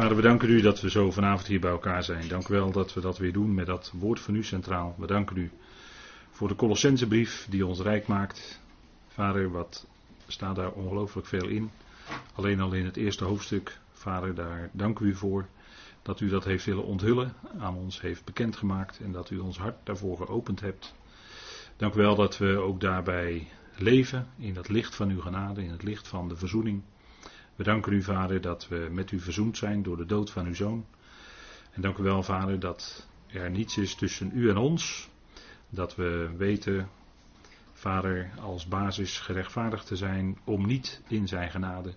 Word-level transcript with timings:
Vader, 0.00 0.16
we 0.16 0.22
danken 0.22 0.50
u 0.50 0.60
dat 0.60 0.80
we 0.80 0.90
zo 0.90 1.10
vanavond 1.10 1.46
hier 1.46 1.60
bij 1.60 1.70
elkaar 1.70 2.04
zijn. 2.04 2.28
Dank 2.28 2.48
u 2.48 2.54
wel 2.54 2.72
dat 2.72 2.94
we 2.94 3.00
dat 3.00 3.18
weer 3.18 3.32
doen 3.32 3.54
met 3.54 3.66
dat 3.66 3.92
woord 3.94 4.20
van 4.20 4.34
u 4.34 4.44
centraal. 4.44 4.94
We 4.98 5.06
danken 5.06 5.36
u 5.36 5.50
voor 6.30 6.48
de 6.48 6.54
Colossensebrief 6.54 7.46
die 7.50 7.66
ons 7.66 7.80
rijk 7.80 8.06
maakt. 8.06 8.60
Vader, 9.08 9.50
wat 9.50 9.86
staat 10.26 10.56
daar 10.56 10.70
ongelooflijk 10.70 11.26
veel 11.26 11.46
in. 11.48 11.70
Alleen 12.34 12.60
al 12.60 12.72
in 12.72 12.84
het 12.84 12.96
eerste 12.96 13.24
hoofdstuk. 13.24 13.78
Vader, 13.92 14.34
daar 14.34 14.70
dank 14.72 14.98
u 14.98 15.14
voor 15.14 15.46
dat 16.02 16.20
u 16.20 16.28
dat 16.28 16.44
heeft 16.44 16.64
willen 16.64 16.84
onthullen, 16.84 17.34
aan 17.58 17.74
ons 17.74 18.00
heeft 18.00 18.24
bekendgemaakt 18.24 19.00
en 19.00 19.12
dat 19.12 19.30
u 19.30 19.38
ons 19.38 19.58
hart 19.58 19.76
daarvoor 19.84 20.16
geopend 20.16 20.60
hebt. 20.60 20.94
Dank 21.76 21.94
u 21.94 21.98
wel 21.98 22.14
dat 22.14 22.38
we 22.38 22.56
ook 22.56 22.80
daarbij 22.80 23.48
leven 23.76 24.26
in 24.38 24.56
het 24.56 24.68
licht 24.68 24.94
van 24.94 25.10
uw 25.10 25.20
genade, 25.20 25.62
in 25.62 25.70
het 25.70 25.82
licht 25.82 26.08
van 26.08 26.28
de 26.28 26.36
verzoening. 26.36 26.82
We 27.60 27.66
danken 27.66 27.92
u, 27.92 28.02
Vader, 28.02 28.40
dat 28.40 28.68
we 28.68 28.88
met 28.90 29.10
u 29.10 29.20
verzoend 29.20 29.56
zijn 29.56 29.82
door 29.82 29.96
de 29.96 30.06
dood 30.06 30.30
van 30.30 30.46
uw 30.46 30.54
zoon. 30.54 30.86
En 31.70 31.82
dank 31.82 31.98
u 31.98 32.02
wel, 32.02 32.22
Vader, 32.22 32.60
dat 32.60 33.08
er 33.26 33.50
niets 33.50 33.76
is 33.76 33.94
tussen 33.94 34.30
u 34.34 34.48
en 34.48 34.56
ons. 34.56 35.08
Dat 35.68 35.96
we 35.96 36.30
weten, 36.36 36.88
Vader, 37.72 38.30
als 38.40 38.66
basis 38.66 39.18
gerechtvaardigd 39.18 39.86
te 39.86 39.96
zijn 39.96 40.38
om 40.44 40.66
niet 40.66 41.00
in 41.08 41.28
zijn 41.28 41.50
genade. 41.50 41.94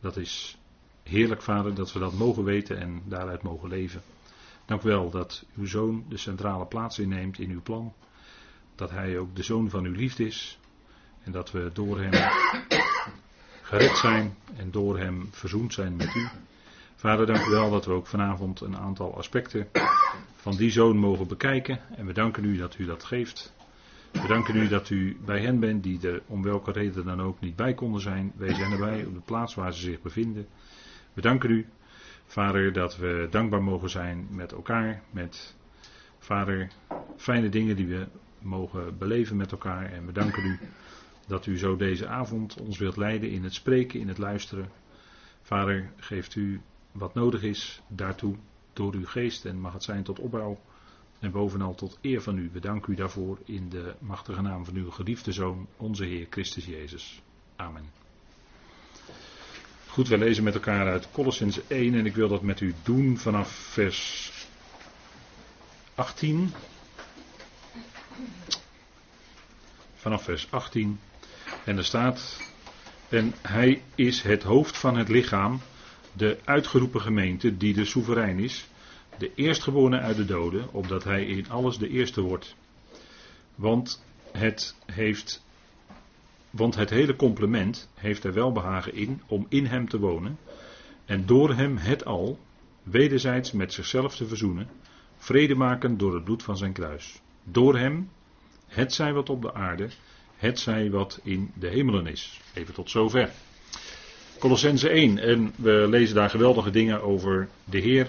Dat 0.00 0.16
is 0.16 0.58
heerlijk, 1.02 1.42
Vader, 1.42 1.74
dat 1.74 1.92
we 1.92 1.98
dat 1.98 2.12
mogen 2.12 2.44
weten 2.44 2.78
en 2.78 3.02
daaruit 3.04 3.42
mogen 3.42 3.68
leven. 3.68 4.02
Dank 4.66 4.82
u 4.82 4.88
wel 4.88 5.10
dat 5.10 5.44
uw 5.56 5.66
zoon 5.66 6.04
de 6.08 6.16
centrale 6.16 6.66
plaats 6.66 6.98
inneemt 6.98 7.38
in 7.38 7.50
uw 7.50 7.62
plan. 7.62 7.92
Dat 8.74 8.90
hij 8.90 9.18
ook 9.18 9.36
de 9.36 9.42
zoon 9.42 9.70
van 9.70 9.84
uw 9.84 9.94
liefde 9.94 10.26
is. 10.26 10.58
En 11.22 11.32
dat 11.32 11.50
we 11.50 11.70
door 11.72 12.00
hem 12.00 12.12
gered 13.68 13.96
zijn 13.96 14.36
en 14.56 14.70
door 14.70 14.98
hem 14.98 15.28
verzoend 15.30 15.72
zijn 15.72 15.96
met 15.96 16.14
u. 16.14 16.28
Vader, 16.96 17.26
dank 17.26 17.46
u 17.46 17.50
wel 17.50 17.70
dat 17.70 17.84
we 17.84 17.92
ook 17.92 18.06
vanavond 18.06 18.60
een 18.60 18.76
aantal 18.76 19.16
aspecten 19.16 19.68
van 20.34 20.56
die 20.56 20.70
zoon 20.70 20.96
mogen 20.96 21.28
bekijken. 21.28 21.80
En 21.96 22.06
we 22.06 22.12
danken 22.12 22.44
u 22.44 22.56
dat 22.56 22.78
u 22.78 22.84
dat 22.84 23.04
geeft. 23.04 23.54
We 24.12 24.26
danken 24.26 24.56
u 24.56 24.68
dat 24.68 24.90
u 24.90 25.16
bij 25.24 25.40
hen 25.40 25.60
bent 25.60 25.82
die 25.82 26.08
er 26.08 26.22
om 26.26 26.42
welke 26.42 26.72
reden 26.72 27.04
dan 27.04 27.22
ook 27.22 27.40
niet 27.40 27.56
bij 27.56 27.74
konden 27.74 28.00
zijn. 28.00 28.32
Wij 28.36 28.54
zijn 28.54 28.72
erbij 28.72 29.04
op 29.04 29.14
de 29.14 29.20
plaats 29.20 29.54
waar 29.54 29.72
ze 29.72 29.80
zich 29.80 30.02
bevinden. 30.02 30.46
We 31.12 31.20
danken 31.20 31.50
u, 31.50 31.66
Vader, 32.26 32.72
dat 32.72 32.96
we 32.96 33.26
dankbaar 33.30 33.62
mogen 33.62 33.90
zijn 33.90 34.26
met 34.30 34.52
elkaar. 34.52 35.02
Met, 35.10 35.56
Vader, 36.18 36.68
fijne 37.16 37.48
dingen 37.48 37.76
die 37.76 37.86
we 37.86 38.06
mogen 38.38 38.98
beleven 38.98 39.36
met 39.36 39.52
elkaar. 39.52 39.92
En 39.92 40.06
we 40.06 40.12
danken 40.12 40.44
u 40.44 40.58
dat 41.28 41.46
u 41.46 41.58
zo 41.58 41.76
deze 41.76 42.06
avond 42.06 42.60
ons 42.60 42.78
wilt 42.78 42.96
leiden 42.96 43.30
in 43.30 43.44
het 43.44 43.54
spreken, 43.54 44.00
in 44.00 44.08
het 44.08 44.18
luisteren. 44.18 44.70
Vader, 45.42 45.90
geeft 45.96 46.34
u 46.34 46.60
wat 46.92 47.14
nodig 47.14 47.42
is 47.42 47.80
daartoe 47.88 48.36
door 48.72 48.94
uw 48.94 49.06
geest 49.06 49.44
en 49.44 49.60
mag 49.60 49.72
het 49.72 49.82
zijn 49.82 50.02
tot 50.02 50.18
opbouw 50.18 50.60
en 51.18 51.30
bovenal 51.30 51.74
tot 51.74 51.98
eer 52.00 52.22
van 52.22 52.38
u. 52.38 52.50
We 52.52 52.80
u 52.86 52.94
daarvoor 52.94 53.38
in 53.44 53.68
de 53.68 53.94
machtige 53.98 54.42
naam 54.42 54.64
van 54.64 54.74
uw 54.74 54.90
geliefde 54.90 55.32
Zoon, 55.32 55.66
onze 55.76 56.04
Heer 56.04 56.26
Christus 56.30 56.64
Jezus. 56.64 57.22
Amen. 57.56 57.90
Goed, 59.86 60.08
we 60.08 60.18
lezen 60.18 60.44
met 60.44 60.54
elkaar 60.54 60.86
uit 60.86 61.10
Colossens 61.10 61.66
1 61.66 61.94
en 61.94 62.06
ik 62.06 62.14
wil 62.14 62.28
dat 62.28 62.42
met 62.42 62.60
u 62.60 62.74
doen 62.82 63.18
vanaf 63.18 63.50
vers 63.50 64.32
18. 65.94 66.52
Vanaf 69.94 70.22
vers 70.22 70.50
18. 70.50 70.98
En 71.68 71.76
er 71.76 71.84
staat, 71.84 72.42
en 73.08 73.34
hij 73.42 73.82
is 73.94 74.22
het 74.22 74.42
hoofd 74.42 74.78
van 74.78 74.96
het 74.96 75.08
lichaam, 75.08 75.60
de 76.12 76.38
uitgeroepen 76.44 77.00
gemeente 77.00 77.56
die 77.56 77.74
de 77.74 77.84
soeverein 77.84 78.38
is, 78.38 78.68
de 79.18 79.34
eerstgeborene 79.34 80.00
uit 80.00 80.16
de 80.16 80.24
doden, 80.24 80.72
opdat 80.72 81.04
hij 81.04 81.24
in 81.24 81.50
alles 81.50 81.78
de 81.78 81.88
eerste 81.88 82.20
wordt. 82.20 82.56
Want 83.54 84.04
het 84.32 84.76
heeft, 84.86 85.44
want 86.50 86.74
het 86.74 86.90
hele 86.90 87.16
complement 87.16 87.90
heeft 87.94 88.24
er 88.24 88.32
welbehagen 88.32 88.94
in 88.94 89.22
om 89.26 89.46
in 89.48 89.66
hem 89.66 89.88
te 89.88 89.98
wonen 89.98 90.38
en 91.04 91.26
door 91.26 91.54
hem 91.54 91.76
het 91.76 92.04
al 92.04 92.38
wederzijds 92.82 93.52
met 93.52 93.72
zichzelf 93.72 94.16
te 94.16 94.26
verzoenen, 94.26 94.68
vrede 95.16 95.54
maken 95.54 95.98
door 95.98 96.14
het 96.14 96.24
bloed 96.24 96.42
van 96.42 96.56
zijn 96.56 96.72
kruis. 96.72 97.22
Door 97.44 97.78
hem, 97.78 98.10
het 98.66 98.92
zij 98.92 99.12
wat 99.12 99.30
op 99.30 99.42
de 99.42 99.54
aarde, 99.54 99.88
het 100.38 100.58
zij 100.60 100.90
wat 100.90 101.20
in 101.22 101.50
de 101.54 101.68
hemelen 101.68 102.06
is. 102.06 102.40
Even 102.54 102.74
tot 102.74 102.90
zover. 102.90 103.30
Colossense 104.38 104.88
1. 104.88 105.18
En 105.18 105.52
we 105.56 105.86
lezen 105.88 106.14
daar 106.14 106.30
geweldige 106.30 106.70
dingen 106.70 107.02
over 107.02 107.48
de 107.64 107.78
Heer. 107.78 108.06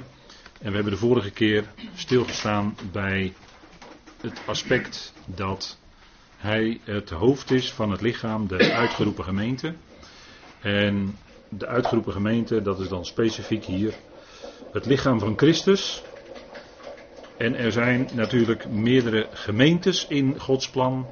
En 0.61 0.69
we 0.69 0.73
hebben 0.75 0.93
de 0.93 0.99
vorige 0.99 1.31
keer 1.31 1.63
stilgestaan 1.95 2.75
bij 2.91 3.33
het 4.21 4.41
aspect 4.45 5.13
dat 5.25 5.77
hij 6.37 6.79
het 6.83 7.09
hoofd 7.09 7.51
is 7.51 7.71
van 7.71 7.91
het 7.91 8.01
lichaam, 8.01 8.47
de 8.47 8.71
uitgeroepen 8.73 9.23
gemeente. 9.23 9.73
En 10.61 11.17
de 11.49 11.67
uitgeroepen 11.67 12.13
gemeente, 12.13 12.61
dat 12.61 12.79
is 12.79 12.87
dan 12.87 13.05
specifiek 13.05 13.65
hier 13.65 13.93
het 14.71 14.85
lichaam 14.85 15.19
van 15.19 15.37
Christus. 15.37 16.03
En 17.37 17.55
er 17.55 17.71
zijn 17.71 18.09
natuurlijk 18.13 18.69
meerdere 18.69 19.27
gemeentes 19.33 20.05
in 20.07 20.39
Gods 20.39 20.69
plan. 20.69 21.07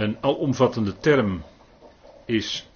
Een 0.00 0.16
alomvattende 0.20 0.98
term 0.98 1.42
is 2.24 2.68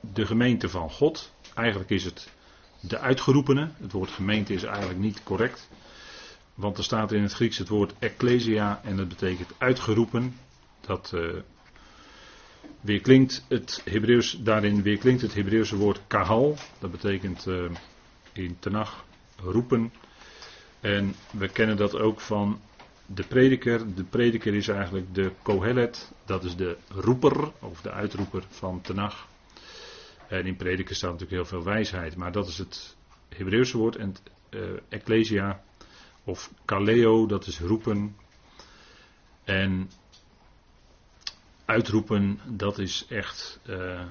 de 0.00 0.26
gemeente 0.26 0.68
van 0.68 0.90
God. 0.90 1.32
Eigenlijk 1.54 1.90
is 1.90 2.04
het 2.04 2.28
de 2.80 2.98
uitgeroepene. 2.98 3.70
Het 3.76 3.92
woord 3.92 4.10
gemeente 4.10 4.52
is 4.54 4.62
eigenlijk 4.62 4.98
niet 4.98 5.22
correct. 5.22 5.68
Want 6.54 6.78
er 6.78 6.84
staat 6.84 7.12
in 7.12 7.22
het 7.22 7.32
Grieks 7.32 7.58
het 7.58 7.68
woord 7.68 7.92
ecclesia 7.98 8.80
en 8.84 8.96
dat 8.96 9.08
betekent 9.08 9.50
uitgeroepen. 9.58 10.36
Dat 10.80 11.12
uh, 11.14 11.36
weerklinkt 12.80 13.44
het 13.48 13.82
Hebreeuws, 13.84 14.38
daarin 14.42 14.82
weerklinkt 14.82 15.22
het 15.22 15.34
Hebreeuwse 15.34 15.76
woord 15.76 16.00
kahal. 16.06 16.56
Dat 16.78 16.90
betekent 16.90 17.46
uh, 17.46 17.70
in 18.32 18.56
Tenach 18.58 19.04
roepen. 19.42 19.92
En 20.80 21.14
we 21.30 21.48
kennen 21.48 21.76
dat 21.76 21.98
ook 21.98 22.20
van 22.20 22.60
de 23.14 23.22
prediker. 23.22 23.94
De 23.94 24.04
prediker 24.04 24.54
is 24.54 24.68
eigenlijk 24.68 25.14
de 25.14 25.32
kohelet, 25.42 26.12
dat 26.24 26.44
is 26.44 26.56
de 26.56 26.76
roeper 26.88 27.52
of 27.60 27.80
de 27.80 27.90
uitroeper 27.90 28.44
van 28.48 28.80
Tenach. 28.80 29.28
En 30.28 30.46
in 30.46 30.56
prediker 30.56 30.94
staat 30.94 31.10
natuurlijk 31.10 31.42
heel 31.42 31.58
veel 31.58 31.72
wijsheid, 31.72 32.16
maar 32.16 32.32
dat 32.32 32.48
is 32.48 32.58
het 32.58 32.96
Hebreeuwse 33.28 33.78
woord. 33.78 33.96
En 33.96 34.14
uh, 34.50 34.60
ecclesia 34.88 35.62
of 36.24 36.52
kaleo, 36.64 37.26
dat 37.26 37.46
is 37.46 37.60
roepen. 37.60 38.16
En 39.44 39.90
uitroepen, 41.64 42.40
dat 42.46 42.78
is 42.78 43.06
echt 43.08 43.60
uh, 43.68 44.04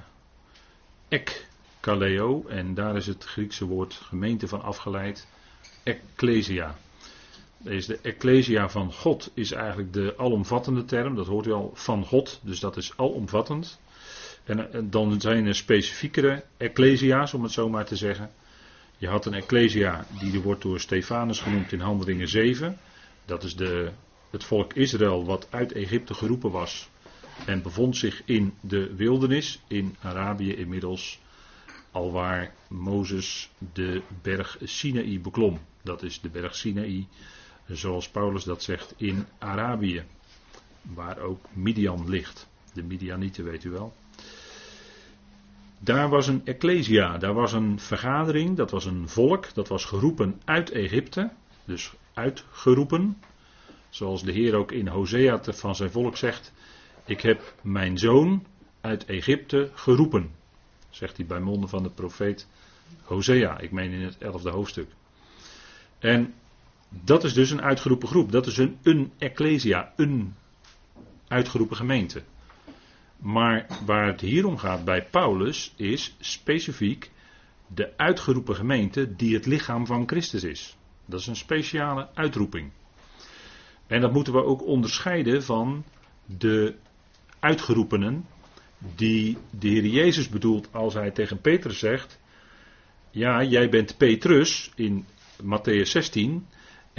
ek 1.08 1.46
kaleo. 1.80 2.46
En 2.48 2.74
daar 2.74 2.96
is 2.96 3.06
het 3.06 3.24
Griekse 3.24 3.64
woord 3.64 3.94
gemeente 3.94 4.48
van 4.48 4.62
afgeleid. 4.62 5.26
Ecclesia. 5.82 6.78
Deze 7.62 7.86
de 7.86 7.98
Ecclesia 8.02 8.68
van 8.68 8.92
God 8.92 9.30
is 9.34 9.52
eigenlijk 9.52 9.92
de 9.92 10.14
alomvattende 10.16 10.84
term. 10.84 11.14
Dat 11.14 11.26
hoort 11.26 11.46
u 11.46 11.52
al 11.52 11.70
van 11.74 12.04
God, 12.04 12.40
dus 12.42 12.60
dat 12.60 12.76
is 12.76 12.92
alomvattend. 12.96 13.80
En 14.44 14.72
eh, 14.72 14.80
dan 14.84 15.20
zijn 15.20 15.46
er 15.46 15.54
specifiekere 15.54 16.44
Ecclesia's, 16.56 17.34
om 17.34 17.42
het 17.42 17.52
zo 17.52 17.68
maar 17.68 17.84
te 17.84 17.96
zeggen. 17.96 18.30
Je 18.98 19.08
had 19.08 19.26
een 19.26 19.34
Ecclesia, 19.34 20.06
die 20.20 20.40
wordt 20.40 20.62
door 20.62 20.80
Stefanus 20.80 21.40
genoemd 21.40 21.72
in 21.72 21.80
Handelingen 21.80 22.28
7. 22.28 22.78
Dat 23.24 23.42
is 23.42 23.56
de, 23.56 23.90
het 24.30 24.44
volk 24.44 24.72
Israël 24.72 25.24
wat 25.24 25.46
uit 25.50 25.72
Egypte 25.72 26.14
geroepen 26.14 26.50
was. 26.50 26.88
En 27.46 27.62
bevond 27.62 27.96
zich 27.96 28.22
in 28.24 28.54
de 28.60 28.94
wildernis, 28.94 29.60
in 29.66 29.96
Arabië 30.00 30.54
inmiddels. 30.54 31.18
Alwaar 31.90 32.54
Mozes 32.68 33.50
de 33.72 34.02
berg 34.22 34.58
Sinaï 34.62 35.20
beklom. 35.20 35.58
Dat 35.82 36.02
is 36.02 36.20
de 36.20 36.28
berg 36.28 36.56
Sinaï 36.56 37.06
zoals 37.76 38.08
Paulus 38.08 38.44
dat 38.44 38.62
zegt, 38.62 38.94
in 38.96 39.26
Arabië, 39.38 40.04
waar 40.82 41.18
ook 41.18 41.44
Midian 41.52 42.08
ligt. 42.08 42.48
De 42.72 42.82
Midianieten 42.82 43.44
weet 43.44 43.64
u 43.64 43.70
wel. 43.70 43.92
Daar 45.78 46.08
was 46.08 46.28
een 46.28 46.42
ecclesia, 46.44 47.18
daar 47.18 47.34
was 47.34 47.52
een 47.52 47.78
vergadering, 47.78 48.56
dat 48.56 48.70
was 48.70 48.84
een 48.84 49.08
volk, 49.08 49.54
dat 49.54 49.68
was 49.68 49.84
geroepen 49.84 50.40
uit 50.44 50.70
Egypte, 50.70 51.30
dus 51.64 51.92
uitgeroepen. 52.14 53.16
Zoals 53.88 54.22
de 54.22 54.32
Heer 54.32 54.54
ook 54.54 54.72
in 54.72 54.88
Hosea 54.88 55.40
van 55.42 55.74
zijn 55.74 55.90
volk 55.90 56.16
zegt, 56.16 56.52
ik 57.04 57.20
heb 57.20 57.54
mijn 57.62 57.98
zoon 57.98 58.46
uit 58.80 59.04
Egypte 59.04 59.70
geroepen, 59.74 60.30
zegt 60.90 61.16
hij 61.16 61.26
bij 61.26 61.40
monden 61.40 61.68
van 61.68 61.82
de 61.82 61.90
profeet 61.90 62.46
Hosea, 63.02 63.58
ik 63.58 63.70
meen 63.70 63.92
in 63.92 64.02
het 64.02 64.18
elfde 64.18 64.50
hoofdstuk. 64.50 64.88
En 65.98 66.34
dat 66.90 67.24
is 67.24 67.34
dus 67.34 67.50
een 67.50 67.62
uitgeroepen 67.62 68.08
groep. 68.08 68.32
Dat 68.32 68.46
is 68.46 68.56
een, 68.56 68.78
een 68.82 69.12
ecclesia, 69.18 69.92
een 69.96 70.34
uitgeroepen 71.28 71.76
gemeente. 71.76 72.22
Maar 73.16 73.66
waar 73.84 74.06
het 74.06 74.20
hier 74.20 74.46
om 74.46 74.56
gaat 74.58 74.84
bij 74.84 75.04
Paulus 75.04 75.72
is 75.76 76.16
specifiek 76.18 77.10
de 77.66 77.96
uitgeroepen 77.96 78.54
gemeente 78.54 79.16
die 79.16 79.34
het 79.34 79.46
lichaam 79.46 79.86
van 79.86 80.08
Christus 80.08 80.44
is. 80.44 80.76
Dat 81.06 81.20
is 81.20 81.26
een 81.26 81.36
speciale 81.36 82.08
uitroeping. 82.14 82.70
En 83.86 84.00
dat 84.00 84.12
moeten 84.12 84.32
we 84.32 84.44
ook 84.44 84.66
onderscheiden 84.66 85.42
van 85.42 85.84
de 86.26 86.74
uitgeroepenen 87.38 88.24
die 88.78 89.38
de 89.50 89.68
Heer 89.68 89.86
Jezus 89.86 90.28
bedoelt 90.28 90.68
als 90.72 90.94
hij 90.94 91.10
tegen 91.10 91.40
Petrus 91.40 91.78
zegt: 91.78 92.20
Ja, 93.10 93.42
jij 93.42 93.68
bent 93.68 93.96
Petrus 93.96 94.72
in 94.74 95.06
Matthäus 95.42 95.82
16 95.82 96.46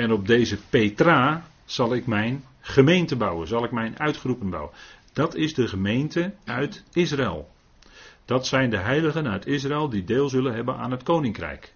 en 0.01 0.12
op 0.12 0.27
deze 0.27 0.57
Petra 0.69 1.48
zal 1.65 1.95
ik 1.95 2.06
mijn 2.07 2.44
gemeente 2.59 3.15
bouwen, 3.15 3.48
zal 3.48 3.63
ik 3.63 3.71
mijn 3.71 4.00
uitgeroepen 4.00 4.50
bouwen. 4.50 4.74
Dat 5.13 5.36
is 5.36 5.53
de 5.53 5.68
gemeente 5.68 6.33
uit 6.45 6.83
Israël. 6.94 7.50
Dat 8.25 8.48
zijn 8.48 8.69
de 8.69 8.77
heiligen 8.77 9.27
uit 9.27 9.45
Israël 9.45 9.89
die 9.89 10.03
deel 10.03 10.30
zullen 10.30 10.53
hebben 10.53 10.75
aan 10.75 10.92
het 10.92 11.03
koninkrijk. 11.03 11.74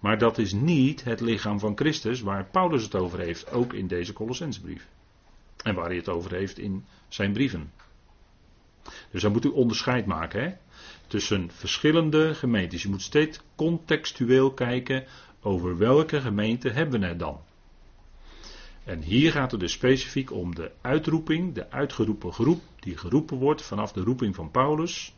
Maar 0.00 0.18
dat 0.18 0.38
is 0.38 0.52
niet 0.52 1.04
het 1.04 1.20
lichaam 1.20 1.58
van 1.58 1.76
Christus 1.76 2.20
waar 2.20 2.44
Paulus 2.44 2.82
het 2.82 2.94
over 2.94 3.18
heeft, 3.18 3.50
ook 3.50 3.72
in 3.72 3.86
deze 3.86 4.12
Colossensbrief. 4.12 4.88
En 5.62 5.74
waar 5.74 5.86
hij 5.86 5.96
het 5.96 6.08
over 6.08 6.32
heeft 6.32 6.58
in 6.58 6.84
zijn 7.08 7.32
brieven. 7.32 7.72
Dus 9.10 9.22
dan 9.22 9.32
moet 9.32 9.44
u 9.44 9.48
onderscheid 9.48 10.06
maken 10.06 10.42
hè? 10.42 10.52
tussen 11.06 11.50
verschillende 11.50 12.34
gemeentes. 12.34 12.82
Je 12.82 12.88
moet 12.88 13.02
steeds 13.02 13.40
contextueel 13.56 14.52
kijken 14.52 15.04
over 15.40 15.78
welke 15.78 16.20
gemeente 16.20 16.70
hebben 16.70 17.00
we 17.00 17.06
het 17.06 17.18
dan. 17.18 17.40
En 18.86 19.02
hier 19.02 19.32
gaat 19.32 19.50
het 19.50 19.60
dus 19.60 19.72
specifiek 19.72 20.32
om 20.32 20.54
de 20.54 20.70
uitroeping, 20.80 21.54
de 21.54 21.70
uitgeroepen 21.70 22.32
groep, 22.32 22.62
die 22.80 22.96
geroepen 22.96 23.36
wordt 23.36 23.62
vanaf 23.62 23.92
de 23.92 24.00
roeping 24.00 24.34
van 24.34 24.50
Paulus, 24.50 25.14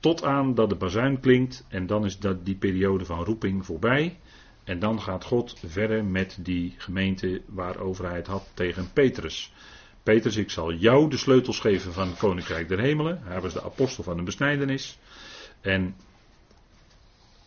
tot 0.00 0.24
aan 0.24 0.54
dat 0.54 0.68
de 0.68 0.76
bazuin 0.76 1.20
klinkt 1.20 1.64
en 1.68 1.86
dan 1.86 2.04
is 2.04 2.18
dat 2.18 2.44
die 2.44 2.54
periode 2.54 3.04
van 3.04 3.24
roeping 3.24 3.64
voorbij. 3.66 4.18
En 4.64 4.78
dan 4.78 5.00
gaat 5.00 5.24
God 5.24 5.60
verder 5.66 6.04
met 6.04 6.38
die 6.40 6.74
gemeente 6.76 7.42
waarover 7.46 8.04
hij 8.04 8.16
het 8.16 8.26
had 8.26 8.48
tegen 8.54 8.92
Petrus. 8.92 9.52
Petrus, 10.02 10.36
ik 10.36 10.50
zal 10.50 10.72
jou 10.72 11.10
de 11.10 11.16
sleutels 11.16 11.60
geven 11.60 11.92
van 11.92 12.08
het 12.08 12.18
koninkrijk 12.18 12.68
der 12.68 12.80
hemelen. 12.80 13.20
Hij 13.22 13.40
was 13.40 13.52
de 13.52 13.62
apostel 13.62 14.02
van 14.02 14.16
de 14.16 14.22
besnijdenis. 14.22 14.98
En 15.60 15.96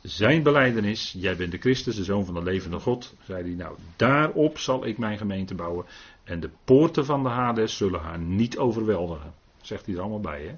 zijn 0.07 0.43
beleidenis, 0.43 1.15
jij 1.17 1.35
bent 1.35 1.51
de 1.51 1.57
Christus, 1.57 1.95
de 1.95 2.03
zoon 2.03 2.25
van 2.25 2.33
de 2.33 2.43
levende 2.43 2.79
God, 2.79 3.15
zei 3.25 3.43
hij, 3.43 3.51
nou 3.51 3.77
daarop 3.95 4.57
zal 4.57 4.85
ik 4.85 4.97
mijn 4.97 5.17
gemeente 5.17 5.55
bouwen 5.55 5.85
en 6.23 6.39
de 6.39 6.49
poorten 6.63 7.05
van 7.05 7.23
de 7.23 7.29
Hades 7.29 7.77
zullen 7.77 7.99
haar 7.99 8.19
niet 8.19 8.57
overweldigen. 8.57 9.33
Zegt 9.61 9.85
hij 9.85 9.95
er 9.95 10.01
allemaal 10.01 10.19
bij, 10.19 10.43
hè? 10.43 10.55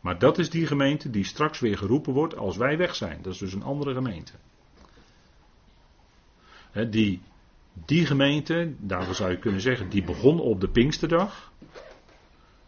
Maar 0.00 0.18
dat 0.18 0.38
is 0.38 0.50
die 0.50 0.66
gemeente 0.66 1.10
die 1.10 1.24
straks 1.24 1.60
weer 1.60 1.78
geroepen 1.78 2.12
wordt 2.12 2.36
als 2.36 2.56
wij 2.56 2.76
weg 2.76 2.94
zijn. 2.94 3.18
Dat 3.22 3.32
is 3.32 3.38
dus 3.38 3.52
een 3.52 3.62
andere 3.62 3.94
gemeente. 3.94 4.32
die, 6.90 7.20
die 7.86 8.06
gemeente, 8.06 8.74
daarvoor 8.78 9.14
zou 9.14 9.30
je 9.30 9.38
kunnen 9.38 9.60
zeggen, 9.60 9.88
die 9.88 10.04
begon 10.04 10.40
op 10.40 10.60
de 10.60 10.68
Pinksterdag. 10.68 11.52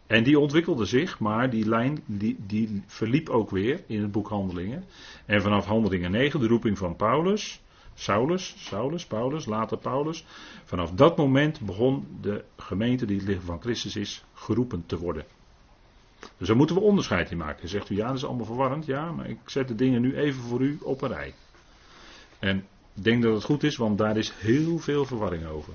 En 0.07 0.23
die 0.23 0.39
ontwikkelde 0.39 0.85
zich, 0.85 1.19
maar 1.19 1.49
die 1.49 1.67
lijn 1.67 2.03
die, 2.05 2.35
die 2.47 2.83
verliep 2.85 3.29
ook 3.29 3.49
weer 3.49 3.83
in 3.87 4.01
het 4.01 4.11
boek 4.11 4.27
Handelingen. 4.27 4.85
En 5.25 5.41
vanaf 5.41 5.65
Handelingen 5.65 6.11
9, 6.11 6.39
de 6.39 6.47
roeping 6.47 6.77
van 6.77 6.95
Paulus, 6.95 7.61
Saulus, 7.93 8.55
Saulus, 8.57 9.05
Paulus, 9.05 9.45
later 9.45 9.77
Paulus. 9.77 10.25
Vanaf 10.63 10.91
dat 10.91 11.17
moment 11.17 11.59
begon 11.59 12.07
de 12.21 12.43
gemeente 12.57 13.05
die 13.05 13.17
het 13.17 13.27
lichaam 13.27 13.45
van 13.45 13.61
Christus 13.61 13.95
is, 13.95 14.23
geroepen 14.33 14.83
te 14.85 14.97
worden. 14.97 15.25
Dus 16.37 16.47
daar 16.47 16.57
moeten 16.57 16.75
we 16.75 16.81
onderscheid 16.81 17.31
in 17.31 17.37
maken. 17.37 17.69
Zegt 17.69 17.89
u 17.89 17.95
ja, 17.95 18.07
dat 18.07 18.15
is 18.15 18.25
allemaal 18.25 18.45
verwarrend. 18.45 18.85
Ja, 18.85 19.11
maar 19.11 19.29
ik 19.29 19.37
zet 19.45 19.67
de 19.67 19.75
dingen 19.75 20.01
nu 20.01 20.17
even 20.17 20.41
voor 20.41 20.61
u 20.61 20.77
op 20.81 21.01
een 21.01 21.09
rij. 21.09 21.33
En 22.39 22.57
ik 22.95 23.03
denk 23.03 23.23
dat 23.23 23.33
het 23.33 23.43
goed 23.43 23.63
is, 23.63 23.77
want 23.77 23.97
daar 23.97 24.17
is 24.17 24.31
heel 24.37 24.77
veel 24.77 25.05
verwarring 25.05 25.45
over. 25.45 25.73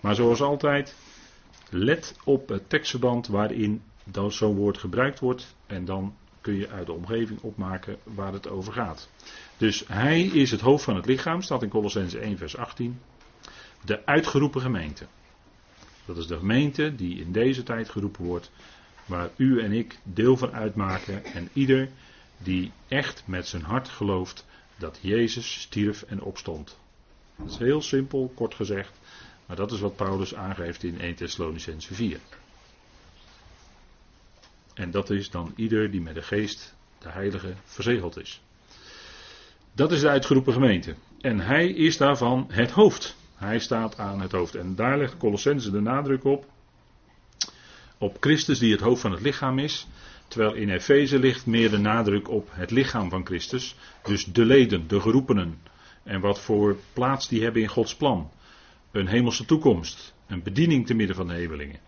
Maar 0.00 0.14
zoals 0.14 0.42
altijd, 0.42 0.94
let 1.70 2.16
op 2.24 2.48
het 2.48 2.68
tekstverband 2.68 3.26
waarin 3.26 3.82
zo'n 4.28 4.56
woord 4.56 4.78
gebruikt 4.78 5.18
wordt. 5.18 5.54
En 5.66 5.84
dan 5.84 6.14
kun 6.40 6.54
je 6.54 6.68
uit 6.68 6.86
de 6.86 6.92
omgeving 6.92 7.40
opmaken 7.40 7.96
waar 8.02 8.32
het 8.32 8.48
over 8.48 8.72
gaat. 8.72 9.08
Dus 9.56 9.84
hij 9.88 10.22
is 10.22 10.50
het 10.50 10.60
hoofd 10.60 10.84
van 10.84 10.96
het 10.96 11.06
lichaam, 11.06 11.42
staat 11.42 11.62
in 11.62 11.68
Colossense 11.68 12.18
1 12.18 12.38
vers 12.38 12.56
18. 12.56 13.00
De 13.84 14.06
uitgeroepen 14.06 14.60
gemeente. 14.60 15.06
Dat 16.04 16.16
is 16.16 16.26
de 16.26 16.36
gemeente 16.36 16.94
die 16.94 17.20
in 17.20 17.32
deze 17.32 17.62
tijd 17.62 17.88
geroepen 17.88 18.24
wordt, 18.24 18.50
waar 19.06 19.30
u 19.36 19.60
en 19.60 19.72
ik 19.72 19.98
deel 20.02 20.36
van 20.36 20.52
uitmaken. 20.52 21.24
En 21.24 21.48
ieder 21.52 21.88
die 22.38 22.72
echt 22.88 23.22
met 23.26 23.46
zijn 23.46 23.62
hart 23.62 23.88
gelooft 23.88 24.46
dat 24.76 24.98
Jezus 25.00 25.60
stierf 25.60 26.02
en 26.02 26.22
opstond. 26.22 26.78
Dat 27.36 27.50
is 27.50 27.58
heel 27.58 27.82
simpel, 27.82 28.32
kort 28.34 28.54
gezegd. 28.54 28.99
Maar 29.50 29.58
dat 29.58 29.72
is 29.72 29.80
wat 29.80 29.96
Paulus 29.96 30.34
aangeeft 30.34 30.82
in 30.82 31.00
1 31.00 31.14
Thessalonicense 31.14 31.94
4. 31.94 32.18
En 34.74 34.90
dat 34.90 35.10
is 35.10 35.30
dan 35.30 35.52
ieder 35.56 35.90
die 35.90 36.00
met 36.00 36.14
de 36.14 36.22
geest, 36.22 36.74
de 36.98 37.08
heilige, 37.08 37.54
verzegeld 37.64 38.18
is. 38.18 38.42
Dat 39.72 39.92
is 39.92 40.00
de 40.00 40.08
uitgeroepen 40.08 40.52
gemeente. 40.52 40.94
En 41.20 41.40
hij 41.40 41.68
is 41.68 41.96
daarvan 41.96 42.46
het 42.50 42.70
hoofd. 42.70 43.16
Hij 43.34 43.58
staat 43.58 43.98
aan 43.98 44.20
het 44.20 44.32
hoofd. 44.32 44.54
En 44.54 44.74
daar 44.74 44.98
legt 44.98 45.16
Colossense 45.16 45.70
de 45.70 45.80
nadruk 45.80 46.24
op. 46.24 46.46
Op 47.98 48.16
Christus 48.20 48.58
die 48.58 48.72
het 48.72 48.80
hoofd 48.80 49.00
van 49.00 49.12
het 49.12 49.20
lichaam 49.20 49.58
is. 49.58 49.86
Terwijl 50.28 50.54
in 50.54 50.70
Efeze 50.70 51.18
ligt 51.18 51.46
meer 51.46 51.70
de 51.70 51.78
nadruk 51.78 52.28
op 52.28 52.48
het 52.50 52.70
lichaam 52.70 53.10
van 53.10 53.26
Christus. 53.26 53.76
Dus 54.02 54.24
de 54.24 54.44
leden, 54.44 54.88
de 54.88 55.00
geroepenen. 55.00 55.60
En 56.02 56.20
wat 56.20 56.40
voor 56.40 56.76
plaats 56.92 57.28
die 57.28 57.42
hebben 57.42 57.62
in 57.62 57.68
Gods 57.68 57.96
plan. 57.96 58.30
Een 58.90 59.06
hemelse 59.06 59.44
toekomst. 59.44 60.14
Een 60.26 60.42
bediening 60.42 60.86
te 60.86 60.94
midden 60.94 61.16
van 61.16 61.26
de 61.26 61.34
hemelingen. 61.34 61.80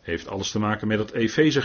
Heeft 0.00 0.28
alles 0.28 0.50
te 0.50 0.58
maken 0.58 0.88
met 0.88 0.98
het 0.98 1.12
Efeze 1.12 1.62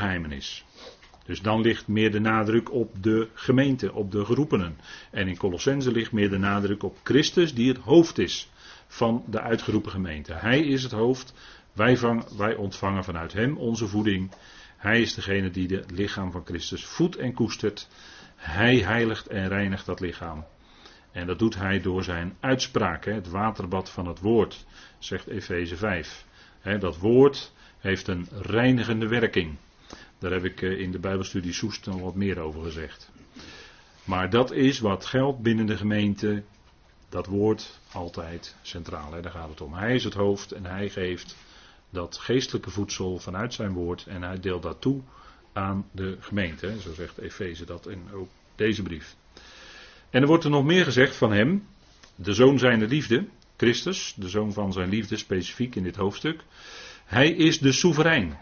Dus 1.25 1.41
dan 1.41 1.61
ligt 1.61 1.87
meer 1.87 2.11
de 2.11 2.19
nadruk 2.19 2.71
op 2.71 3.03
de 3.03 3.27
gemeente, 3.33 3.93
op 3.93 4.11
de 4.11 4.25
geroepenen. 4.25 4.77
En 5.11 5.27
in 5.27 5.37
Colossense 5.37 5.91
ligt 5.91 6.11
meer 6.11 6.29
de 6.29 6.37
nadruk 6.37 6.83
op 6.83 6.97
Christus, 7.03 7.53
die 7.53 7.67
het 7.67 7.77
hoofd 7.77 8.17
is 8.17 8.49
van 8.87 9.23
de 9.27 9.41
uitgeroepen 9.41 9.91
gemeente. 9.91 10.33
Hij 10.33 10.59
is 10.59 10.83
het 10.83 10.91
hoofd, 10.91 11.33
wij, 11.73 11.97
wij 12.37 12.55
ontvangen 12.55 13.03
vanuit 13.03 13.33
hem 13.33 13.57
onze 13.57 13.87
voeding. 13.87 14.31
Hij 14.77 15.01
is 15.01 15.13
degene 15.13 15.49
die 15.49 15.75
het 15.75 15.91
lichaam 15.91 16.31
van 16.31 16.45
Christus 16.45 16.85
voedt 16.85 17.15
en 17.15 17.33
koestert. 17.33 17.87
Hij 18.35 18.77
heiligt 18.77 19.27
en 19.27 19.47
reinigt 19.47 19.85
dat 19.85 19.99
lichaam. 19.99 20.45
En 21.19 21.27
dat 21.27 21.39
doet 21.39 21.55
hij 21.55 21.81
door 21.81 22.03
zijn 22.03 22.37
uitspraak, 22.39 23.05
het 23.05 23.29
waterbad 23.29 23.89
van 23.89 24.07
het 24.07 24.19
woord, 24.19 24.65
zegt 24.99 25.27
Efeze 25.27 25.75
5. 25.75 26.25
Dat 26.79 26.97
woord 26.97 27.51
heeft 27.79 28.07
een 28.07 28.27
reinigende 28.31 29.07
werking. 29.07 29.57
Daar 30.17 30.31
heb 30.31 30.43
ik 30.43 30.61
eh, 30.61 30.79
in 30.79 30.91
de 30.91 30.99
Bijbelstudie 30.99 31.53
Soest 31.53 31.85
nog 31.85 32.01
wat 32.01 32.15
meer 32.15 32.39
over 32.39 32.63
gezegd. 32.63 33.11
Maar 34.03 34.29
dat 34.29 34.51
is 34.51 34.79
wat 34.79 35.05
geldt 35.05 35.41
binnen 35.41 35.65
de 35.65 35.77
gemeente. 35.77 36.43
Dat 37.09 37.25
woord 37.25 37.79
altijd 37.91 38.55
centraal. 38.61 39.21
Daar 39.21 39.31
gaat 39.31 39.49
het 39.49 39.61
om. 39.61 39.73
Hij 39.73 39.95
is 39.95 40.03
het 40.03 40.13
hoofd 40.13 40.51
en 40.51 40.65
hij 40.65 40.89
geeft 40.89 41.35
dat 41.89 42.17
geestelijke 42.17 42.69
voedsel 42.69 43.17
vanuit 43.17 43.53
zijn 43.53 43.73
woord. 43.73 44.05
En 44.07 44.21
hij 44.23 44.39
deelt 44.39 44.63
dat 44.63 44.81
toe 44.81 45.01
aan 45.53 45.85
de 45.91 46.17
gemeente. 46.19 46.81
Zo 46.81 46.93
zegt 46.93 47.17
Efeze 47.17 47.65
dat 47.65 47.87
in 47.87 48.11
ook 48.13 48.29
deze 48.55 48.83
brief. 48.83 49.15
En 50.09 50.21
er 50.21 50.27
wordt 50.27 50.43
er 50.43 50.49
nog 50.49 50.63
meer 50.63 50.83
gezegd 50.83 51.15
van 51.15 51.31
hem. 51.31 51.67
De 52.15 52.33
zoon 52.33 52.59
zijner 52.59 52.87
liefde. 52.87 53.27
Christus, 53.57 54.13
de 54.17 54.29
zoon 54.29 54.53
van 54.53 54.73
zijn 54.73 54.89
liefde, 54.89 55.17
specifiek 55.17 55.75
in 55.75 55.83
dit 55.83 55.95
hoofdstuk. 55.95 56.43
Hij 57.05 57.29
is 57.29 57.59
de 57.59 57.71
soeverein. 57.71 58.37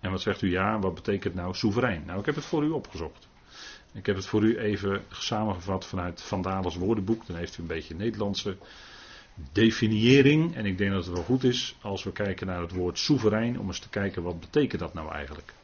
En 0.00 0.10
wat 0.10 0.20
zegt 0.20 0.42
u, 0.42 0.50
ja, 0.50 0.78
wat 0.78 0.94
betekent 0.94 1.34
nou 1.34 1.54
soeverein? 1.54 2.02
Nou, 2.06 2.18
ik 2.18 2.26
heb 2.26 2.34
het 2.34 2.44
voor 2.44 2.64
u 2.64 2.70
opgezocht. 2.70 3.28
Ik 3.92 4.06
heb 4.06 4.16
het 4.16 4.26
voor 4.26 4.42
u 4.42 4.58
even 4.58 5.04
samengevat 5.10 5.86
vanuit 5.86 6.22
Van 6.22 6.42
Dales 6.42 6.76
woordenboek. 6.76 7.26
Dan 7.26 7.36
heeft 7.36 7.58
u 7.58 7.60
een 7.60 7.68
beetje 7.68 7.94
Nederlandse 7.94 8.56
definiëring. 9.52 10.54
En 10.54 10.66
ik 10.66 10.78
denk 10.78 10.92
dat 10.92 11.04
het 11.04 11.14
wel 11.14 11.22
goed 11.22 11.44
is 11.44 11.76
als 11.80 12.04
we 12.04 12.12
kijken 12.12 12.46
naar 12.46 12.60
het 12.60 12.72
woord 12.72 12.98
soeverein. 12.98 13.58
Om 13.60 13.66
eens 13.66 13.78
te 13.78 13.88
kijken 13.88 14.22
wat 14.22 14.40
betekent 14.40 14.80
dat 14.80 14.94
nou 14.94 15.12
eigenlijk. 15.12 15.54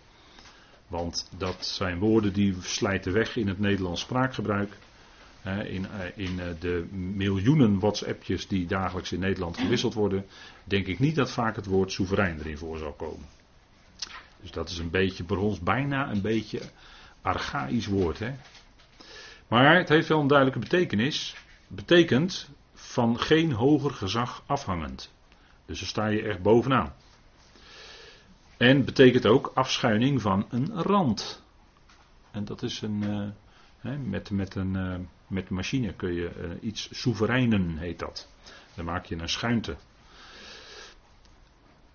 Want 0.88 1.28
dat 1.36 1.66
zijn 1.66 1.98
woorden 1.98 2.32
die 2.32 2.56
slijten 2.60 3.12
weg 3.12 3.36
in 3.36 3.48
het 3.48 3.58
Nederlands 3.58 4.00
spraakgebruik. 4.00 4.76
In, 5.64 5.86
eh, 5.90 6.48
eh, 6.48 6.60
de 6.60 6.86
miljoenen 6.92 7.78
WhatsAppjes 7.78 8.48
die 8.48 8.66
dagelijks 8.66 9.12
in 9.12 9.20
Nederland 9.20 9.58
gewisseld 9.58 9.94
worden, 9.94 10.26
denk 10.64 10.86
ik 10.86 10.98
niet 10.98 11.14
dat 11.14 11.30
vaak 11.30 11.56
het 11.56 11.66
woord 11.66 11.92
soeverein 11.92 12.38
erin 12.38 12.58
voor 12.58 12.78
zal 12.78 12.92
komen. 12.92 13.26
Dus 14.40 14.50
dat 14.50 14.68
is 14.68 14.78
een 14.78 14.90
beetje 14.90 15.24
voor 15.26 15.36
ons 15.36 15.60
bijna 15.60 16.10
een 16.10 16.20
beetje 16.20 16.60
archaïsch 17.22 17.86
woord. 17.86 18.18
Hè? 18.18 18.32
Maar 19.48 19.76
het 19.76 19.88
heeft 19.88 20.08
wel 20.08 20.20
een 20.20 20.26
duidelijke 20.26 20.60
betekenis. 20.60 21.36
Betekent 21.66 22.50
van 22.74 23.20
geen 23.20 23.52
hoger 23.52 23.90
gezag 23.90 24.42
afhangend. 24.46 25.12
Dus 25.66 25.78
dan 25.78 25.88
sta 25.88 26.06
je 26.06 26.22
echt 26.22 26.42
bovenaan. 26.42 26.92
En 28.58 28.84
betekent 28.84 29.26
ook 29.26 29.50
afschuining 29.54 30.22
van 30.22 30.46
een 30.50 30.82
rand. 30.82 31.42
En 32.30 32.44
dat 32.44 32.62
is 32.62 32.80
een, 32.80 33.02
eh, 33.82 33.96
met, 33.96 34.30
met, 34.30 34.54
een, 34.54 34.74
uh, 34.74 34.94
met 35.26 35.48
machine 35.50 35.92
kun 35.92 36.12
je 36.12 36.30
uh, 36.40 36.68
iets 36.68 36.88
soevereinen, 36.92 37.76
heet 37.76 37.98
dat. 37.98 38.28
Dan 38.74 38.84
maak 38.84 39.04
je 39.04 39.16
een 39.16 39.28
schuinte. 39.28 39.76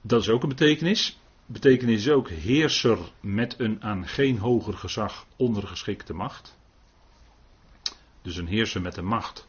Dat 0.01 0.21
is 0.21 0.29
ook 0.29 0.43
een 0.43 0.49
betekenis. 0.49 1.19
Betekenis 1.45 2.05
is 2.05 2.09
ook 2.09 2.29
heerser 2.29 2.97
met 3.19 3.59
een 3.59 3.83
aan 3.83 4.07
geen 4.07 4.37
hoger 4.37 4.73
gezag 4.73 5.25
ondergeschikte 5.35 6.13
macht. 6.13 6.57
Dus 8.21 8.37
een 8.37 8.47
heerser 8.47 8.81
met 8.81 8.97
een 8.97 9.05
macht 9.05 9.47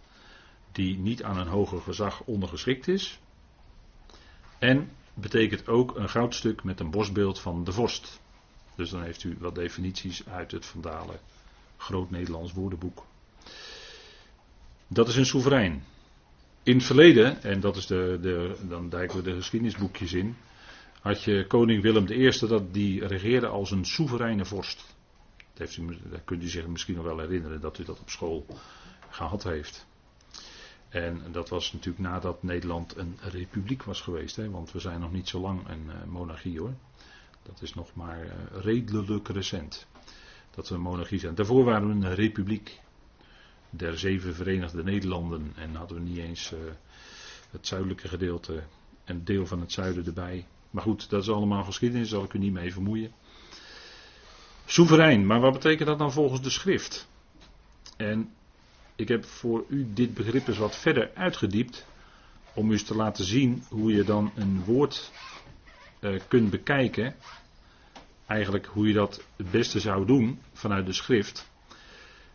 die 0.72 0.98
niet 0.98 1.22
aan 1.22 1.38
een 1.38 1.46
hoger 1.46 1.80
gezag 1.80 2.22
ondergeschikt 2.22 2.88
is. 2.88 3.20
En 4.58 4.90
betekent 5.14 5.68
ook 5.68 5.96
een 5.96 6.08
goudstuk 6.08 6.64
met 6.64 6.80
een 6.80 6.90
bosbeeld 6.90 7.40
van 7.40 7.64
de 7.64 7.72
vorst. 7.72 8.20
Dus 8.76 8.90
dan 8.90 9.02
heeft 9.02 9.24
u 9.24 9.36
wat 9.38 9.54
definities 9.54 10.26
uit 10.26 10.50
het 10.50 10.66
Vandalen 10.66 11.18
Groot 11.76 12.10
Nederlands 12.10 12.52
Woordenboek. 12.52 13.04
Dat 14.86 15.08
is 15.08 15.16
een 15.16 15.26
soeverein. 15.26 15.84
In 16.62 16.76
het 16.76 16.84
verleden, 16.84 17.42
en 17.42 17.60
dat 17.60 17.76
is 17.76 17.86
de, 17.86 18.18
de, 18.20 18.56
dan 18.68 18.88
dijken 18.88 19.16
we 19.16 19.22
de 19.22 19.34
geschiedenisboekjes 19.34 20.12
in, 20.12 20.36
had 21.00 21.22
je 21.22 21.46
koning 21.46 21.82
Willem 21.82 22.06
I, 22.08 22.30
dat 22.46 22.74
die 22.74 23.06
regeerde 23.06 23.46
als 23.46 23.70
een 23.70 23.84
soevereine 23.84 24.44
vorst. 24.44 24.94
Dat, 25.36 25.58
heeft 25.58 25.76
u, 25.76 25.98
dat 26.10 26.24
kunt 26.24 26.42
u 26.42 26.48
zich 26.48 26.66
misschien 26.66 26.94
nog 26.94 27.04
wel 27.04 27.18
herinneren 27.18 27.60
dat 27.60 27.78
u 27.78 27.84
dat 27.84 28.00
op 28.00 28.10
school 28.10 28.46
gehad 29.08 29.42
heeft. 29.42 29.86
En 30.94 31.22
dat 31.32 31.48
was 31.48 31.72
natuurlijk 31.72 32.04
nadat 32.04 32.42
Nederland 32.42 32.96
een 32.96 33.18
republiek 33.20 33.82
was 33.82 34.00
geweest, 34.00 34.36
hè, 34.36 34.50
want 34.50 34.72
we 34.72 34.78
zijn 34.78 35.00
nog 35.00 35.12
niet 35.12 35.28
zo 35.28 35.40
lang 35.40 35.68
een 35.68 35.86
uh, 35.86 36.04
monarchie 36.06 36.58
hoor. 36.58 36.74
Dat 37.42 37.62
is 37.62 37.74
nog 37.74 37.94
maar 37.94 38.24
uh, 38.24 38.30
redelijk 38.52 39.28
recent 39.28 39.86
dat 40.50 40.68
we 40.68 40.74
een 40.74 40.80
monarchie 40.80 41.18
zijn. 41.18 41.34
Daarvoor 41.34 41.64
waren 41.64 41.88
we 41.88 42.06
een 42.06 42.14
republiek 42.14 42.80
der 43.70 43.98
zeven 43.98 44.34
Verenigde 44.34 44.84
Nederlanden 44.84 45.52
en 45.56 45.74
hadden 45.74 45.96
we 45.96 46.02
niet 46.02 46.18
eens 46.18 46.52
uh, 46.52 46.58
het 47.50 47.66
zuidelijke 47.66 48.08
gedeelte, 48.08 48.62
een 49.04 49.24
deel 49.24 49.46
van 49.46 49.60
het 49.60 49.72
zuiden 49.72 50.06
erbij. 50.06 50.46
Maar 50.70 50.82
goed, 50.82 51.10
dat 51.10 51.22
is 51.22 51.30
allemaal 51.30 51.64
geschiedenis, 51.64 52.10
daar 52.10 52.18
zal 52.18 52.28
ik 52.28 52.34
u 52.34 52.38
niet 52.38 52.52
mee 52.52 52.72
vermoeien. 52.72 53.12
Soeverein, 54.64 55.26
maar 55.26 55.40
wat 55.40 55.52
betekent 55.52 55.88
dat 55.88 55.98
dan 55.98 56.12
volgens 56.12 56.42
de 56.42 56.50
schrift? 56.50 57.08
En 57.96 58.32
ik 58.96 59.08
heb 59.08 59.24
voor 59.24 59.64
u 59.68 59.86
dit 59.92 60.14
begrip 60.14 60.46
eens 60.46 60.58
wat 60.58 60.76
verder 60.76 61.10
uitgediept. 61.14 61.86
Om 62.54 62.68
u 62.68 62.72
eens 62.72 62.84
te 62.84 62.94
laten 62.94 63.24
zien 63.24 63.64
hoe 63.68 63.92
je 63.92 64.04
dan 64.04 64.32
een 64.34 64.64
woord 64.64 65.12
uh, 66.00 66.20
kunt 66.28 66.50
bekijken. 66.50 67.14
Eigenlijk 68.26 68.66
hoe 68.66 68.86
je 68.86 68.92
dat 68.92 69.24
het 69.36 69.50
beste 69.50 69.80
zou 69.80 70.06
doen 70.06 70.38
vanuit 70.52 70.86
de 70.86 70.92
schrift. 70.92 71.52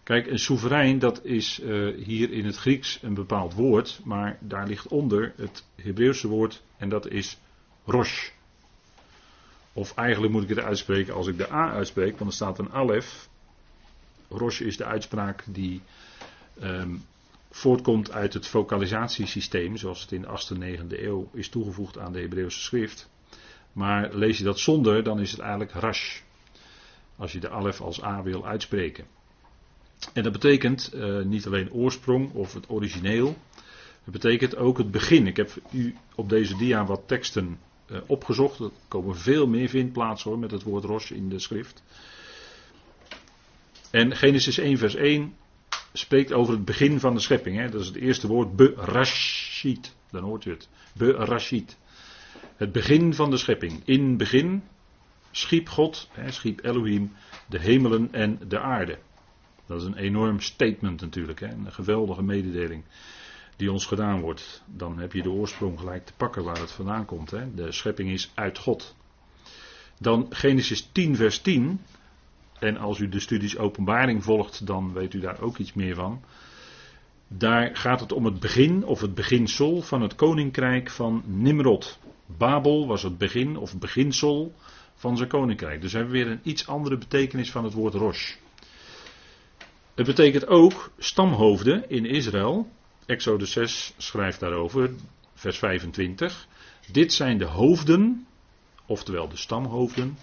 Kijk, 0.03 0.27
een 0.27 0.39
soeverein, 0.39 0.99
dat 0.99 1.25
is 1.25 1.59
uh, 1.59 2.05
hier 2.05 2.31
in 2.31 2.45
het 2.45 2.55
Grieks 2.55 2.99
een 3.01 3.13
bepaald 3.13 3.53
woord. 3.53 4.01
Maar 4.03 4.37
daar 4.41 4.67
ligt 4.67 4.87
onder 4.87 5.33
het 5.37 5.65
Hebreeuwse 5.75 6.27
woord 6.27 6.61
en 6.77 6.89
dat 6.89 7.07
is 7.07 7.37
rosh. 7.85 8.29
Of 9.73 9.93
eigenlijk 9.95 10.33
moet 10.33 10.43
ik 10.43 10.49
het 10.49 10.59
uitspreken 10.59 11.13
als 11.13 11.27
ik 11.27 11.37
de 11.37 11.51
A 11.51 11.71
uitspreek, 11.71 12.17
want 12.17 12.29
er 12.29 12.35
staat 12.35 12.59
een 12.59 12.71
alef. 12.71 13.29
Rosh 14.29 14.59
is 14.59 14.77
de 14.77 14.85
uitspraak 14.85 15.43
die 15.47 15.81
um, 16.63 17.03
voortkomt 17.51 18.11
uit 18.11 18.33
het 18.33 18.47
vocalisatiesysteem, 18.47 19.77
zoals 19.77 20.01
het 20.01 20.11
in 20.11 20.21
de 20.21 20.27
8e, 20.27 20.79
9e 20.79 21.03
eeuw 21.03 21.29
is 21.33 21.49
toegevoegd 21.49 21.97
aan 21.97 22.13
de 22.13 22.19
Hebreeuwse 22.19 22.59
schrift. 22.59 23.09
Maar 23.73 24.15
lees 24.15 24.37
je 24.37 24.43
dat 24.43 24.59
zonder, 24.59 25.03
dan 25.03 25.19
is 25.19 25.31
het 25.31 25.39
eigenlijk 25.39 25.71
rash. 25.71 26.19
Als 27.15 27.31
je 27.31 27.39
de 27.39 27.49
alef 27.49 27.81
als 27.81 28.03
A 28.03 28.23
wil 28.23 28.47
uitspreken. 28.47 29.05
En 30.13 30.23
dat 30.23 30.31
betekent 30.31 30.91
uh, 30.95 31.21
niet 31.21 31.45
alleen 31.45 31.71
oorsprong 31.71 32.33
of 32.33 32.53
het 32.53 32.69
origineel. 32.69 33.37
Het 34.03 34.13
betekent 34.13 34.55
ook 34.55 34.77
het 34.77 34.91
begin. 34.91 35.27
Ik 35.27 35.37
heb 35.37 35.51
u 35.71 35.95
op 36.15 36.29
deze 36.29 36.57
dia 36.57 36.85
wat 36.85 37.01
teksten 37.05 37.59
uh, 37.91 37.97
opgezocht. 38.05 38.59
Er 38.59 38.71
komen 38.87 39.17
veel 39.17 39.47
meer 39.47 39.69
vindplaatsen 39.69 40.29
hoor 40.29 40.39
met 40.39 40.51
het 40.51 40.63
woord 40.63 40.83
rosh 40.83 41.11
in 41.11 41.29
de 41.29 41.39
schrift. 41.39 41.83
En 43.91 44.15
Genesis 44.15 44.57
1 44.57 44.77
vers 44.77 44.95
1 44.95 45.33
spreekt 45.99 46.33
over 46.33 46.53
het 46.53 46.65
begin 46.65 46.99
van 46.99 47.13
de 47.13 47.19
schepping. 47.19 47.57
Hè? 47.57 47.69
Dat 47.69 47.81
is 47.81 47.87
het 47.87 47.95
eerste 47.95 48.27
woord, 48.27 48.55
berashit. 48.55 49.95
Dan 50.11 50.23
hoort 50.23 50.45
u 50.45 50.51
het. 50.51 50.69
Berashit. 50.93 51.77
Het 52.55 52.71
begin 52.71 53.13
van 53.13 53.29
de 53.29 53.37
schepping. 53.37 53.81
In 53.85 54.17
begin 54.17 54.63
schiep 55.31 55.69
God, 55.69 56.09
hè, 56.11 56.31
schiep 56.31 56.63
Elohim, 56.63 57.11
de 57.47 57.59
hemelen 57.59 58.13
en 58.13 58.39
de 58.47 58.59
aarde. 58.59 58.97
Dat 59.65 59.81
is 59.81 59.87
een 59.87 59.97
enorm 59.97 60.39
statement 60.39 61.01
natuurlijk. 61.01 61.39
Hè? 61.39 61.47
Een 61.47 61.71
geweldige 61.71 62.23
mededeling 62.23 62.83
die 63.55 63.71
ons 63.71 63.85
gedaan 63.85 64.21
wordt. 64.21 64.63
Dan 64.65 64.99
heb 64.99 65.13
je 65.13 65.21
de 65.21 65.29
oorsprong 65.29 65.79
gelijk 65.79 66.05
te 66.05 66.13
pakken 66.17 66.43
waar 66.43 66.59
het 66.59 66.71
vandaan 66.71 67.05
komt. 67.05 67.31
Hè? 67.31 67.53
De 67.53 67.71
schepping 67.71 68.09
is 68.09 68.31
uit 68.33 68.57
God. 68.57 68.95
Dan 69.99 70.27
Genesis 70.29 70.89
10 70.91 71.15
vers 71.15 71.39
10. 71.39 71.81
En 72.59 72.77
als 72.77 72.99
u 72.99 73.09
de 73.09 73.19
studies 73.19 73.57
openbaring 73.57 74.23
volgt, 74.23 74.65
dan 74.65 74.93
weet 74.93 75.13
u 75.13 75.19
daar 75.19 75.41
ook 75.41 75.57
iets 75.57 75.73
meer 75.73 75.95
van. 75.95 76.21
Daar 77.27 77.75
gaat 77.75 77.99
het 77.99 78.11
om 78.11 78.25
het 78.25 78.39
begin 78.39 78.85
of 78.85 79.01
het 79.01 79.13
beginsel 79.13 79.81
van 79.81 80.01
het 80.01 80.15
koninkrijk 80.15 80.89
van 80.89 81.23
Nimrod. 81.25 81.99
Babel 82.25 82.87
was 82.87 83.03
het 83.03 83.17
begin 83.17 83.57
of 83.57 83.77
beginsel 83.77 84.53
van 84.95 85.17
zijn 85.17 85.29
koninkrijk. 85.29 85.81
Dus 85.81 85.93
hebben 85.93 86.11
we 86.11 86.17
weer 86.17 86.31
een 86.31 86.39
iets 86.43 86.67
andere 86.67 86.97
betekenis 86.97 87.51
van 87.51 87.63
het 87.63 87.73
woord 87.73 87.93
Rosh. 87.93 88.35
Het 89.95 90.05
betekent 90.05 90.47
ook 90.47 90.91
stamhoofden 90.97 91.89
in 91.89 92.05
Israël. 92.05 92.67
Exodus 93.05 93.51
6 93.51 93.93
schrijft 93.97 94.39
daarover, 94.39 94.91
vers 95.33 95.57
25. 95.57 96.47
Dit 96.91 97.13
zijn 97.13 97.37
de 97.37 97.45
hoofden, 97.45 98.27
oftewel 98.85 99.27
de 99.27 99.37
stamhoofden, 99.37 100.17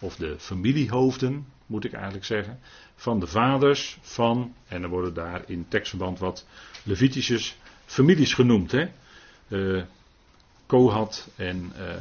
of 0.00 0.16
de 0.16 0.36
familiehoofden, 0.38 1.46
moet 1.66 1.84
ik 1.84 1.92
eigenlijk 1.92 2.24
zeggen, 2.24 2.58
van 2.94 3.20
de 3.20 3.26
vaders 3.26 3.98
van, 4.00 4.54
en 4.68 4.82
er 4.82 4.88
worden 4.88 5.14
daar 5.14 5.42
in 5.46 5.66
tekstverband 5.68 6.18
wat 6.18 6.46
Levitische 6.82 7.52
families 7.84 8.34
genoemd. 8.34 8.72
Hè? 8.72 8.88
Uh, 9.48 9.82
Kohat 10.66 11.28
en 11.36 11.72
uh, 11.78 11.94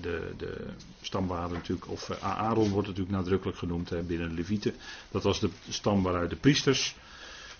de, 0.00 0.34
de 0.36 0.66
stamwaarde 1.00 1.54
natuurlijk, 1.54 1.90
of 1.90 2.08
uh, 2.08 2.22
Aaron 2.22 2.70
wordt 2.70 2.88
natuurlijk 2.88 3.16
nadrukkelijk 3.16 3.58
genoemd 3.58 3.90
hè, 3.90 4.02
binnen 4.02 4.34
Levieten. 4.34 4.74
Dat 5.10 5.22
was 5.22 5.40
de 5.40 5.50
stam 5.68 6.02
waaruit 6.02 6.30
de 6.30 6.36
priesters 6.36 6.96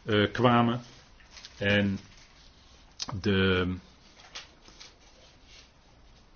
uh, 0.05 0.33
kwamen. 0.33 0.81
En 1.57 1.99
de 3.21 3.75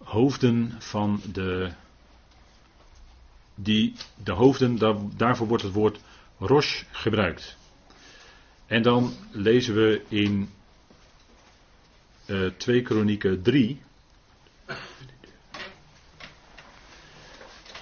hoofden 0.03 0.75
van 0.79 1.21
de 1.33 1.73
die 3.63 3.95
de 4.25 4.33
hoofden, 4.33 4.79
daar, 4.79 4.95
daarvoor 5.17 5.47
wordt 5.47 5.63
het 5.63 5.73
woord 5.73 6.01
Rosh 6.39 6.83
gebruikt. 6.91 7.57
En 8.67 8.83
dan 8.83 9.13
lezen 9.31 9.75
we 9.75 10.03
in 10.09 10.51
uh, 12.27 12.51
2 12.57 12.83
Kronieken 12.83 13.43
3. 13.43 13.81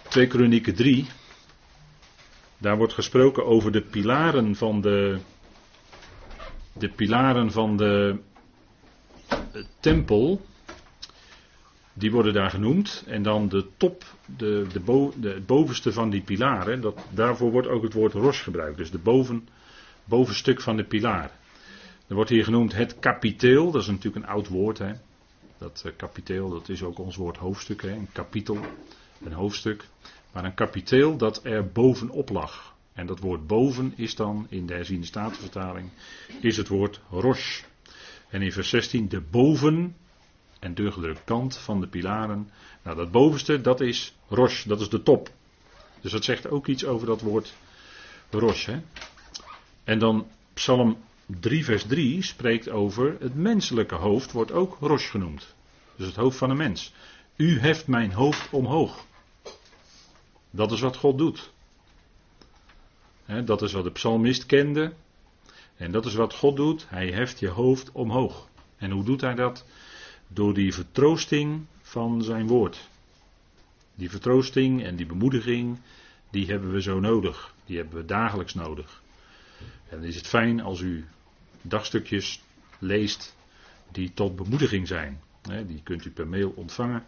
2 0.08 0.26
Kronieken 0.26 0.74
3. 0.74 1.06
Daar 2.58 2.76
wordt 2.76 2.92
gesproken 2.92 3.46
over 3.46 3.72
de 3.72 3.82
pilaren 3.82 4.56
van 4.56 4.80
de. 4.80 5.18
De 6.72 6.88
pilaren 6.88 7.52
van 7.52 7.76
de 7.76 8.18
tempel. 9.80 10.40
Die 12.00 12.10
worden 12.10 12.32
daar 12.32 12.50
genoemd. 12.50 13.04
En 13.06 13.22
dan 13.22 13.48
de 13.48 13.66
top, 13.76 14.04
de, 14.36 14.66
de, 14.72 15.10
de 15.20 15.28
het 15.28 15.46
bovenste 15.46 15.92
van 15.92 16.10
die 16.10 16.22
pilaren. 16.22 16.80
Dat, 16.80 17.00
daarvoor 17.10 17.50
wordt 17.50 17.68
ook 17.68 17.82
het 17.82 17.92
woord 17.92 18.12
ros 18.12 18.40
gebruikt. 18.40 18.76
Dus 18.76 18.90
de 18.90 18.98
boven, 18.98 19.48
bovenstuk 20.04 20.60
van 20.60 20.76
de 20.76 20.84
pilaar. 20.84 21.30
Er 22.06 22.14
wordt 22.14 22.30
hier 22.30 22.44
genoemd 22.44 22.72
het 22.72 22.98
kapiteel. 22.98 23.70
Dat 23.70 23.82
is 23.82 23.88
natuurlijk 23.88 24.24
een 24.24 24.30
oud 24.30 24.48
woord. 24.48 24.78
Hè? 24.78 24.92
Dat 25.58 25.82
uh, 25.86 25.92
kapiteel, 25.96 26.50
dat 26.50 26.68
is 26.68 26.82
ook 26.82 26.98
ons 26.98 27.16
woord 27.16 27.36
hoofdstuk. 27.36 27.82
Hè? 27.82 27.90
Een 27.90 28.12
kapitel, 28.12 28.58
een 29.24 29.32
hoofdstuk. 29.32 29.84
Maar 30.32 30.44
een 30.44 30.54
kapiteel 30.54 31.16
dat 31.16 31.44
er 31.44 31.66
bovenop 31.72 32.28
lag. 32.28 32.74
En 32.92 33.06
dat 33.06 33.18
woord 33.18 33.46
boven 33.46 33.92
is 33.96 34.14
dan 34.14 34.46
in 34.48 34.66
de 34.66 34.74
herziende 34.74 35.06
statenvertaling 35.06 35.90
is 36.40 36.56
het 36.56 36.68
woord 36.68 37.00
rosh. 37.10 37.62
En 38.28 38.42
in 38.42 38.52
vers 38.52 38.68
16 38.68 39.08
de 39.08 39.20
boven 39.20 39.96
en 40.60 40.74
deurgedrukt 40.74 41.24
kant 41.24 41.56
van 41.56 41.80
de 41.80 41.86
pilaren. 41.86 42.50
Nou, 42.82 42.96
dat 42.96 43.10
bovenste, 43.10 43.60
dat 43.60 43.80
is 43.80 44.14
Rosh, 44.28 44.64
dat 44.64 44.80
is 44.80 44.88
de 44.88 45.02
top. 45.02 45.30
Dus 46.00 46.12
dat 46.12 46.24
zegt 46.24 46.48
ook 46.48 46.66
iets 46.66 46.84
over 46.84 47.06
dat 47.06 47.20
woord 47.20 47.54
Rosh. 48.30 48.66
Hè? 48.66 48.80
En 49.84 49.98
dan 49.98 50.26
Psalm 50.54 50.96
3, 51.26 51.64
vers 51.64 51.84
3 51.84 52.22
spreekt 52.22 52.68
over 52.68 53.16
het 53.20 53.34
menselijke 53.34 53.94
hoofd, 53.94 54.32
wordt 54.32 54.52
ook 54.52 54.76
Rosh 54.80 55.10
genoemd. 55.10 55.54
Dus 55.96 56.06
het 56.06 56.16
hoofd 56.16 56.38
van 56.38 56.50
een 56.50 56.56
mens. 56.56 56.92
U 57.36 57.60
heft 57.60 57.86
mijn 57.86 58.12
hoofd 58.12 58.50
omhoog. 58.50 59.04
Dat 60.50 60.72
is 60.72 60.80
wat 60.80 60.96
God 60.96 61.18
doet. 61.18 61.52
dat 63.44 63.62
is 63.62 63.72
wat 63.72 63.84
de 63.84 63.90
psalmist 63.90 64.46
kende. 64.46 64.92
En 65.76 65.92
dat 65.92 66.06
is 66.06 66.14
wat 66.14 66.34
God 66.34 66.56
doet. 66.56 66.86
Hij 66.88 67.10
heft 67.10 67.40
je 67.40 67.48
hoofd 67.48 67.92
omhoog. 67.92 68.48
En 68.76 68.90
hoe 68.90 69.04
doet 69.04 69.20
hij 69.20 69.34
dat? 69.34 69.64
Door 70.32 70.54
die 70.54 70.74
vertroosting 70.74 71.66
van 71.82 72.22
zijn 72.22 72.46
woord. 72.46 72.88
Die 73.94 74.10
vertroosting 74.10 74.84
en 74.84 74.96
die 74.96 75.06
bemoediging, 75.06 75.78
die 76.30 76.46
hebben 76.46 76.72
we 76.72 76.82
zo 76.82 77.00
nodig. 77.00 77.54
Die 77.64 77.76
hebben 77.76 77.96
we 77.96 78.04
dagelijks 78.04 78.54
nodig. 78.54 79.02
En 79.88 79.96
dan 79.98 80.04
is 80.04 80.16
het 80.16 80.26
fijn 80.26 80.60
als 80.60 80.80
u 80.80 81.04
dagstukjes 81.62 82.42
leest 82.78 83.36
die 83.92 84.12
tot 84.12 84.36
bemoediging 84.36 84.88
zijn. 84.88 85.20
Die 85.66 85.80
kunt 85.82 86.04
u 86.04 86.10
per 86.10 86.28
mail 86.28 86.52
ontvangen. 86.56 87.06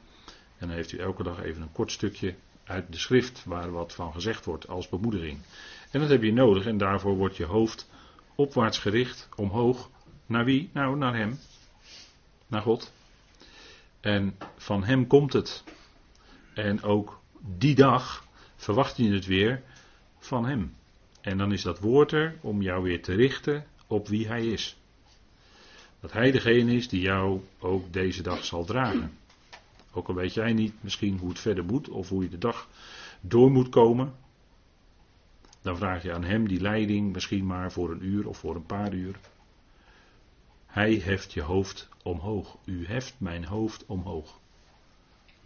En 0.58 0.66
dan 0.68 0.76
heeft 0.76 0.92
u 0.92 0.98
elke 0.98 1.22
dag 1.22 1.42
even 1.42 1.62
een 1.62 1.72
kort 1.72 1.92
stukje 1.92 2.34
uit 2.64 2.92
de 2.92 2.98
schrift 2.98 3.44
waar 3.44 3.70
wat 3.70 3.94
van 3.94 4.12
gezegd 4.12 4.44
wordt 4.44 4.68
als 4.68 4.88
bemoediging. 4.88 5.38
En 5.90 6.00
dat 6.00 6.08
heb 6.08 6.22
je 6.22 6.32
nodig 6.32 6.66
en 6.66 6.78
daarvoor 6.78 7.16
wordt 7.16 7.36
je 7.36 7.44
hoofd 7.44 7.88
opwaarts 8.34 8.78
gericht, 8.78 9.28
omhoog. 9.36 9.90
Naar 10.26 10.44
wie? 10.44 10.70
Nou, 10.72 10.96
naar 10.96 11.16
Hem. 11.16 11.38
Naar 12.46 12.62
God. 12.62 12.92
En 14.02 14.36
van 14.56 14.84
Hem 14.84 15.06
komt 15.06 15.32
het. 15.32 15.64
En 16.54 16.82
ook 16.82 17.20
die 17.40 17.74
dag 17.74 18.26
verwacht 18.56 18.96
je 18.96 19.12
het 19.12 19.26
weer 19.26 19.62
van 20.18 20.44
Hem. 20.44 20.74
En 21.20 21.38
dan 21.38 21.52
is 21.52 21.62
dat 21.62 21.78
woord 21.78 22.12
er 22.12 22.38
om 22.40 22.62
jou 22.62 22.82
weer 22.82 23.02
te 23.02 23.14
richten 23.14 23.66
op 23.86 24.08
wie 24.08 24.26
Hij 24.26 24.46
is. 24.46 24.76
Dat 26.00 26.12
Hij 26.12 26.30
degene 26.30 26.74
is 26.74 26.88
die 26.88 27.00
jou 27.00 27.40
ook 27.58 27.92
deze 27.92 28.22
dag 28.22 28.44
zal 28.44 28.64
dragen. 28.64 29.18
Ook 29.92 30.08
al 30.08 30.14
weet 30.14 30.34
jij 30.34 30.52
niet 30.52 30.74
misschien 30.80 31.18
hoe 31.18 31.28
het 31.28 31.38
verder 31.38 31.64
moet 31.64 31.88
of 31.88 32.08
hoe 32.08 32.22
je 32.22 32.28
de 32.28 32.38
dag 32.38 32.68
door 33.20 33.50
moet 33.50 33.68
komen. 33.68 34.14
Dan 35.62 35.76
vraag 35.76 36.02
je 36.02 36.14
aan 36.14 36.24
Hem 36.24 36.48
die 36.48 36.60
leiding 36.60 37.12
misschien 37.12 37.46
maar 37.46 37.72
voor 37.72 37.90
een 37.90 38.04
uur 38.04 38.28
of 38.28 38.38
voor 38.38 38.54
een 38.54 38.66
paar 38.66 38.92
uur. 38.94 39.16
Hij 40.72 40.94
heft 40.94 41.32
je 41.32 41.42
hoofd 41.42 41.88
omhoog. 42.02 42.56
U 42.64 42.86
heft 42.86 43.14
mijn 43.18 43.44
hoofd 43.44 43.86
omhoog. 43.86 44.38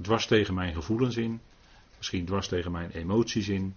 Dwars 0.03 0.27
tegen 0.27 0.55
mijn 0.55 0.75
gevoelens 0.75 1.17
in. 1.17 1.41
Misschien 1.97 2.25
dwars 2.25 2.49
tegen 2.49 2.73
mijn 2.73 2.91
emoties 2.91 3.49
in. 3.49 3.75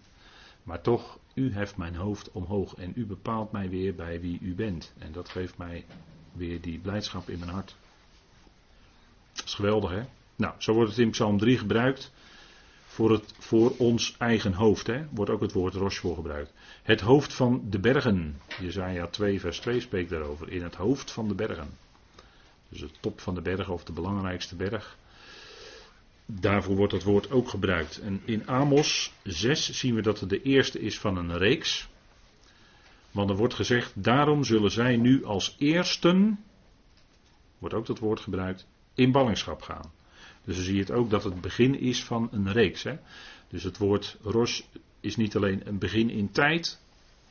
Maar 0.63 0.81
toch, 0.81 1.19
u 1.33 1.53
heft 1.53 1.77
mijn 1.77 1.95
hoofd 1.95 2.31
omhoog. 2.31 2.75
En 2.75 2.91
u 2.95 3.05
bepaalt 3.05 3.51
mij 3.51 3.69
weer 3.69 3.95
bij 3.95 4.21
wie 4.21 4.39
u 4.41 4.55
bent. 4.55 4.93
En 4.97 5.11
dat 5.11 5.29
geeft 5.29 5.57
mij 5.57 5.85
weer 6.31 6.61
die 6.61 6.79
blijdschap 6.79 7.29
in 7.29 7.39
mijn 7.39 7.51
hart. 7.51 7.75
Dat 9.33 9.45
is 9.45 9.53
geweldig 9.53 9.91
hè. 9.91 10.03
Nou, 10.35 10.53
zo 10.57 10.73
wordt 10.73 10.89
het 10.89 10.99
in 10.99 11.09
Psalm 11.09 11.37
3 11.37 11.57
gebruikt. 11.57 12.11
Voor, 12.99 13.11
het, 13.11 13.33
voor 13.37 13.75
ons 13.77 14.15
eigen 14.17 14.53
hoofd, 14.53 14.87
hè, 14.87 15.05
wordt 15.11 15.31
ook 15.31 15.41
het 15.41 15.51
woord 15.51 15.73
roche 15.73 15.99
voor 15.99 16.15
gebruikt. 16.15 16.53
Het 16.83 17.01
hoofd 17.01 17.33
van 17.33 17.63
de 17.69 17.79
bergen. 17.79 18.41
Jezaja 18.61 19.07
2 19.07 19.39
vers 19.39 19.59
2 19.59 19.79
spreekt 19.79 20.09
daarover. 20.09 20.51
In 20.51 20.63
het 20.63 20.75
hoofd 20.75 21.11
van 21.11 21.27
de 21.27 21.33
bergen. 21.33 21.69
Dus 22.69 22.79
de 22.79 22.89
top 22.99 23.21
van 23.21 23.35
de 23.35 23.41
berg 23.41 23.69
of 23.69 23.83
de 23.83 23.91
belangrijkste 23.91 24.55
berg. 24.55 24.97
Daarvoor 26.25 26.75
wordt 26.75 26.93
dat 26.93 27.03
woord 27.03 27.31
ook 27.31 27.49
gebruikt. 27.49 27.99
En 27.99 28.21
in 28.25 28.47
Amos 28.47 29.13
6 29.23 29.69
zien 29.71 29.95
we 29.95 30.01
dat 30.01 30.19
het 30.19 30.29
de 30.29 30.41
eerste 30.41 30.79
is 30.79 30.99
van 30.99 31.17
een 31.17 31.37
reeks. 31.37 31.87
Want 33.11 33.29
er 33.29 33.35
wordt 33.35 33.53
gezegd, 33.53 34.03
daarom 34.03 34.43
zullen 34.43 34.71
zij 34.71 34.97
nu 34.97 35.25
als 35.25 35.55
eersten, 35.59 36.43
wordt 37.57 37.75
ook 37.75 37.85
dat 37.85 37.99
woord 37.99 38.19
gebruikt, 38.19 38.67
in 38.93 39.11
ballingschap 39.11 39.61
gaan. 39.61 39.91
Dus 40.49 40.57
dan 40.57 40.67
zie 40.67 40.75
je 40.75 40.81
het 40.81 40.91
ook 40.91 41.09
dat 41.09 41.23
het 41.23 41.41
begin 41.41 41.79
is 41.79 42.03
van 42.03 42.29
een 42.31 42.51
reeks. 42.51 42.83
Hè? 42.83 42.95
Dus 43.47 43.63
het 43.63 43.77
woord 43.77 44.17
Rosh 44.21 44.61
is 44.99 45.15
niet 45.15 45.35
alleen 45.35 45.67
een 45.67 45.77
begin 45.77 46.09
in 46.09 46.31
tijd, 46.31 46.79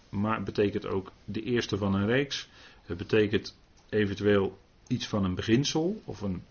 maar 0.08 0.36
het 0.36 0.44
betekent 0.44 0.86
ook 0.86 1.12
de 1.24 1.42
eerste 1.42 1.76
van 1.76 1.94
een 1.94 2.06
reeks. 2.06 2.48
Het 2.82 2.96
betekent 2.96 3.56
eventueel 3.88 4.58
iets 4.86 5.06
van 5.06 5.24
een 5.24 5.34
beginsel 5.34 6.02
of 6.04 6.20
een 6.20 6.42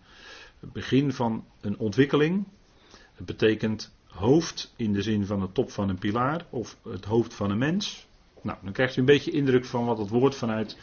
begin 0.60 1.12
van 1.12 1.44
een 1.60 1.78
ontwikkeling. 1.78 2.46
Het 3.14 3.26
betekent 3.26 3.94
hoofd 4.06 4.72
in 4.76 4.92
de 4.92 5.02
zin 5.02 5.26
van 5.26 5.40
de 5.40 5.52
top 5.52 5.70
van 5.70 5.88
een 5.88 5.98
pilaar 5.98 6.46
of 6.50 6.76
het 6.82 7.04
hoofd 7.04 7.34
van 7.34 7.50
een 7.50 7.58
mens. 7.58 8.06
Nou, 8.42 8.58
dan 8.62 8.72
krijgt 8.72 8.96
u 8.96 9.00
een 9.00 9.06
beetje 9.06 9.30
indruk 9.30 9.64
van 9.64 9.84
wat 9.84 9.98
het 9.98 10.08
woord 10.08 10.34
vanuit 10.34 10.76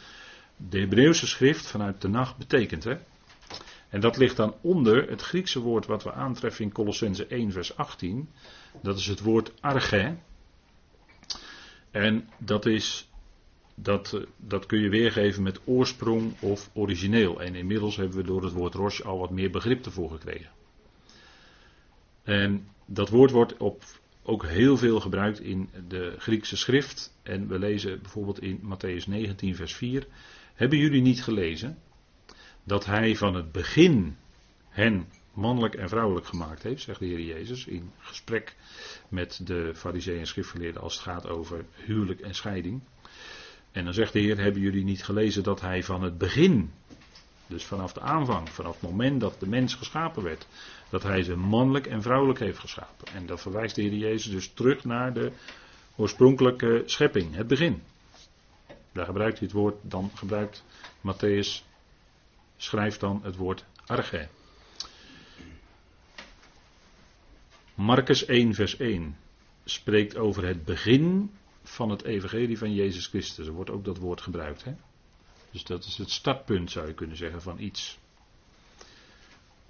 de 0.56 0.78
Hebreeuwse 0.78 1.26
schrift, 1.26 1.66
vanuit 1.66 2.00
de 2.00 2.08
nacht, 2.08 2.36
betekent. 2.36 2.84
Hè? 2.84 2.96
En 3.96 4.02
dat 4.02 4.16
ligt 4.16 4.36
dan 4.36 4.54
onder 4.60 5.08
het 5.08 5.22
Griekse 5.22 5.60
woord 5.60 5.86
wat 5.86 6.02
we 6.02 6.12
aantreffen 6.12 6.64
in 6.64 6.72
Colossense 6.72 7.26
1, 7.26 7.52
vers 7.52 7.76
18. 7.76 8.28
Dat 8.82 8.98
is 8.98 9.06
het 9.06 9.20
woord 9.20 9.52
arche. 9.60 10.16
En 11.90 12.28
dat, 12.38 12.66
is, 12.66 13.08
dat, 13.74 14.26
dat 14.36 14.66
kun 14.66 14.80
je 14.80 14.88
weergeven 14.88 15.42
met 15.42 15.60
oorsprong 15.64 16.40
of 16.40 16.70
origineel. 16.72 17.40
En 17.40 17.54
inmiddels 17.54 17.96
hebben 17.96 18.16
we 18.16 18.22
door 18.22 18.42
het 18.42 18.52
woord 18.52 18.74
rosh 18.74 19.00
al 19.00 19.18
wat 19.18 19.30
meer 19.30 19.50
begrip 19.50 19.84
ervoor 19.84 20.10
gekregen. 20.10 20.50
En 22.22 22.68
dat 22.86 23.08
woord 23.08 23.30
wordt 23.30 23.56
op, 23.56 23.82
ook 24.22 24.46
heel 24.46 24.76
veel 24.76 25.00
gebruikt 25.00 25.40
in 25.40 25.70
de 25.88 26.14
Griekse 26.18 26.56
schrift. 26.56 27.16
En 27.22 27.48
we 27.48 27.58
lezen 27.58 28.02
bijvoorbeeld 28.02 28.42
in 28.42 28.60
Matthäus 28.60 29.08
19, 29.08 29.54
vers 29.54 29.74
4. 29.74 30.06
Hebben 30.54 30.78
jullie 30.78 31.02
niet 31.02 31.22
gelezen 31.22 31.78
dat 32.66 32.84
hij 32.84 33.16
van 33.16 33.34
het 33.34 33.52
begin 33.52 34.16
hen 34.68 35.08
mannelijk 35.32 35.74
en 35.74 35.88
vrouwelijk 35.88 36.26
gemaakt 36.26 36.62
heeft, 36.62 36.82
zegt 36.82 36.98
de 36.98 37.06
Heer 37.06 37.20
Jezus 37.20 37.66
in 37.66 37.90
gesprek 37.98 38.56
met 39.08 39.40
de 39.44 39.72
fariseeën 39.74 40.18
en 40.18 40.26
schriftgeleerden 40.26 40.82
als 40.82 40.94
het 40.94 41.02
gaat 41.02 41.28
over 41.28 41.64
huwelijk 41.74 42.20
en 42.20 42.34
scheiding. 42.34 42.80
En 43.72 43.84
dan 43.84 43.94
zegt 43.94 44.12
de 44.12 44.18
Heer, 44.18 44.38
hebben 44.38 44.62
jullie 44.62 44.84
niet 44.84 45.04
gelezen 45.04 45.42
dat 45.42 45.60
hij 45.60 45.82
van 45.82 46.02
het 46.02 46.18
begin, 46.18 46.72
dus 47.46 47.64
vanaf 47.64 47.92
de 47.92 48.00
aanvang, 48.00 48.48
vanaf 48.48 48.80
het 48.80 48.90
moment 48.90 49.20
dat 49.20 49.40
de 49.40 49.48
mens 49.48 49.74
geschapen 49.74 50.22
werd, 50.22 50.46
dat 50.90 51.02
hij 51.02 51.22
ze 51.22 51.36
mannelijk 51.36 51.86
en 51.86 52.02
vrouwelijk 52.02 52.38
heeft 52.38 52.58
geschapen. 52.58 53.12
En 53.14 53.26
dat 53.26 53.40
verwijst 53.40 53.74
de 53.74 53.82
Heer 53.82 53.94
Jezus 53.94 54.32
dus 54.32 54.52
terug 54.54 54.84
naar 54.84 55.12
de 55.12 55.32
oorspronkelijke 55.96 56.82
schepping, 56.86 57.34
het 57.34 57.46
begin. 57.46 57.82
Daar 58.92 59.06
gebruikt 59.06 59.38
hij 59.38 59.46
het 59.46 59.56
woord, 59.56 59.76
dan 59.82 60.10
gebruikt 60.14 60.64
Matthäus 61.00 61.65
schrijft 62.56 63.00
dan 63.00 63.20
het 63.22 63.36
woord 63.36 63.64
arge. 63.86 64.28
Marcus 67.74 68.24
1, 68.24 68.54
vers 68.54 68.76
1 68.76 69.16
spreekt 69.64 70.16
over 70.16 70.46
het 70.46 70.64
begin 70.64 71.30
van 71.62 71.90
het 71.90 72.02
evangelie 72.02 72.58
van 72.58 72.74
Jezus 72.74 73.06
Christus. 73.06 73.46
Er 73.46 73.52
wordt 73.52 73.70
ook 73.70 73.84
dat 73.84 73.98
woord 73.98 74.20
gebruikt. 74.20 74.64
Hè? 74.64 74.72
Dus 75.50 75.64
dat 75.64 75.84
is 75.84 75.96
het 75.96 76.10
startpunt, 76.10 76.70
zou 76.70 76.86
je 76.86 76.94
kunnen 76.94 77.16
zeggen, 77.16 77.42
van 77.42 77.58
iets. 77.58 77.98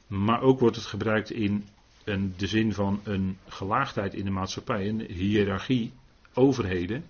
Maar 0.06 0.40
ook 0.40 0.60
wordt 0.60 0.76
het 0.76 0.84
gebruikt 0.84 1.30
in 1.30 1.64
een, 2.04 2.34
de 2.36 2.46
zin 2.46 2.72
van 2.72 3.00
een 3.04 3.38
gelaagdheid 3.48 4.14
in 4.14 4.24
de 4.24 4.30
maatschappij, 4.30 4.88
een 4.88 5.00
hiërarchie, 5.00 5.92
overheden. 6.34 7.04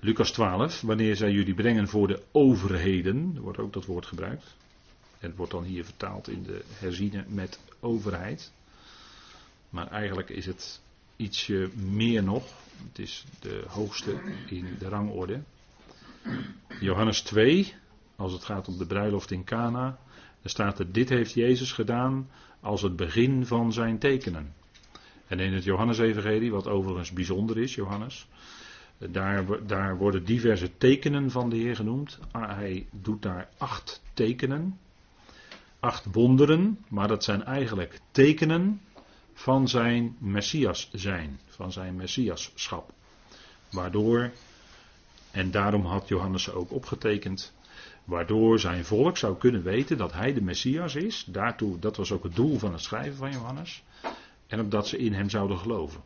Lucas 0.00 0.30
12, 0.30 0.80
wanneer 0.80 1.16
zij 1.16 1.30
jullie 1.30 1.54
brengen 1.54 1.88
voor 1.88 2.08
de 2.08 2.22
overheden, 2.32 3.32
er 3.34 3.40
wordt 3.40 3.58
ook 3.58 3.72
dat 3.72 3.84
woord 3.84 4.06
gebruikt. 4.06 4.56
Het 5.18 5.36
wordt 5.36 5.52
dan 5.52 5.64
hier 5.64 5.84
vertaald 5.84 6.28
in 6.28 6.42
de 6.42 6.64
herziene 6.68 7.24
met 7.28 7.60
overheid. 7.80 8.52
Maar 9.70 9.90
eigenlijk 9.90 10.28
is 10.28 10.46
het 10.46 10.80
ietsje 11.16 11.70
meer 11.74 12.22
nog. 12.22 12.44
Het 12.88 12.98
is 12.98 13.24
de 13.40 13.64
hoogste 13.68 14.20
in 14.46 14.76
de 14.78 14.88
rangorde. 14.88 15.40
Johannes 16.80 17.20
2, 17.20 17.74
als 18.16 18.32
het 18.32 18.44
gaat 18.44 18.68
om 18.68 18.78
de 18.78 18.86
bruiloft 18.86 19.30
in 19.30 19.44
Cana, 19.44 19.98
dan 20.40 20.50
staat 20.50 20.78
er: 20.78 20.92
Dit 20.92 21.08
heeft 21.08 21.32
Jezus 21.32 21.72
gedaan 21.72 22.30
als 22.60 22.82
het 22.82 22.96
begin 22.96 23.46
van 23.46 23.72
zijn 23.72 23.98
tekenen. 23.98 24.54
En 25.26 25.40
in 25.40 25.52
het 25.52 25.64
Johannesevangelie, 25.64 26.50
wat 26.50 26.66
overigens 26.66 27.12
bijzonder 27.12 27.58
is, 27.58 27.74
Johannes, 27.74 28.28
daar, 28.98 29.66
daar 29.66 29.96
worden 29.96 30.24
diverse 30.24 30.76
tekenen 30.76 31.30
van 31.30 31.50
de 31.50 31.56
Heer 31.56 31.76
genoemd. 31.76 32.18
Ah, 32.30 32.56
hij 32.56 32.86
doet 32.90 33.22
daar 33.22 33.48
acht 33.58 34.02
tekenen 34.14 34.78
acht 35.80 36.04
wonderen, 36.12 36.84
maar 36.88 37.08
dat 37.08 37.24
zijn 37.24 37.44
eigenlijk 37.44 38.00
tekenen 38.10 38.80
van 39.32 39.68
zijn 39.68 40.16
Messias 40.18 40.90
zijn, 40.92 41.40
van 41.46 41.72
zijn 41.72 41.96
Messiaschap. 41.96 42.92
Waardoor, 43.70 44.30
en 45.30 45.50
daarom 45.50 45.84
had 45.84 46.08
Johannes 46.08 46.42
ze 46.42 46.52
ook 46.52 46.72
opgetekend, 46.72 47.54
waardoor 48.04 48.60
zijn 48.60 48.84
volk 48.84 49.16
zou 49.16 49.36
kunnen 49.36 49.62
weten 49.62 49.96
dat 49.96 50.12
hij 50.12 50.32
de 50.32 50.42
Messias 50.42 50.94
is. 50.94 51.24
Daartoe, 51.28 51.78
dat 51.78 51.96
was 51.96 52.12
ook 52.12 52.22
het 52.22 52.34
doel 52.34 52.58
van 52.58 52.72
het 52.72 52.82
schrijven 52.82 53.16
van 53.16 53.32
Johannes. 53.32 53.82
En 54.46 54.60
opdat 54.60 54.88
ze 54.88 54.98
in 54.98 55.12
hem 55.12 55.30
zouden 55.30 55.58
geloven. 55.58 56.00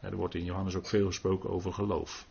Er 0.00 0.16
wordt 0.16 0.34
in 0.34 0.44
Johannes 0.44 0.74
ook 0.74 0.86
veel 0.86 1.06
gesproken 1.06 1.50
over 1.50 1.72
geloof. 1.72 2.26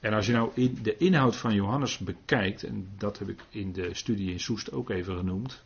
En 0.00 0.12
als 0.12 0.26
je 0.26 0.32
nou 0.32 0.50
in 0.54 0.78
de 0.82 0.96
inhoud 0.96 1.36
van 1.36 1.54
Johannes 1.54 1.98
bekijkt, 1.98 2.62
en 2.62 2.88
dat 2.98 3.18
heb 3.18 3.28
ik 3.28 3.44
in 3.50 3.72
de 3.72 3.94
studie 3.94 4.30
in 4.32 4.40
Soest 4.40 4.72
ook 4.72 4.90
even 4.90 5.16
genoemd, 5.16 5.64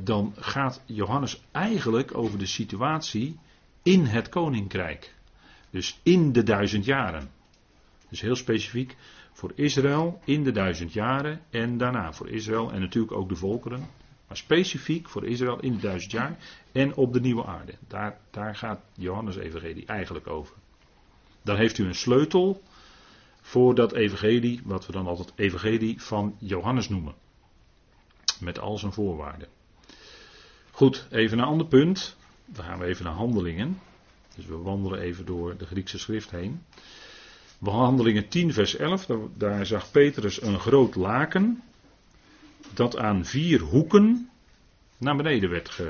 dan 0.00 0.34
gaat 0.36 0.82
Johannes 0.86 1.42
eigenlijk 1.50 2.16
over 2.16 2.38
de 2.38 2.46
situatie 2.46 3.38
in 3.82 4.04
het 4.04 4.28
koninkrijk. 4.28 5.14
Dus 5.70 6.00
in 6.02 6.32
de 6.32 6.42
duizend 6.42 6.84
jaren. 6.84 7.30
Dus 8.08 8.20
heel 8.20 8.36
specifiek 8.36 8.96
voor 9.32 9.52
Israël 9.54 10.20
in 10.24 10.44
de 10.44 10.52
duizend 10.52 10.92
jaren 10.92 11.40
en 11.50 11.76
daarna. 11.76 12.12
Voor 12.12 12.28
Israël 12.28 12.72
en 12.72 12.80
natuurlijk 12.80 13.12
ook 13.12 13.28
de 13.28 13.36
volkeren. 13.36 13.88
Maar 14.28 14.36
specifiek 14.36 15.08
voor 15.08 15.26
Israël 15.26 15.60
in 15.60 15.72
de 15.72 15.80
duizend 15.80 16.12
jaar 16.12 16.38
en 16.72 16.94
op 16.94 17.12
de 17.12 17.20
nieuwe 17.20 17.44
aarde. 17.44 17.74
Daar, 17.88 18.18
daar 18.30 18.56
gaat 18.56 18.80
Johannes 18.94 19.36
Evangelie 19.36 19.86
eigenlijk 19.86 20.26
over. 20.26 20.54
Dan 21.42 21.56
heeft 21.56 21.78
u 21.78 21.84
een 21.84 21.94
sleutel 21.94 22.62
voor 23.40 23.74
dat 23.74 23.92
evangelie, 23.92 24.60
wat 24.64 24.86
we 24.86 24.92
dan 24.92 25.06
altijd 25.06 25.32
evangelie 25.36 26.02
van 26.02 26.36
Johannes 26.38 26.88
noemen. 26.88 27.14
Met 28.40 28.58
al 28.58 28.78
zijn 28.78 28.92
voorwaarden. 28.92 29.48
Goed, 30.74 31.06
even 31.10 31.38
een 31.38 31.44
ander 31.44 31.66
punt. 31.66 32.16
Dan 32.46 32.64
gaan 32.64 32.78
we 32.78 32.84
even 32.84 33.04
naar 33.04 33.14
handelingen. 33.14 33.80
Dus 34.36 34.46
we 34.46 34.56
wandelen 34.56 35.00
even 35.00 35.26
door 35.26 35.56
de 35.56 35.66
Griekse 35.66 35.98
schrift 35.98 36.30
heen. 36.30 36.62
Handelingen 37.60 38.28
10, 38.28 38.52
vers 38.52 38.76
11. 38.76 39.06
Daar 39.34 39.66
zag 39.66 39.90
Petrus 39.90 40.42
een 40.42 40.58
groot 40.58 40.94
laken. 40.94 41.62
Dat 42.74 42.96
aan 42.96 43.24
vier 43.24 43.60
hoeken 43.60 44.30
naar 44.98 45.16
beneden 45.16 45.50
werd 45.50 45.80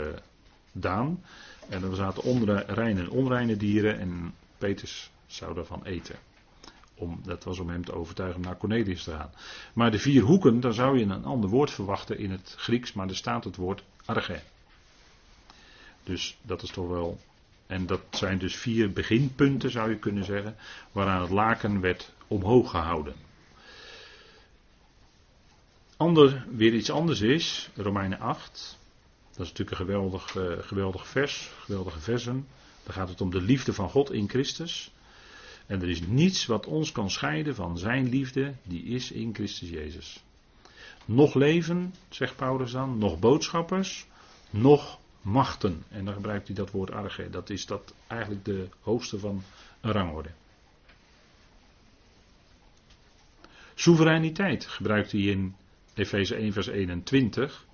gedaan. 0.73 1.25
En 1.69 1.83
er 1.83 1.97
zaten 1.97 2.23
onder, 2.23 2.65
reine 2.67 3.01
en 3.01 3.11
onreine 3.11 3.57
dieren. 3.57 3.99
En 3.99 4.35
Petrus 4.59 5.11
zou 5.27 5.55
daarvan 5.55 5.85
eten. 5.85 6.17
Om, 6.95 7.21
dat 7.25 7.45
was 7.45 7.59
om 7.59 7.69
hem 7.69 7.85
te 7.85 7.95
overtuigen 7.95 8.41
naar 8.41 8.57
Cornelius 8.57 9.05
te 9.05 9.11
gaan. 9.11 9.31
Maar 9.75 9.91
de 9.91 9.99
vier 9.99 10.23
hoeken, 10.23 10.61
daar 10.61 10.75
zou 10.75 10.99
je 10.99 11.05
een 11.05 11.25
ander 11.25 11.51
woord 11.51 11.71
verwachten 11.71 12.19
in 12.19 12.31
het 12.31 12.55
Grieks. 12.59 12.93
Maar 12.93 13.09
er 13.09 13.17
staat 13.17 13.45
het 13.45 13.57
woord 13.57 13.85
arge. 14.05 14.41
Dus 16.05 16.37
dat 16.43 16.63
is 16.63 16.71
toch 16.71 16.89
wel. 16.89 17.19
En 17.67 17.87
dat 17.87 18.01
zijn 18.11 18.39
dus 18.39 18.57
vier 18.57 18.93
beginpunten, 18.93 19.71
zou 19.71 19.91
je 19.91 19.99
kunnen 19.99 20.25
zeggen, 20.25 20.57
waaraan 20.93 21.21
het 21.21 21.31
laken 21.31 21.81
werd 21.81 22.13
omhoog 22.27 22.71
gehouden. 22.71 23.15
Ander, 25.97 26.47
weer 26.51 26.75
iets 26.75 26.91
anders 26.91 27.21
is, 27.21 27.71
Romeinen 27.75 28.21
8. 28.21 28.79
Dat 29.31 29.41
is 29.41 29.49
natuurlijk 29.49 29.71
een 29.71 29.87
geweldig, 29.87 30.35
uh, 30.35 30.53
geweldig 30.61 31.07
vers, 31.07 31.51
geweldige 31.59 32.01
versen. 32.01 32.47
Daar 32.83 32.95
gaat 32.95 33.09
het 33.09 33.21
om 33.21 33.31
de 33.31 33.41
liefde 33.41 33.73
van 33.73 33.91
God 33.91 34.13
in 34.13 34.29
Christus. 34.29 34.93
En 35.67 35.83
er 35.83 35.89
is 35.89 36.01
niets 36.07 36.47
wat 36.47 36.67
ons 36.67 36.93
kan 36.93 37.11
scheiden 37.11 37.55
van 37.55 37.79
zijn 37.79 38.09
liefde, 38.09 38.55
die 38.63 38.83
is 38.83 39.11
in 39.11 39.35
Christus 39.35 39.69
Jezus. 39.69 40.23
Nog 41.05 41.35
leven, 41.35 41.95
zegt 42.09 42.37
Paulus 42.37 42.73
dan, 42.73 42.99
nog 42.99 43.19
boodschappers, 43.19 44.07
nog 44.51 44.99
machten. 45.23 45.85
En 45.89 46.05
dan 46.05 46.15
gebruikt 46.15 46.47
hij 46.47 46.57
dat 46.57 46.71
woord 46.71 46.91
arge. 46.91 47.31
Dat 47.31 47.51
is 47.51 47.67
dat 47.67 47.95
eigenlijk 48.07 48.45
de 48.45 48.69
hoogste 48.81 49.19
van 49.19 49.43
een 49.81 49.93
rangorde. 49.93 50.31
Soevereiniteit 53.75 54.67
gebruikt 54.67 55.13
hij 55.13 55.21
in 55.21 55.55
Efeze 55.95 56.35
1 56.35 56.53
vers 56.53 56.67
21. 56.67 57.67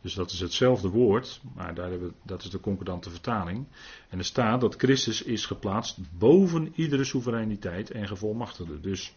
Dus 0.00 0.14
dat 0.14 0.30
is 0.30 0.40
hetzelfde 0.40 0.88
woord, 0.88 1.40
maar 1.54 1.74
daar 1.74 1.90
hebben 1.90 2.08
we, 2.08 2.14
dat 2.22 2.42
is 2.42 2.50
de 2.50 2.60
concordante 2.60 3.10
vertaling. 3.10 3.66
En 4.08 4.18
er 4.18 4.24
staat 4.24 4.60
dat 4.60 4.74
Christus 4.74 5.22
is 5.22 5.46
geplaatst 5.46 5.98
boven 6.18 6.72
iedere 6.74 7.04
soevereiniteit 7.04 7.90
en 7.90 8.08
gevolmachtigde. 8.08 8.80
Dus 8.80 9.14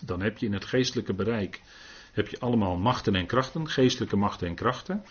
dan 0.00 0.22
heb 0.22 0.38
je 0.38 0.46
in 0.46 0.52
het 0.52 0.64
geestelijke 0.64 1.14
bereik 1.14 1.62
heb 2.12 2.28
je 2.28 2.40
allemaal 2.40 2.76
machten 2.76 3.14
en 3.14 3.26
krachten, 3.26 3.68
geestelijke 3.68 4.16
machten 4.16 4.48
en 4.48 4.54
krachten. 4.54 5.04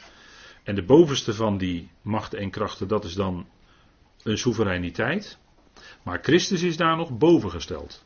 En 0.66 0.76
de 0.76 0.84
bovenste 0.84 1.34
van 1.34 1.58
die 1.58 1.90
machten 2.02 2.40
en 2.40 2.50
krachten, 2.50 2.88
dat 2.88 3.04
is 3.04 3.14
dan 3.14 3.48
een 4.24 4.38
soevereiniteit. 4.38 5.38
Maar 6.04 6.20
Christus 6.22 6.62
is 6.62 6.78
daar 6.78 6.98
nog 6.98 7.18
boven 7.18 7.52
gesteld. 7.52 8.06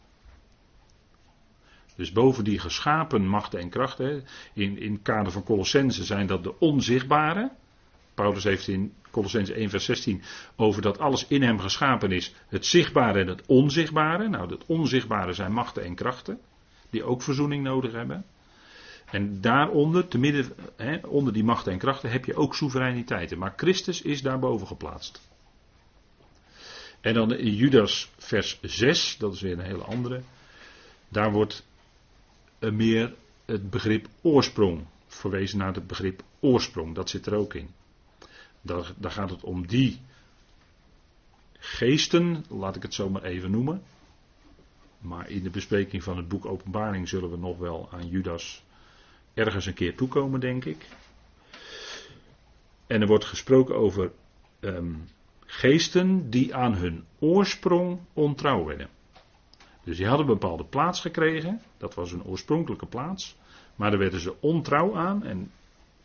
Dus 1.95 2.11
boven 2.11 2.43
die 2.43 2.59
geschapen 2.59 3.27
machten 3.27 3.59
en 3.59 3.69
krachten. 3.69 4.23
In, 4.53 4.77
in 4.77 4.93
het 4.93 5.01
kader 5.01 5.31
van 5.31 5.43
Colossense 5.43 6.03
zijn 6.03 6.27
dat 6.27 6.43
de 6.43 6.59
onzichtbare. 6.59 7.51
Paulus 8.13 8.43
heeft 8.43 8.67
in 8.67 8.93
Colossense 9.11 9.53
1 9.53 9.69
vers 9.69 9.85
16 9.85 10.21
over 10.55 10.81
dat 10.81 10.99
alles 10.99 11.27
in 11.27 11.41
hem 11.41 11.59
geschapen 11.59 12.11
is. 12.11 12.33
Het 12.47 12.65
zichtbare 12.65 13.19
en 13.19 13.27
het 13.27 13.45
onzichtbare. 13.45 14.29
Nou, 14.29 14.51
het 14.51 14.65
onzichtbare 14.65 15.33
zijn 15.33 15.53
machten 15.53 15.83
en 15.83 15.95
krachten. 15.95 16.39
Die 16.89 17.03
ook 17.03 17.21
verzoening 17.21 17.63
nodig 17.63 17.91
hebben. 17.91 18.25
En 19.11 19.41
daaronder, 19.41 20.07
te 20.07 20.17
midden, 20.17 20.53
hè, 20.75 20.97
onder 21.07 21.33
die 21.33 21.43
machten 21.43 21.71
en 21.71 21.77
krachten, 21.77 22.11
heb 22.11 22.25
je 22.25 22.35
ook 22.35 22.55
soevereiniteiten. 22.55 23.37
Maar 23.37 23.53
Christus 23.55 24.01
is 24.01 24.21
daarboven 24.21 24.67
geplaatst. 24.67 25.27
En 27.01 27.13
dan 27.13 27.35
in 27.35 27.55
Judas 27.55 28.11
vers 28.17 28.59
6, 28.61 29.17
dat 29.17 29.33
is 29.33 29.41
weer 29.41 29.53
een 29.53 29.65
hele 29.65 29.83
andere. 29.83 30.21
Daar 31.07 31.31
wordt 31.31 31.65
meer 32.59 33.13
het 33.45 33.69
begrip 33.69 34.07
oorsprong 34.21 34.85
verwezen 35.07 35.57
naar 35.57 35.73
het 35.73 35.87
begrip 35.87 36.23
oorsprong. 36.39 36.95
Dat 36.95 37.09
zit 37.09 37.25
er 37.25 37.35
ook 37.35 37.53
in. 37.53 37.69
Daar, 38.61 38.93
daar 38.97 39.11
gaat 39.11 39.29
het 39.29 39.43
om 39.43 39.67
die 39.67 39.99
geesten, 41.59 42.45
laat 42.49 42.75
ik 42.75 42.81
het 42.81 42.93
zo 42.93 43.09
maar 43.09 43.23
even 43.23 43.51
noemen. 43.51 43.81
Maar 44.99 45.29
in 45.29 45.43
de 45.43 45.49
bespreking 45.49 46.03
van 46.03 46.17
het 46.17 46.27
boek 46.27 46.45
Openbaring 46.45 47.09
zullen 47.09 47.31
we 47.31 47.37
nog 47.37 47.57
wel 47.57 47.89
aan 47.91 48.07
Judas 48.07 48.63
ergens 49.39 49.65
een 49.65 49.73
keer 49.73 49.95
toekomen, 49.95 50.39
denk 50.39 50.65
ik. 50.65 50.87
En 52.87 53.01
er 53.01 53.07
wordt 53.07 53.25
gesproken 53.25 53.75
over 53.75 54.11
ehm, 54.59 54.93
geesten 55.45 56.29
die 56.29 56.55
aan 56.55 56.75
hun 56.75 57.03
oorsprong 57.19 57.99
ontrouw 58.13 58.65
werden. 58.65 58.89
Dus 59.83 59.97
die 59.97 60.07
hadden 60.07 60.27
een 60.27 60.33
bepaalde 60.33 60.65
plaats 60.65 61.01
gekregen, 61.01 61.61
dat 61.77 61.93
was 61.93 62.11
hun 62.11 62.23
oorspronkelijke 62.23 62.85
plaats, 62.85 63.35
maar 63.75 63.89
daar 63.89 63.99
werden 63.99 64.19
ze 64.19 64.33
ontrouw 64.39 64.95
aan 64.95 65.23
en 65.23 65.51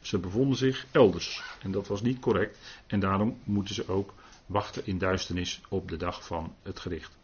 ze 0.00 0.18
bevonden 0.18 0.56
zich 0.56 0.86
elders. 0.90 1.42
En 1.62 1.70
dat 1.70 1.86
was 1.86 2.02
niet 2.02 2.20
correct 2.20 2.58
en 2.86 3.00
daarom 3.00 3.38
moeten 3.44 3.74
ze 3.74 3.88
ook 3.88 4.14
wachten 4.46 4.86
in 4.86 4.98
duisternis 4.98 5.60
op 5.68 5.88
de 5.88 5.96
dag 5.96 6.26
van 6.26 6.54
het 6.62 6.80
gericht. 6.80 7.16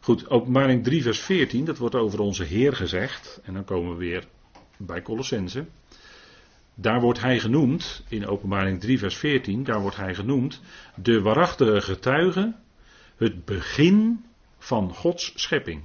Goed, 0.00 0.30
openbaring 0.30 0.84
3 0.84 1.02
vers 1.02 1.20
14, 1.20 1.64
dat 1.64 1.78
wordt 1.78 1.94
over 1.94 2.20
onze 2.20 2.44
Heer 2.44 2.72
gezegd. 2.72 3.40
En 3.42 3.54
dan 3.54 3.64
komen 3.64 3.90
we 3.90 3.96
weer 3.96 4.26
bij 4.76 5.02
Colossense. 5.02 5.66
Daar 6.74 7.00
wordt 7.00 7.20
hij 7.20 7.38
genoemd, 7.38 8.04
in 8.08 8.26
openbaring 8.26 8.80
3 8.80 8.98
vers 8.98 9.16
14, 9.16 9.64
daar 9.64 9.80
wordt 9.80 9.96
hij 9.96 10.14
genoemd 10.14 10.60
de 10.94 11.20
waarachtige 11.20 11.80
getuige, 11.80 12.54
het 13.16 13.44
begin 13.44 14.24
van 14.58 14.94
Gods 14.94 15.32
schepping. 15.34 15.82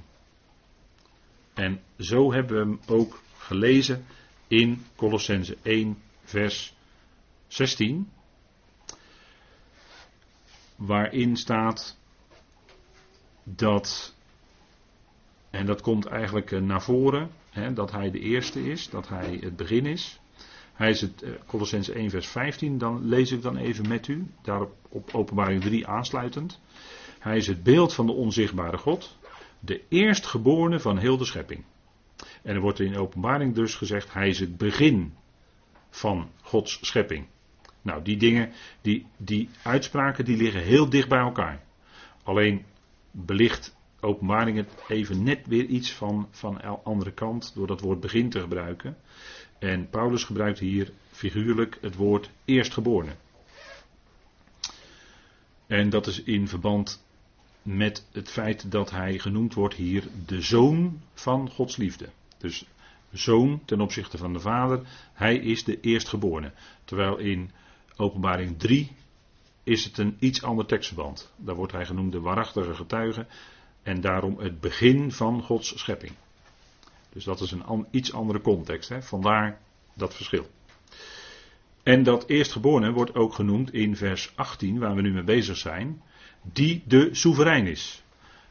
En 1.54 1.80
zo 1.98 2.32
hebben 2.32 2.56
we 2.56 2.62
hem 2.62 2.80
ook 2.86 3.22
gelezen 3.38 4.04
in 4.46 4.84
Colossense 4.96 5.56
1 5.62 6.02
vers 6.24 6.74
16, 7.46 8.10
waarin 10.76 11.36
staat 11.36 11.98
dat, 13.44 14.14
en 15.52 15.66
dat 15.66 15.80
komt 15.80 16.06
eigenlijk 16.06 16.60
naar 16.60 16.82
voren, 16.82 17.30
Hè, 17.52 17.72
dat 17.72 17.92
hij 17.92 18.10
de 18.10 18.20
eerste 18.20 18.70
is, 18.70 18.90
dat 18.90 19.08
hij 19.08 19.38
het 19.40 19.56
begin 19.56 19.86
is. 19.86 20.20
Hij 20.72 20.90
is 20.90 21.00
het, 21.00 21.22
uh, 21.22 21.30
Colossens 21.46 21.88
1 21.88 22.10
vers 22.10 22.26
15, 22.26 22.78
dan 22.78 23.08
lees 23.08 23.32
ik 23.32 23.42
dan 23.42 23.56
even 23.56 23.88
met 23.88 24.08
u, 24.08 24.26
daarop 24.42 24.74
op 24.88 25.14
openbaring 25.14 25.62
3 25.62 25.86
aansluitend. 25.86 26.60
Hij 27.18 27.36
is 27.36 27.46
het 27.46 27.62
beeld 27.62 27.94
van 27.94 28.06
de 28.06 28.12
onzichtbare 28.12 28.78
God, 28.78 29.18
de 29.60 29.82
eerstgeborene 29.88 30.80
van 30.80 30.98
heel 30.98 31.16
de 31.16 31.24
schepping. 31.24 31.64
En 32.42 32.54
er 32.54 32.60
wordt 32.60 32.80
in 32.80 32.96
openbaring 32.96 33.54
dus 33.54 33.74
gezegd, 33.74 34.12
hij 34.12 34.28
is 34.28 34.40
het 34.40 34.56
begin 34.56 35.14
van 35.90 36.30
Gods 36.42 36.78
schepping. 36.80 37.26
Nou, 37.82 38.02
die 38.02 38.16
dingen, 38.16 38.52
die, 38.80 39.06
die 39.16 39.48
uitspraken, 39.62 40.24
die 40.24 40.36
liggen 40.36 40.62
heel 40.62 40.88
dicht 40.88 41.08
bij 41.08 41.18
elkaar. 41.18 41.62
Alleen 42.22 42.64
belicht 43.10 43.76
openbaring 44.02 44.56
het 44.56 44.68
even 44.88 45.22
net 45.22 45.46
weer 45.46 45.64
iets 45.64 45.92
van, 45.92 46.28
van 46.30 46.84
andere 46.84 47.12
kant 47.12 47.52
door 47.54 47.66
dat 47.66 47.80
woord 47.80 48.00
begin 48.00 48.30
te 48.30 48.40
gebruiken. 48.40 48.96
En 49.58 49.90
Paulus 49.90 50.24
gebruikt 50.24 50.58
hier 50.58 50.92
figuurlijk 51.10 51.78
het 51.80 51.96
woord 51.96 52.30
eerstgeborene. 52.44 53.14
En 55.66 55.90
dat 55.90 56.06
is 56.06 56.22
in 56.22 56.48
verband 56.48 57.04
met 57.62 58.06
het 58.12 58.30
feit 58.30 58.70
dat 58.70 58.90
hij 58.90 59.18
genoemd 59.18 59.54
wordt 59.54 59.74
hier 59.74 60.08
de 60.26 60.40
zoon 60.40 61.00
van 61.14 61.50
Gods 61.50 61.76
liefde. 61.76 62.08
Dus 62.38 62.66
zoon 63.12 63.62
ten 63.64 63.80
opzichte 63.80 64.18
van 64.18 64.32
de 64.32 64.40
vader, 64.40 64.80
hij 65.12 65.36
is 65.36 65.64
de 65.64 65.80
eerstgeborene. 65.80 66.52
Terwijl 66.84 67.16
in 67.16 67.50
openbaring 67.96 68.58
3 68.58 68.90
is 69.62 69.84
het 69.84 69.98
een 69.98 70.16
iets 70.18 70.42
ander 70.42 70.66
tekstverband. 70.66 71.32
Daar 71.36 71.54
wordt 71.54 71.72
hij 71.72 71.86
genoemd 71.86 72.12
de 72.12 72.20
waarachtige 72.20 72.74
getuige. 72.74 73.26
En 73.82 74.00
daarom 74.00 74.38
het 74.38 74.60
begin 74.60 75.12
van 75.12 75.42
Gods 75.42 75.78
schepping. 75.78 76.12
Dus 77.12 77.24
dat 77.24 77.40
is 77.40 77.50
een 77.50 77.86
iets 77.90 78.12
andere 78.12 78.40
context. 78.40 78.88
Hè? 78.88 79.02
Vandaar 79.02 79.60
dat 79.94 80.14
verschil. 80.14 80.46
En 81.82 82.02
dat 82.02 82.28
eerstgeborene 82.28 82.92
wordt 82.92 83.14
ook 83.14 83.34
genoemd 83.34 83.72
in 83.72 83.96
vers 83.96 84.32
18, 84.34 84.78
waar 84.78 84.94
we 84.94 85.02
nu 85.02 85.12
mee 85.12 85.22
bezig 85.22 85.56
zijn, 85.56 86.02
die 86.42 86.82
de 86.86 87.08
soeverein 87.12 87.66
is. 87.66 88.02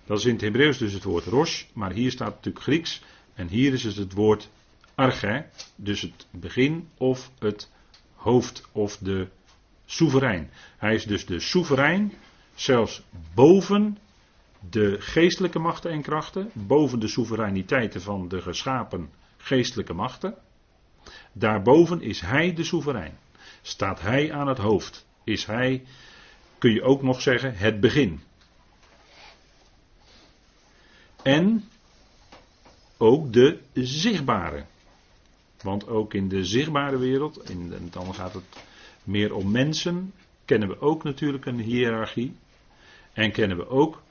Dat 0.06 0.20
is 0.20 0.26
in 0.26 0.34
het 0.34 0.42
Hebreeuws 0.42 0.78
dus 0.78 0.94
het 0.94 1.04
woord 1.04 1.26
rosh, 1.26 1.64
maar 1.74 1.92
hier 1.92 2.12
staat 2.12 2.36
natuurlijk 2.36 2.64
Grieks. 2.64 3.02
En 3.34 3.48
hier 3.48 3.74
is 3.74 3.84
het 3.84 3.96
het 3.96 4.14
woord 4.14 4.50
arche, 4.96 5.46
dus 5.76 6.02
het 6.02 6.28
begin 6.32 6.88
of 6.98 7.32
het 7.40 7.72
hoofd 8.16 8.70
of 8.72 8.98
de 8.98 9.28
soeverein. 9.86 10.50
Hij 10.78 10.94
is 10.94 11.06
dus 11.06 11.26
de 11.26 11.40
soeverein, 11.40 12.14
zelfs 12.54 13.02
boven 13.34 13.98
de 14.70 14.96
geestelijke 15.00 15.60
machten 15.60 15.92
en 15.92 16.02
krachten, 16.02 16.50
boven 16.54 17.00
de 17.00 17.08
soevereiniteiten 17.08 18.02
van 18.02 18.28
de 18.28 18.42
geschapen 18.42 19.10
geestelijke 19.38 19.94
machten. 19.94 20.36
Daarboven 21.32 22.02
is 22.02 22.22
hij 22.22 22.54
de 22.54 22.64
soeverein. 22.64 23.18
Staat 23.62 24.02
hij 24.02 24.34
aan 24.34 24.48
het 24.48 24.58
hoofd, 24.58 25.06
is 25.24 25.46
hij, 25.46 25.84
kun 26.58 26.72
je 26.74 26.84
ook 26.84 27.02
nog 27.02 27.22
zeggen, 27.22 27.56
het 27.56 27.80
begin. 27.80 28.22
En 31.24 31.64
ook 32.98 33.34
de 33.34 33.60
zichtbare. 33.74 34.66
Want 35.62 35.88
ook 35.88 36.14
in 36.14 36.28
de 36.28 36.44
zichtbare 36.44 36.98
wereld, 36.98 37.50
in, 37.50 37.90
dan 37.92 38.14
gaat 38.14 38.34
het 38.34 38.64
meer 39.04 39.34
om 39.34 39.52
mensen, 39.52 40.14
kennen 40.46 40.68
we 40.68 40.80
ook 40.80 41.04
natuurlijk 41.04 41.46
een 41.46 41.60
hiërarchie. 41.60 42.36
En 43.14 43.32
kennen 43.32 43.58
we 43.58 43.70
ook 43.70 44.02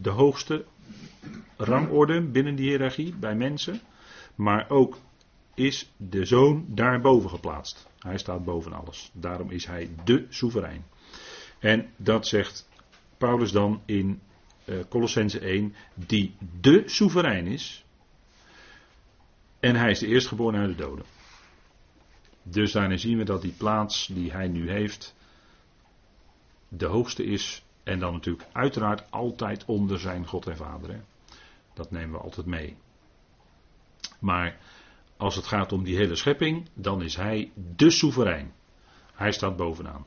de 0.00 0.10
hoogste 0.10 0.64
rangorde 1.56 2.20
binnen 2.22 2.54
die 2.54 2.68
hiërarchie 2.68 3.14
bij 3.14 3.34
mensen. 3.34 3.80
Maar 4.34 4.70
ook 4.70 4.98
is 5.54 5.92
de 5.96 6.24
zoon 6.24 6.64
daarboven 6.68 7.30
geplaatst. 7.30 7.86
Hij 7.98 8.18
staat 8.18 8.44
boven 8.44 8.72
alles. 8.72 9.10
Daarom 9.12 9.50
is 9.50 9.66
hij 9.66 9.90
de 10.04 10.26
soeverein. 10.28 10.84
En 11.58 11.90
dat 11.96 12.26
zegt 12.26 12.68
Paulus 13.18 13.52
dan 13.52 13.82
in 13.84 14.20
uh, 14.64 14.78
Colossense 14.88 15.40
1, 15.40 15.74
die 15.94 16.34
de 16.60 16.82
soeverein 16.86 17.46
is. 17.46 17.84
En 19.60 19.76
hij 19.76 19.90
is 19.90 19.98
de 19.98 20.06
eerstgeboren 20.06 20.60
uit 20.60 20.76
de 20.76 20.82
doden. 20.82 21.04
Dus 22.42 22.72
daarin 22.72 22.98
zien 22.98 23.18
we 23.18 23.24
dat 23.24 23.42
die 23.42 23.52
plaats 23.52 24.06
die 24.06 24.32
hij 24.32 24.48
nu 24.48 24.70
heeft, 24.70 25.14
de 26.68 26.86
hoogste 26.86 27.24
is. 27.24 27.62
En 27.88 27.98
dan 27.98 28.12
natuurlijk 28.12 28.48
uiteraard 28.52 29.10
altijd 29.10 29.64
onder 29.64 29.98
zijn 29.98 30.26
God 30.26 30.46
en 30.46 30.56
Vader. 30.56 30.90
Hè. 30.90 31.00
Dat 31.74 31.90
nemen 31.90 32.10
we 32.10 32.24
altijd 32.24 32.46
mee. 32.46 32.76
Maar 34.18 34.58
als 35.16 35.36
het 35.36 35.46
gaat 35.46 35.72
om 35.72 35.84
die 35.84 35.96
hele 35.96 36.14
schepping, 36.14 36.68
dan 36.74 37.02
is 37.02 37.16
hij 37.16 37.52
de 37.76 37.90
soeverein. 37.90 38.52
Hij 39.14 39.32
staat 39.32 39.56
bovenaan. 39.56 40.06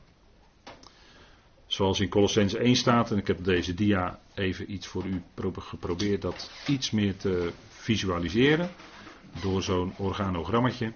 Zoals 1.66 2.00
in 2.00 2.08
Colossense 2.08 2.58
1 2.58 2.76
staat, 2.76 3.10
en 3.10 3.18
ik 3.18 3.26
heb 3.26 3.44
deze 3.44 3.74
dia 3.74 4.20
even 4.34 4.72
iets 4.72 4.86
voor 4.86 5.04
u 5.04 5.22
geprobeerd 5.58 6.22
dat 6.22 6.50
iets 6.66 6.90
meer 6.90 7.16
te 7.16 7.52
visualiseren 7.68 8.70
door 9.40 9.62
zo'n 9.62 9.94
organogrammetje. 9.96 10.92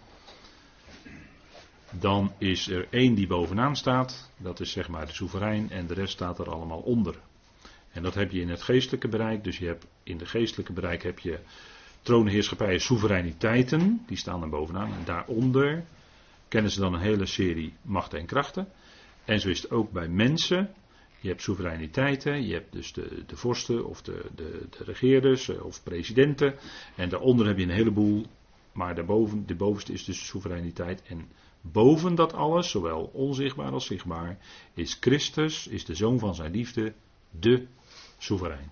Dan 1.90 2.32
is 2.38 2.68
er 2.68 2.86
één 2.90 3.14
die 3.14 3.26
bovenaan 3.26 3.76
staat, 3.76 4.30
dat 4.36 4.60
is 4.60 4.70
zeg 4.70 4.88
maar 4.88 5.06
de 5.06 5.12
soeverein, 5.12 5.70
en 5.70 5.86
de 5.86 5.94
rest 5.94 6.12
staat 6.12 6.38
er 6.38 6.50
allemaal 6.50 6.80
onder. 6.80 7.14
En 7.92 8.02
dat 8.02 8.14
heb 8.14 8.30
je 8.30 8.40
in 8.40 8.48
het 8.48 8.62
geestelijke 8.62 9.08
bereik, 9.08 9.44
dus 9.44 9.58
je 9.58 9.66
hebt 9.66 9.86
in 10.02 10.18
het 10.18 10.28
geestelijke 10.28 10.72
bereik 10.72 11.02
heb 11.02 11.18
je 11.18 11.38
troonheerschappijen, 12.02 12.80
soevereiniteiten, 12.80 14.04
die 14.06 14.16
staan 14.16 14.42
er 14.42 14.48
bovenaan. 14.48 14.92
En 14.92 15.04
daaronder 15.04 15.84
kennen 16.48 16.70
ze 16.70 16.80
dan 16.80 16.94
een 16.94 17.00
hele 17.00 17.26
serie 17.26 17.72
machten 17.82 18.18
en 18.18 18.26
krachten. 18.26 18.68
En 19.24 19.40
zo 19.40 19.48
is 19.48 19.62
het 19.62 19.70
ook 19.70 19.90
bij 19.90 20.08
mensen. 20.08 20.70
Je 21.20 21.28
hebt 21.28 21.42
soevereiniteiten, 21.42 22.46
je 22.46 22.52
hebt 22.52 22.72
dus 22.72 22.92
de, 22.92 23.22
de 23.26 23.36
vorsten 23.36 23.86
of 23.86 24.02
de, 24.02 24.24
de, 24.34 24.66
de 24.78 24.84
regeerders 24.84 25.48
eh, 25.48 25.64
of 25.64 25.82
presidenten. 25.82 26.54
En 26.96 27.08
daaronder 27.08 27.46
heb 27.46 27.56
je 27.56 27.62
een 27.62 27.70
heleboel, 27.70 28.26
maar 28.72 28.94
daarboven, 28.94 29.46
de 29.46 29.54
bovenste 29.54 29.92
is 29.92 30.04
dus 30.04 30.26
soevereiniteit. 30.26 31.02
En 31.02 31.28
boven 31.72 32.14
dat 32.14 32.32
alles, 32.32 32.70
zowel 32.70 33.10
onzichtbaar 33.12 33.72
als 33.72 33.86
zichtbaar, 33.86 34.38
is 34.74 34.96
Christus, 35.00 35.66
is 35.66 35.84
de 35.84 35.94
zoon 35.94 36.18
van 36.18 36.34
zijn 36.34 36.52
liefde, 36.52 36.94
de 37.30 37.66
soeverein. 38.18 38.70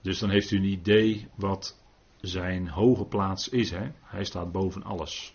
Dus 0.00 0.18
dan 0.18 0.30
heeft 0.30 0.50
u 0.50 0.56
een 0.56 0.64
idee 0.64 1.28
wat 1.34 1.76
zijn 2.20 2.68
hoge 2.68 3.04
plaats 3.04 3.48
is. 3.48 3.70
Hè? 3.70 3.90
Hij 4.02 4.24
staat 4.24 4.52
boven 4.52 4.82
alles. 4.82 5.34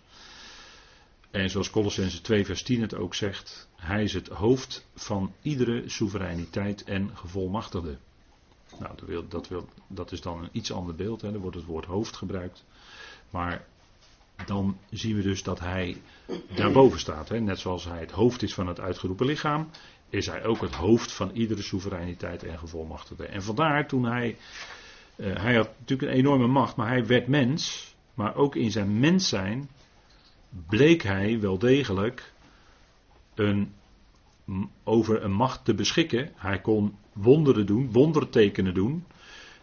En 1.32 1.50
zoals 1.50 1.70
Colossense 1.70 2.22
2 2.22 2.46
vers 2.46 2.64
10 2.64 2.82
het 2.82 2.96
ook 2.96 3.16
zegt, 3.16 3.70
hij 3.76 4.04
is 4.04 4.14
het 4.14 4.28
hoofd 4.28 4.86
van 4.96 5.34
iedere 5.42 5.90
soevereiniteit 5.90 6.84
en 6.84 7.18
gevolmachtigde. 7.18 7.98
Nou, 8.80 8.96
dat, 8.96 9.08
wil, 9.08 9.28
dat, 9.28 9.48
wil, 9.48 9.70
dat 9.88 10.12
is 10.12 10.22
dan 10.22 10.44
een 10.44 10.50
iets 10.52 10.72
ander 10.72 10.96
beeld, 10.96 11.22
hè? 11.22 11.34
er 11.34 11.40
wordt 11.40 11.56
het 11.56 11.66
woord 11.66 11.86
hoofd 11.86 12.18
gebruikt. 12.18 12.64
Maar 13.30 13.66
dan 14.45 14.77
zien 14.89 15.15
we 15.15 15.21
dus 15.21 15.43
dat 15.43 15.60
hij 15.60 16.01
daarboven 16.56 16.99
staat. 16.99 17.30
Hè? 17.30 17.39
Net 17.39 17.60
zoals 17.60 17.86
hij 17.86 17.99
het 17.99 18.12
hoofd 18.12 18.43
is 18.43 18.54
van 18.54 18.67
het 18.67 18.80
uitgeroepen 18.80 19.25
lichaam, 19.25 19.69
is 20.10 20.25
hij 20.25 20.45
ook 20.45 20.62
het 20.62 20.75
hoofd 20.75 21.12
van 21.12 21.32
iedere 21.34 21.62
soevereiniteit 21.62 22.43
en 22.43 22.60
gevolmachtigde. 22.60 23.25
En 23.25 23.43
vandaar 23.43 23.88
toen 23.88 24.06
hij, 24.06 24.38
uh, 25.15 25.36
hij 25.36 25.56
had 25.56 25.69
natuurlijk 25.80 26.12
een 26.12 26.17
enorme 26.17 26.47
macht, 26.47 26.75
maar 26.75 26.88
hij 26.88 27.06
werd 27.06 27.27
mens, 27.27 27.95
maar 28.13 28.36
ook 28.36 28.56
in 28.56 28.71
zijn 28.71 28.99
mens 28.99 29.30
zijn 29.30 29.69
bleek 30.67 31.04
hij 31.04 31.39
wel 31.39 31.58
degelijk 31.58 32.34
een, 33.36 33.73
over 34.84 35.23
een 35.23 35.34
macht 35.34 35.65
te 35.65 35.73
beschikken. 35.73 36.32
Hij 36.36 36.62
kon 36.62 36.97
wonderen 37.13 37.65
doen, 37.65 37.91
wondertekenen 37.91 38.73
doen. 38.73 39.06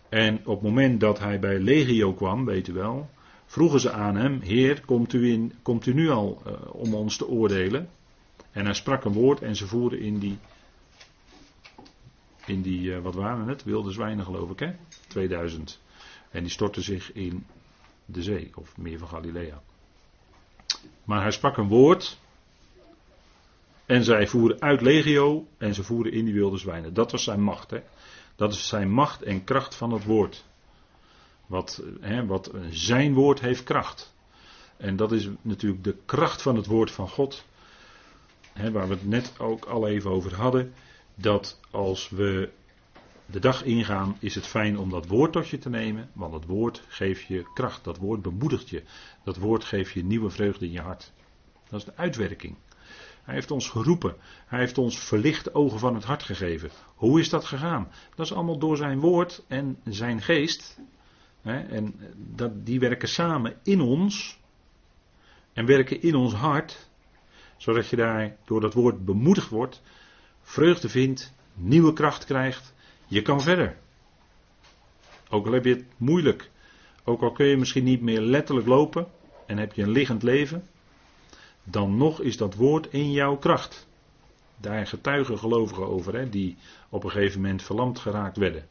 En 0.08 0.38
op 0.46 0.54
het 0.54 0.62
moment 0.62 1.00
dat 1.00 1.18
hij 1.18 1.38
bij 1.38 1.58
Legio 1.58 2.12
kwam, 2.12 2.44
weet 2.44 2.68
u 2.68 2.72
wel, 2.72 3.10
vroegen 3.48 3.80
ze 3.80 3.90
aan 3.90 4.16
hem: 4.16 4.40
Heer, 4.40 4.84
komt 4.84 5.12
u, 5.12 5.32
in, 5.32 5.52
komt 5.62 5.86
u 5.86 5.94
nu 5.94 6.08
al 6.08 6.42
uh, 6.46 6.52
om 6.74 6.94
ons 6.94 7.16
te 7.16 7.28
oordelen? 7.28 7.90
En 8.50 8.64
hij 8.64 8.74
sprak 8.74 9.04
een 9.04 9.12
woord 9.12 9.42
en 9.42 9.56
ze 9.56 9.66
voeren 9.66 10.00
in 10.00 10.18
die, 10.18 10.38
in 12.46 12.62
die 12.62 12.80
uh, 12.80 12.98
wat 12.98 13.14
waren 13.14 13.48
het? 13.48 13.64
Wilde 13.64 13.90
zwijnen 13.90 14.24
geloof 14.24 14.50
ik 14.50 14.58
hè? 14.58 14.72
2000. 15.08 15.80
En 16.30 16.42
die 16.42 16.52
stortten 16.52 16.82
zich 16.82 17.12
in 17.12 17.46
de 18.04 18.22
zee, 18.22 18.50
of 18.54 18.76
meer 18.76 18.98
van 18.98 19.08
Galilea. 19.08 19.62
Maar 21.04 21.22
hij 21.22 21.30
sprak 21.30 21.56
een 21.56 21.68
woord. 21.68 22.18
En 23.86 24.04
zij 24.04 24.26
voeren 24.26 24.60
uit 24.60 24.80
legio 24.80 25.46
en 25.58 25.74
ze 25.74 25.82
voeren 25.82 26.12
in 26.12 26.24
die 26.24 26.34
wilde 26.34 26.58
zwijnen. 26.58 26.94
Dat 26.94 27.12
was 27.12 27.24
zijn 27.24 27.42
macht. 27.42 27.70
Hè? 27.70 27.82
Dat 28.36 28.52
is 28.52 28.68
zijn 28.68 28.90
macht 28.90 29.22
en 29.22 29.44
kracht 29.44 29.74
van 29.74 29.92
het 29.92 30.04
woord. 30.04 30.44
Wat, 31.48 31.82
hè, 32.00 32.26
wat 32.26 32.50
zijn 32.70 33.14
woord 33.14 33.40
heeft 33.40 33.62
kracht. 33.62 34.14
En 34.76 34.96
dat 34.96 35.12
is 35.12 35.28
natuurlijk 35.42 35.84
de 35.84 35.96
kracht 36.04 36.42
van 36.42 36.56
het 36.56 36.66
woord 36.66 36.90
van 36.90 37.08
God 37.08 37.44
hè, 38.58 38.70
waar 38.70 38.88
we 38.88 38.94
het 38.94 39.06
net 39.06 39.32
ook 39.38 39.64
al 39.64 39.88
even 39.88 40.10
over 40.10 40.34
hadden, 40.34 40.72
dat 41.14 41.60
als 41.70 42.08
we 42.08 42.50
de 43.26 43.38
dag 43.38 43.64
ingaan, 43.64 44.16
is 44.20 44.34
het 44.34 44.46
fijn 44.46 44.78
om 44.78 44.90
dat 44.90 45.06
woord 45.06 45.32
tot 45.32 45.48
je 45.48 45.58
te 45.58 45.68
nemen, 45.68 46.10
want 46.12 46.34
het 46.34 46.46
woord 46.46 46.82
geeft 46.88 47.26
je 47.26 47.50
kracht, 47.54 47.84
dat 47.84 47.98
woord 47.98 48.22
bemoedigt 48.22 48.68
je, 48.68 48.82
dat 49.24 49.36
woord 49.36 49.64
geeft 49.64 49.92
je 49.92 50.04
nieuwe 50.04 50.30
vreugde 50.30 50.64
in 50.64 50.72
je 50.72 50.80
hart. 50.80 51.12
Dat 51.68 51.78
is 51.78 51.84
de 51.84 51.96
uitwerking. 51.96 52.56
Hij 53.22 53.34
heeft 53.34 53.50
ons 53.50 53.68
geroepen, 53.68 54.16
hij 54.46 54.58
heeft 54.58 54.78
ons 54.78 54.98
verlichte 54.98 55.54
ogen 55.54 55.78
van 55.78 55.94
het 55.94 56.04
hart 56.04 56.22
gegeven. 56.22 56.70
Hoe 56.94 57.20
is 57.20 57.28
dat 57.28 57.44
gegaan? 57.44 57.88
Dat 58.14 58.26
is 58.26 58.32
allemaal 58.32 58.58
door 58.58 58.76
zijn 58.76 59.00
woord 59.00 59.44
en 59.48 59.78
zijn 59.84 60.22
geest. 60.22 60.78
En 61.42 61.94
dat, 62.16 62.66
die 62.66 62.80
werken 62.80 63.08
samen 63.08 63.56
in 63.62 63.80
ons 63.80 64.40
en 65.52 65.66
werken 65.66 66.02
in 66.02 66.14
ons 66.14 66.32
hart 66.34 66.88
zodat 67.58 67.88
je 67.88 67.96
daar 67.96 68.36
door 68.44 68.60
dat 68.60 68.74
woord 68.74 69.04
bemoedigd 69.04 69.48
wordt, 69.48 69.82
vreugde 70.42 70.88
vindt, 70.88 71.32
nieuwe 71.54 71.92
kracht 71.92 72.24
krijgt. 72.24 72.74
Je 73.06 73.22
kan 73.22 73.40
verder. 73.40 73.76
Ook 75.28 75.46
al 75.46 75.52
heb 75.52 75.64
je 75.64 75.74
het 75.74 75.84
moeilijk. 75.96 76.50
Ook 77.04 77.22
al 77.22 77.32
kun 77.32 77.46
je 77.46 77.56
misschien 77.56 77.84
niet 77.84 78.00
meer 78.00 78.20
letterlijk 78.20 78.66
lopen 78.66 79.06
en 79.46 79.58
heb 79.58 79.72
je 79.72 79.82
een 79.82 79.90
liggend 79.90 80.22
leven. 80.22 80.66
Dan 81.64 81.96
nog 81.96 82.20
is 82.20 82.36
dat 82.36 82.54
woord 82.54 82.86
in 82.90 83.12
jouw 83.12 83.36
kracht. 83.36 83.86
Daar 84.56 84.86
getuigen 84.86 85.38
gelovigen 85.38 85.86
over, 85.86 86.14
hè, 86.14 86.28
die 86.28 86.56
op 86.88 87.04
een 87.04 87.10
gegeven 87.10 87.40
moment 87.40 87.62
verlamd 87.62 87.98
geraakt 87.98 88.36
werden. 88.36 88.66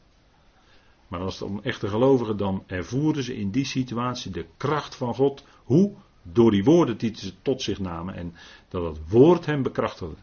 Maar 1.08 1.20
als 1.20 1.39
het 1.39 1.50
om 1.50 1.60
echte 1.63 1.88
gelovigen, 1.88 2.38
dan 2.38 2.63
ervoeren 2.67 3.24
ze 3.24 3.38
in 3.38 3.52
die 3.52 3.65
situatie 3.65 4.32
de 4.32 4.46
kracht 4.58 4.96
van 4.96 5.15
God. 5.15 5.43
Hoe? 5.63 5.96
Door 6.22 6.52
die 6.52 6.63
woorden 6.63 6.98
die 6.98 7.17
ze 7.17 7.34
tot 7.41 7.62
zich 7.62 7.80
namen 7.80 8.15
en 8.15 8.36
dat 8.70 8.84
het 8.84 9.10
woord 9.10 9.46
hem 9.46 9.63
bekrachtigde. 9.63 10.15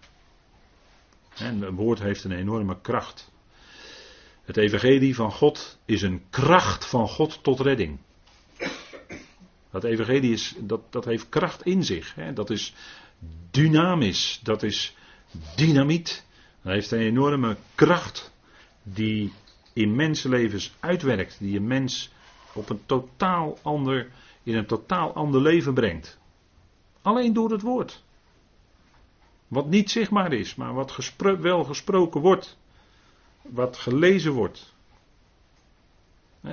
En 1.35 1.61
het 1.61 1.75
woord 1.75 1.99
heeft 1.99 2.25
een 2.25 2.33
enorme 2.33 2.81
kracht. 2.81 3.33
Het 4.45 4.57
evangelie 4.57 5.15
van 5.15 5.33
God 5.33 5.79
is 5.85 6.03
een 6.03 6.23
kracht 6.31 6.87
van 6.87 7.09
God 7.09 7.43
tot 7.43 7.61
redding. 7.61 7.99
Dat 9.71 9.85
evangelie 9.85 10.33
is, 10.33 10.55
dat, 10.59 10.81
dat 10.93 11.05
heeft 11.05 11.29
kracht 11.29 11.63
in 11.63 11.85
zich. 11.85 12.15
Hè? 12.15 12.33
Dat 12.33 12.51
is 12.51 12.75
dynamisch. 13.51 14.41
Dat 14.43 14.63
is 14.63 14.97
dynamiet. 15.57 16.25
Dat 16.63 16.73
heeft 16.73 16.91
een 16.91 16.99
enorme 16.99 17.57
kracht 17.75 18.33
die 18.83 19.33
in 19.75 19.95
mensenlevens 19.95 20.75
uitwerkt, 20.81 21.39
die 21.39 21.57
een 21.57 21.67
mens 21.67 22.13
op 22.55 22.71
een 22.71 22.87
totaal 22.87 23.59
ander, 23.63 24.11
in 24.43 24.55
een 24.55 24.67
totaal 24.67 25.15
ander 25.15 25.41
leven 25.41 25.75
brengt. 25.75 26.19
Alleen 27.03 27.33
door 27.33 27.51
het 27.51 27.63
woord. 27.63 28.03
Wat 29.49 29.69
niet 29.69 29.91
zichtbaar 29.91 30.33
is, 30.33 30.55
maar 30.55 30.75
wat 30.75 31.15
wel 31.41 31.65
gesproken 31.65 32.21
wordt. 32.21 32.59
Wat 33.43 33.77
gelezen 33.77 34.33
wordt. 34.33 34.75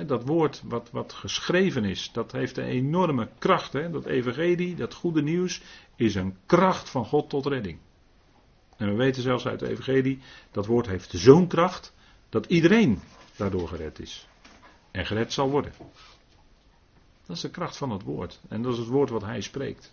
Dat 0.06 0.24
woord 0.24 0.62
wat, 0.64 0.90
wat 0.90 1.12
geschreven 1.12 1.84
is, 1.84 2.10
dat 2.12 2.32
heeft 2.32 2.56
een 2.56 2.64
enorme 2.64 3.28
kracht. 3.38 3.72
Dat 3.72 4.04
evangelie, 4.04 4.74
dat 4.74 4.94
goede 4.94 5.22
nieuws, 5.22 5.62
is 5.96 6.14
een 6.14 6.36
kracht 6.46 6.90
van 6.90 7.04
God 7.04 7.30
tot 7.30 7.46
redding. 7.46 7.78
En 8.76 8.88
we 8.88 8.94
weten 8.94 9.22
zelfs 9.22 9.46
uit 9.46 9.58
de 9.58 9.68
evangelie, 9.68 10.18
dat 10.50 10.66
woord 10.66 10.86
heeft 10.86 11.10
zo'n 11.10 11.46
kracht, 11.46 11.94
dat 12.32 12.46
iedereen 12.46 13.00
daardoor 13.36 13.68
gered 13.68 13.98
is. 13.98 14.28
En 14.90 15.06
gered 15.06 15.32
zal 15.32 15.50
worden. 15.50 15.72
Dat 17.26 17.36
is 17.36 17.42
de 17.42 17.50
kracht 17.50 17.76
van 17.76 17.90
het 17.90 18.02
woord. 18.02 18.40
En 18.48 18.62
dat 18.62 18.72
is 18.72 18.78
het 18.78 18.88
woord 18.88 19.10
wat 19.10 19.22
hij 19.22 19.40
spreekt. 19.40 19.90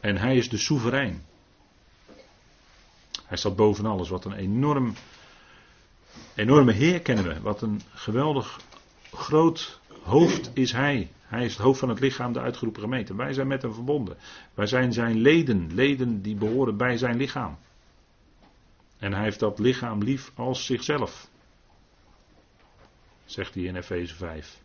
En 0.00 0.16
hij 0.16 0.36
is 0.36 0.48
de 0.48 0.56
soeverein. 0.56 1.24
Hij 3.24 3.36
staat 3.36 3.56
boven 3.56 3.86
alles. 3.86 4.08
Wat 4.08 4.24
een 4.24 4.32
enorm, 4.32 4.94
enorme 6.34 6.72
Heer 6.72 7.00
kennen 7.00 7.24
we. 7.24 7.40
Wat 7.40 7.62
een 7.62 7.80
geweldig 7.94 8.60
groot 9.12 9.80
hoofd 10.02 10.50
is 10.54 10.72
hij. 10.72 11.10
Hij 11.22 11.44
is 11.44 11.52
het 11.52 11.62
hoofd 11.62 11.78
van 11.78 11.88
het 11.88 12.00
lichaam, 12.00 12.32
de 12.32 12.40
uitgeroepen 12.40 12.82
gemeente. 12.82 13.16
Wij 13.16 13.32
zijn 13.32 13.46
met 13.46 13.62
hem 13.62 13.74
verbonden. 13.74 14.16
Wij 14.54 14.66
zijn 14.66 14.92
zijn 14.92 15.16
leden, 15.16 15.74
leden 15.74 16.22
die 16.22 16.34
behoren 16.34 16.76
bij 16.76 16.96
zijn 16.96 17.16
lichaam. 17.16 17.58
En 18.98 19.12
hij 19.12 19.22
heeft 19.22 19.40
dat 19.40 19.58
lichaam 19.58 20.02
lief 20.02 20.32
als 20.34 20.66
zichzelf. 20.66 21.30
Zegt 23.24 23.54
hij 23.54 23.62
in 23.62 23.76
Efeze 23.76 24.14
5. 24.14 24.62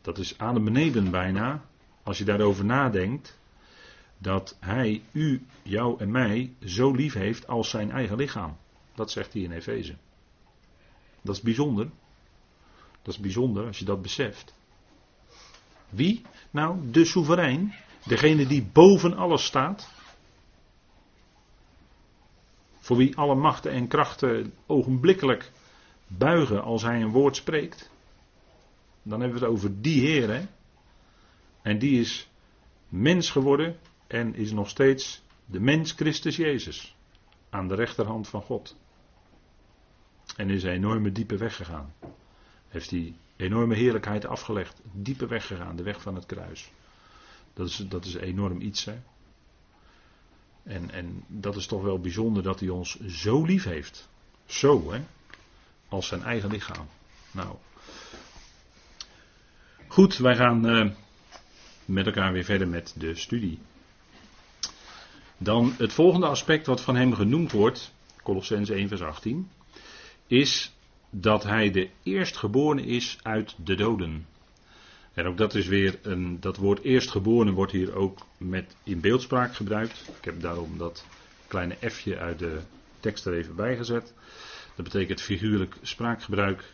Dat 0.00 0.18
is 0.18 0.36
de 0.36 0.60
beneden 0.60 1.10
bijna, 1.10 1.64
als 2.02 2.18
je 2.18 2.24
daarover 2.24 2.64
nadenkt, 2.64 3.38
dat 4.18 4.56
hij 4.60 5.02
u, 5.12 5.46
jou 5.62 6.00
en 6.00 6.10
mij 6.10 6.54
zo 6.64 6.90
lief 6.90 7.12
heeft 7.12 7.46
als 7.46 7.70
zijn 7.70 7.90
eigen 7.90 8.16
lichaam. 8.16 8.56
Dat 8.94 9.10
zegt 9.10 9.32
hij 9.32 9.42
in 9.42 9.52
Efeze. 9.52 9.96
Dat 11.22 11.34
is 11.34 11.42
bijzonder. 11.42 11.90
Dat 13.02 13.14
is 13.14 13.20
bijzonder 13.20 13.66
als 13.66 13.78
je 13.78 13.84
dat 13.84 14.02
beseft. 14.02 14.54
Wie? 15.88 16.22
Nou, 16.50 16.90
de 16.90 17.04
soeverein. 17.04 17.74
Degene 18.04 18.46
die 18.46 18.70
boven 18.72 19.16
alles 19.16 19.44
staat. 19.44 19.90
Voor 22.88 22.96
wie 22.96 23.16
alle 23.16 23.34
machten 23.34 23.72
en 23.72 23.88
krachten 23.88 24.52
ogenblikkelijk 24.66 25.50
buigen 26.06 26.62
als 26.62 26.82
hij 26.82 27.02
een 27.02 27.10
woord 27.10 27.36
spreekt. 27.36 27.90
Dan 29.02 29.20
hebben 29.20 29.38
we 29.38 29.44
het 29.44 29.54
over 29.54 29.80
die 29.80 30.00
Heer. 30.00 30.28
Hè? 30.28 30.46
En 31.62 31.78
die 31.78 32.00
is 32.00 32.28
mens 32.88 33.30
geworden 33.30 33.76
en 34.06 34.34
is 34.34 34.52
nog 34.52 34.68
steeds 34.68 35.22
de 35.46 35.60
mens 35.60 35.92
Christus 35.92 36.36
Jezus. 36.36 36.96
Aan 37.50 37.68
de 37.68 37.74
rechterhand 37.74 38.28
van 38.28 38.42
God. 38.42 38.76
En 40.36 40.50
is 40.50 40.62
een 40.62 40.70
enorme 40.70 41.12
diepe 41.12 41.36
weg 41.36 41.56
gegaan. 41.56 41.94
Heeft 42.68 42.90
hij 42.90 43.14
enorme 43.36 43.74
heerlijkheid 43.74 44.26
afgelegd. 44.26 44.80
Diepe 44.92 45.26
weg 45.26 45.46
gegaan, 45.46 45.76
de 45.76 45.82
weg 45.82 46.02
van 46.02 46.14
het 46.14 46.26
kruis. 46.26 46.72
Dat 47.52 47.66
is, 47.66 47.76
dat 47.76 48.04
is 48.04 48.14
enorm 48.14 48.60
iets. 48.60 48.84
Hè? 48.84 48.98
En, 50.68 50.90
en 50.90 51.24
dat 51.26 51.56
is 51.56 51.66
toch 51.66 51.82
wel 51.82 52.00
bijzonder 52.00 52.42
dat 52.42 52.60
hij 52.60 52.68
ons 52.68 53.00
zo 53.00 53.44
lief 53.44 53.64
heeft. 53.64 54.08
Zo, 54.46 54.92
hè? 54.92 55.00
Als 55.88 56.06
zijn 56.06 56.22
eigen 56.22 56.50
lichaam. 56.50 56.88
Nou. 57.30 57.56
Goed, 59.86 60.16
wij 60.16 60.36
gaan 60.36 60.66
uh, 60.66 60.90
met 61.84 62.06
elkaar 62.06 62.32
weer 62.32 62.44
verder 62.44 62.68
met 62.68 62.94
de 62.96 63.14
studie. 63.14 63.58
Dan 65.38 65.74
het 65.78 65.92
volgende 65.92 66.26
aspect 66.26 66.66
wat 66.66 66.80
van 66.80 66.96
hem 66.96 67.14
genoemd 67.14 67.52
wordt, 67.52 67.92
Colossens 68.22 68.70
1 68.70 68.88
vers 68.88 69.02
18, 69.02 69.50
is 70.26 70.72
dat 71.10 71.42
hij 71.42 71.70
de 71.70 71.90
eerstgeborene 72.02 72.86
is 72.86 73.18
uit 73.22 73.56
de 73.64 73.74
doden. 73.74 74.26
En 75.18 75.26
ook 75.26 75.36
dat 75.36 75.54
is 75.54 75.66
weer 75.66 75.98
een, 76.02 76.40
dat 76.40 76.56
woord 76.56 76.82
eerstgeborene 76.82 77.52
wordt 77.52 77.72
hier 77.72 77.94
ook 77.94 78.18
met 78.36 78.76
in 78.82 79.00
beeldspraak 79.00 79.54
gebruikt. 79.54 80.04
Ik 80.18 80.24
heb 80.24 80.40
daarom 80.40 80.78
dat 80.78 81.06
kleine 81.46 81.76
f'je 81.80 82.18
uit 82.18 82.38
de 82.38 82.60
tekst 83.00 83.26
er 83.26 83.34
even 83.34 83.54
bij 83.54 83.76
gezet. 83.76 84.14
Dat 84.76 84.84
betekent 84.84 85.20
figuurlijk 85.20 85.76
spraakgebruik. 85.82 86.64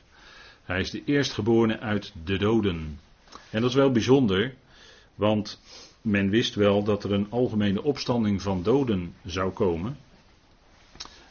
Hij 0.64 0.80
is 0.80 0.90
de 0.90 1.04
eerstgeborene 1.04 1.80
uit 1.80 2.12
de 2.24 2.38
doden. 2.38 3.00
En 3.50 3.61
dat 3.61 3.70
is 3.70 3.76
wel 3.76 3.90
bijzonder, 3.90 4.54
want 5.14 5.61
men 6.02 6.30
wist 6.30 6.54
wel 6.54 6.83
dat 6.83 7.04
er 7.04 7.12
een 7.12 7.30
algemene 7.30 7.83
opstanding 7.83 8.42
van 8.42 8.62
doden 8.62 9.14
zou 9.24 9.52
komen. 9.52 9.96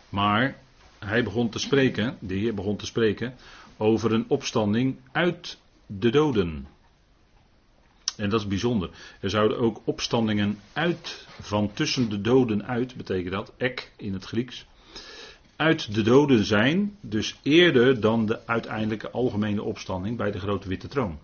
Maar 0.09 0.57
hij 0.99 1.23
begon 1.23 1.49
te 1.49 1.59
spreken, 1.59 2.17
de 2.19 2.35
Heer 2.35 2.53
begon 2.53 2.77
te 2.77 2.85
spreken, 2.85 3.35
over 3.77 4.13
een 4.13 4.25
opstanding 4.27 4.97
uit 5.11 5.59
de 5.85 6.09
doden. 6.09 6.67
En 8.17 8.29
dat 8.29 8.39
is 8.39 8.47
bijzonder. 8.47 8.89
Er 9.19 9.29
zouden 9.29 9.57
ook 9.57 9.81
opstandingen 9.83 10.59
uit, 10.73 11.27
van 11.41 11.73
tussen 11.73 12.09
de 12.09 12.21
doden 12.21 12.65
uit, 12.65 12.95
betekent 12.95 13.31
dat, 13.33 13.53
ek 13.57 13.91
in 13.97 14.13
het 14.13 14.25
Grieks, 14.25 14.65
uit 15.55 15.93
de 15.93 16.01
doden 16.01 16.45
zijn, 16.45 16.97
dus 17.01 17.35
eerder 17.41 17.99
dan 17.99 18.25
de 18.25 18.47
uiteindelijke 18.47 19.11
algemene 19.11 19.63
opstanding 19.63 20.17
bij 20.17 20.31
de 20.31 20.39
grote 20.39 20.67
witte 20.67 20.87
troon. 20.87 21.19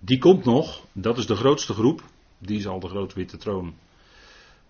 Die 0.00 0.18
komt 0.18 0.44
nog, 0.44 0.84
dat 0.92 1.18
is 1.18 1.26
de 1.26 1.36
grootste 1.36 1.72
groep, 1.72 2.02
die 2.38 2.60
zal 2.60 2.80
de 2.80 2.88
grote 2.88 3.14
witte 3.14 3.36
troon 3.36 3.74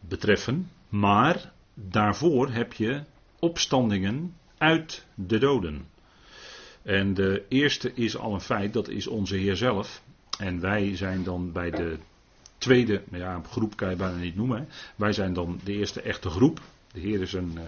betreffen, 0.01 0.71
maar 0.89 1.53
daarvoor 1.75 2.51
heb 2.51 2.73
je 2.73 3.03
opstandingen 3.39 4.35
uit 4.59 5.07
de 5.15 5.39
doden. 5.39 5.87
En 6.83 7.15
de 7.15 7.45
eerste 7.49 7.93
is 7.95 8.17
al 8.17 8.35
een 8.35 8.41
feit, 8.41 8.73
dat 8.73 8.89
is 8.89 9.07
onze 9.07 9.37
Heer 9.37 9.57
zelf. 9.57 10.03
En 10.39 10.61
wij 10.61 10.97
zijn 10.97 11.23
dan 11.23 11.53
bij 11.53 11.71
de 11.71 11.99
tweede, 12.59 13.03
ja, 13.11 13.41
groep 13.51 13.77
kan 13.77 13.91
je 13.91 13.97
bijna 13.97 14.17
niet 14.17 14.37
noemen. 14.37 14.69
Wij 14.97 15.13
zijn 15.13 15.33
dan 15.33 15.61
de 15.65 15.73
eerste 15.73 16.01
echte 16.01 16.31
groep. 16.31 16.61
De 16.93 17.01
Heer 17.01 17.21
is 17.21 17.33
een. 17.33 17.59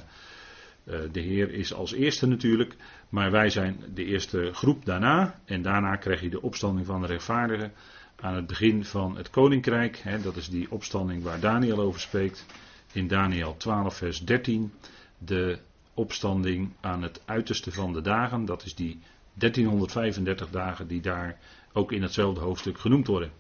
Uh, 0.85 0.95
de 1.13 1.21
Heer 1.21 1.51
is 1.53 1.73
als 1.73 1.93
eerste 1.93 2.27
natuurlijk, 2.27 2.77
maar 3.09 3.31
wij 3.31 3.51
zijn 3.51 3.81
de 3.95 4.05
eerste 4.05 4.51
groep 4.53 4.85
daarna. 4.85 5.41
En 5.45 5.63
daarna 5.63 5.97
krijg 5.97 6.21
je 6.21 6.31
de 6.31 6.43
opstanding 6.43 6.87
van 6.87 7.01
de 7.01 7.07
rechtvaardigen 7.07 7.73
aan 8.21 8.35
het 8.35 8.47
begin 8.47 8.85
van 8.85 9.17
het 9.17 9.31
koninkrijk. 9.31 9.97
Hè, 9.97 10.21
dat 10.21 10.37
is 10.37 10.49
die 10.49 10.71
opstanding 10.71 11.23
waar 11.23 11.41
Daniel 11.41 11.81
over 11.81 12.01
spreekt. 12.01 12.47
In 12.93 13.09
Daniel 13.09 13.57
12, 13.57 13.97
vers 13.97 14.25
13 14.25 14.73
de 15.19 15.59
opstanding 15.95 16.73
aan 16.81 17.03
het 17.03 17.21
uiterste 17.25 17.73
van 17.73 17.93
de 17.93 18.01
dagen. 18.01 18.45
Dat 18.45 18.65
is 18.65 18.75
die 18.75 18.99
1335 19.35 20.51
dagen 20.51 20.89
die 20.89 21.01
daar 21.01 21.39
ook 21.79 21.93
in 21.93 22.03
hetzelfde 22.03 22.41
hoofdstuk 22.41 22.79
genoemd 22.79 23.07
worden. 23.07 23.31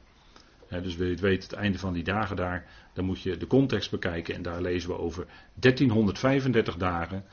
dus 0.69 0.97
wil 0.97 1.07
je 1.07 1.13
het 1.13 1.21
weten, 1.21 1.49
het 1.49 1.59
einde 1.59 1.79
van 1.79 1.93
die 1.93 2.05
dagen 2.05 2.37
daar, 2.37 2.67
dan 2.95 3.05
moet 3.05 3.21
je 3.21 3.37
de 3.37 3.47
context 3.47 3.91
bekijken 3.91 4.35
en 4.35 4.43
daar 4.43 4.63
lezen 4.63 4.91
we 4.91 4.99
over 4.99 5.27
1335 5.55 6.77
dagen. 6.77 7.25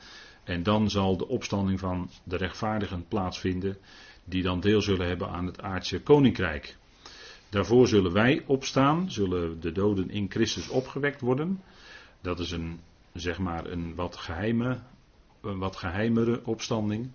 En 0.44 0.62
dan 0.62 0.90
zal 0.90 1.16
de 1.16 1.28
opstanding 1.28 1.80
van 1.80 2.10
de 2.24 2.36
rechtvaardigen 2.36 3.06
plaatsvinden, 3.08 3.76
die 4.24 4.42
dan 4.42 4.60
deel 4.60 4.80
zullen 4.80 5.06
hebben 5.06 5.28
aan 5.28 5.46
het 5.46 5.60
aardse 5.60 6.02
koninkrijk. 6.02 6.76
Daarvoor 7.48 7.88
zullen 7.88 8.12
wij 8.12 8.42
opstaan, 8.46 9.10
zullen 9.10 9.60
de 9.60 9.72
doden 9.72 10.10
in 10.10 10.30
Christus 10.30 10.68
opgewekt 10.68 11.20
worden. 11.20 11.62
Dat 12.20 12.38
is 12.38 12.50
een 12.50 12.80
zeg 13.12 13.38
maar 13.38 13.66
een 13.66 13.94
wat 13.94 14.16
geheime, 14.16 14.78
een 15.40 15.58
wat 15.58 15.76
geheimere 15.76 16.40
opstanding. 16.44 17.10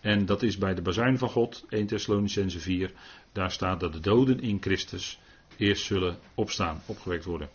En 0.00 0.26
dat 0.26 0.42
is 0.42 0.58
bij 0.58 0.74
de 0.74 0.82
bazuin 0.82 1.18
van 1.18 1.28
God, 1.28 1.64
1 1.68 1.86
Thessalonicense 1.86 2.58
4, 2.58 2.92
daar 3.32 3.50
staat 3.50 3.80
dat 3.80 3.92
de 3.92 4.00
doden 4.00 4.40
in 4.40 4.58
Christus 4.60 5.20
eerst 5.56 5.84
zullen 5.84 6.18
opstaan, 6.34 6.82
opgewekt 6.86 7.24
worden. 7.24 7.48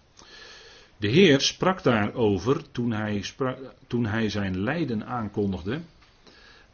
De 0.98 1.08
Heer 1.08 1.42
sprak 1.42 1.84
daarover 1.84 2.72
toen 2.72 2.92
hij, 2.92 3.22
sprak, 3.22 3.58
toen 3.88 4.06
hij 4.06 4.30
zijn 4.30 4.60
lijden 4.60 5.06
aankondigde, 5.06 5.82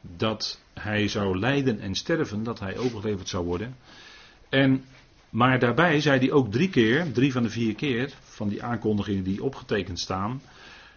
dat 0.01 0.61
hij 0.73 1.07
zou 1.07 1.39
lijden 1.39 1.79
en 1.79 1.95
sterven, 1.95 2.43
dat 2.43 2.59
hij 2.59 2.77
overgeleverd 2.77 3.29
zou 3.29 3.45
worden. 3.45 3.75
En, 4.49 4.83
maar 5.29 5.59
daarbij 5.59 6.01
zei 6.01 6.19
hij 6.19 6.31
ook 6.31 6.51
drie 6.51 6.69
keer, 6.69 7.11
drie 7.11 7.31
van 7.31 7.43
de 7.43 7.49
vier 7.49 7.75
keer, 7.75 8.13
van 8.21 8.49
die 8.49 8.63
aankondigingen 8.63 9.23
die 9.23 9.43
opgetekend 9.43 9.99
staan, 9.99 10.41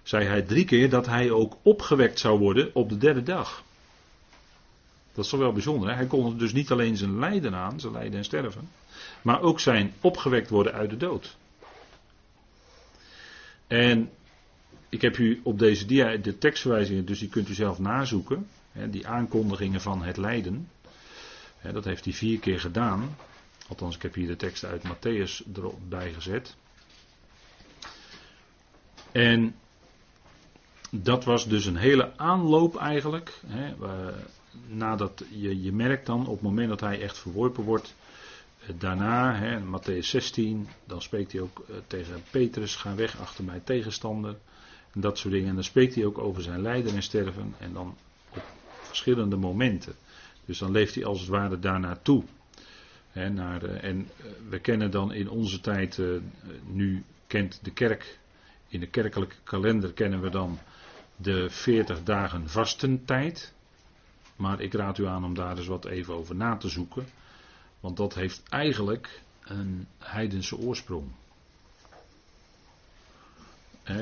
zei 0.03 0.25
hij 0.25 0.43
drie 0.43 0.65
keer 0.65 0.91
dat 0.91 1.07
hij 1.07 1.31
ook 1.31 1.57
opgewekt 1.63 2.19
zou 2.19 2.39
worden 2.39 2.71
op 2.75 2.89
de 2.89 2.99
derde 2.99 3.23
dag. 3.23 3.65
Dat 5.15 5.25
is 5.25 5.31
wel 5.31 5.53
bijzonder. 5.53 5.89
Hè? 5.89 5.95
Hij 5.95 6.07
kon 6.07 6.39
dus 6.39 6.53
niet 6.53 6.71
alleen 6.71 6.97
zijn 6.97 7.19
lijden 7.19 7.55
aan, 7.55 7.81
zijn 7.81 7.93
lijden 7.93 8.19
en 8.19 8.25
sterven, 8.25 8.69
maar 9.23 9.41
ook 9.41 9.61
zijn 9.61 9.93
opgewekt 10.01 10.51
worden 10.51 10.73
uit 10.73 10.91
de 10.91 10.97
dood. 10.97 11.37
En 13.67 14.11
ik 14.89 15.01
heb 15.01 15.19
u 15.19 15.41
op 15.43 15.59
deze 15.59 15.87
dia 15.87 16.17
de 16.17 16.39
tekstverwijzingen, 16.39 17.05
dus 17.05 17.19
die 17.19 17.29
kunt 17.29 17.49
u 17.49 17.55
zelf 17.55 17.79
nazoeken. 17.79 18.49
die 18.91 19.07
aankondigingen 19.07 19.81
van 19.81 20.03
het 20.03 20.17
lijden. 20.17 20.69
dat 21.73 21.85
heeft 21.85 22.05
hij 22.05 22.15
vier 22.15 22.39
keer 22.39 22.61
gedaan. 22.61 23.17
Althans, 23.69 23.97
ik 23.97 24.03
heb 24.03 24.15
hier 24.15 24.27
de 24.27 24.37
tekst 24.37 24.65
uit 24.65 24.83
Matthäus 24.83 25.55
erbij 25.55 26.13
gezet. 26.13 26.57
En 29.13 29.55
dat 30.91 31.25
was 31.25 31.49
dus 31.49 31.67
een 31.67 31.77
hele 31.77 32.17
aanloop 32.17 32.77
eigenlijk. 32.77 33.41
Hè, 33.47 33.75
nadat 34.67 35.25
je, 35.31 35.63
je 35.63 35.73
merkt 35.73 36.07
dan 36.07 36.27
op 36.27 36.35
het 36.35 36.43
moment 36.43 36.69
dat 36.69 36.81
hij 36.81 37.01
echt 37.01 37.19
verworpen 37.19 37.65
wordt. 37.65 37.95
Eh, 38.61 38.69
daarna, 38.79 39.35
hè, 39.35 39.61
Matthäus 39.61 40.07
16, 40.07 40.69
dan 40.87 41.03
spreekt 41.03 41.33
hij 41.33 41.41
ook 41.41 41.65
eh, 41.69 41.77
tegen 41.87 42.23
Petrus: 42.31 42.77
ga 42.77 42.95
weg 42.95 43.21
achter 43.21 43.45
mij 43.45 43.61
tegenstander. 43.65 44.37
En 44.93 45.01
dat 45.01 45.19
soort 45.19 45.33
dingen. 45.33 45.49
En 45.49 45.55
dan 45.55 45.65
spreekt 45.65 45.95
hij 45.95 46.05
ook 46.05 46.19
over 46.19 46.43
zijn 46.43 46.63
lijden 46.63 46.95
en 46.95 47.03
sterven. 47.03 47.55
En 47.59 47.73
dan 47.73 47.97
op 48.31 48.43
verschillende 48.83 49.37
momenten. 49.37 49.95
Dus 50.45 50.59
dan 50.59 50.71
leeft 50.71 50.95
hij 50.95 51.05
als 51.05 51.21
het 51.21 51.29
ware 51.29 51.59
daarnaartoe. 51.59 52.25
Hè, 53.11 53.31
naar, 53.31 53.65
en 53.65 54.09
eh, 54.17 54.25
we 54.49 54.59
kennen 54.59 54.91
dan 54.91 55.13
in 55.13 55.31
onze 55.31 55.61
tijd, 55.61 56.01
nu 56.67 57.05
kent 57.27 57.59
de 57.63 57.73
kerk, 57.73 58.19
in 58.69 58.81
de 58.81 58.87
kerkelijke 58.87 59.37
kalender 59.45 59.93
kennen 59.93 60.21
we 60.21 60.31
dan 60.31 60.59
de 61.17 61.51
40 61.51 62.03
dagen 62.03 62.49
vastentijd. 62.49 63.54
Maar 64.37 64.61
ik 64.61 64.73
raad 64.73 64.99
u 64.99 65.07
aan 65.07 65.25
om 65.25 65.35
daar 65.35 65.57
eens 65.57 65.67
wat 65.67 65.85
even 65.85 66.15
over 66.15 66.35
na 66.35 66.57
te 66.57 66.69
zoeken. 66.69 67.07
Want 67.81 67.97
dat 67.97 68.15
heeft 68.15 68.43
eigenlijk 68.49 69.23
een 69.45 69.87
heidense 69.99 70.57
oorsprong. 70.57 71.11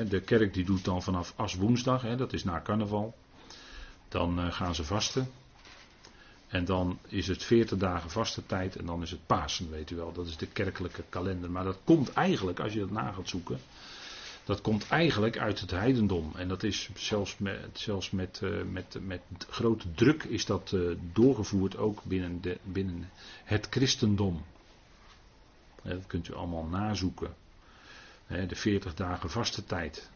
De 0.09 0.21
kerk 0.25 0.53
die 0.53 0.65
doet 0.65 0.85
dan 0.85 1.03
vanaf 1.03 1.33
aswoensdag, 1.35 2.15
dat 2.15 2.33
is 2.33 2.43
na 2.43 2.61
carnaval. 2.61 3.15
Dan 4.09 4.39
eh, 4.39 4.51
gaan 4.51 4.75
ze 4.75 4.83
vasten. 4.83 5.31
En 6.47 6.65
dan 6.65 6.99
is 7.07 7.27
het 7.27 7.43
40 7.43 7.77
dagen 7.77 8.09
vaste 8.09 8.45
tijd 8.45 8.75
en 8.75 8.85
dan 8.85 9.01
is 9.01 9.11
het 9.11 9.25
Pasen, 9.25 9.69
weet 9.69 9.89
u 9.89 9.95
wel. 9.95 10.11
Dat 10.11 10.27
is 10.27 10.37
de 10.37 10.47
kerkelijke 10.47 11.03
kalender. 11.09 11.51
Maar 11.51 11.63
dat 11.63 11.77
komt 11.83 12.13
eigenlijk, 12.13 12.59
als 12.59 12.73
je 12.73 12.79
dat 12.79 12.91
na 12.91 13.11
gaat 13.11 13.29
zoeken, 13.29 13.59
dat 14.43 14.61
komt 14.61 14.87
eigenlijk 14.87 15.37
uit 15.37 15.59
het 15.59 15.71
heidendom. 15.71 16.31
En 16.35 16.47
dat 16.47 16.63
is 16.63 16.89
zelfs 16.95 17.37
met, 17.37 17.69
zelfs 17.73 18.11
met, 18.11 18.39
uh, 18.43 18.63
met, 18.63 18.97
met 19.01 19.21
grote 19.49 19.91
druk 19.93 20.23
is 20.23 20.45
dat 20.45 20.71
uh, 20.71 20.95
doorgevoerd 21.13 21.77
ook 21.77 22.03
binnen, 22.03 22.41
de, 22.41 22.57
binnen 22.63 23.09
het 23.43 23.67
christendom. 23.69 24.43
dat 25.83 26.07
kunt 26.07 26.27
u 26.27 26.33
allemaal 26.33 26.65
nazoeken. 26.65 27.35
de 28.27 28.55
40 28.55 28.93
dagen 28.93 29.29
vaste 29.29 29.63
tijd. 29.65 30.09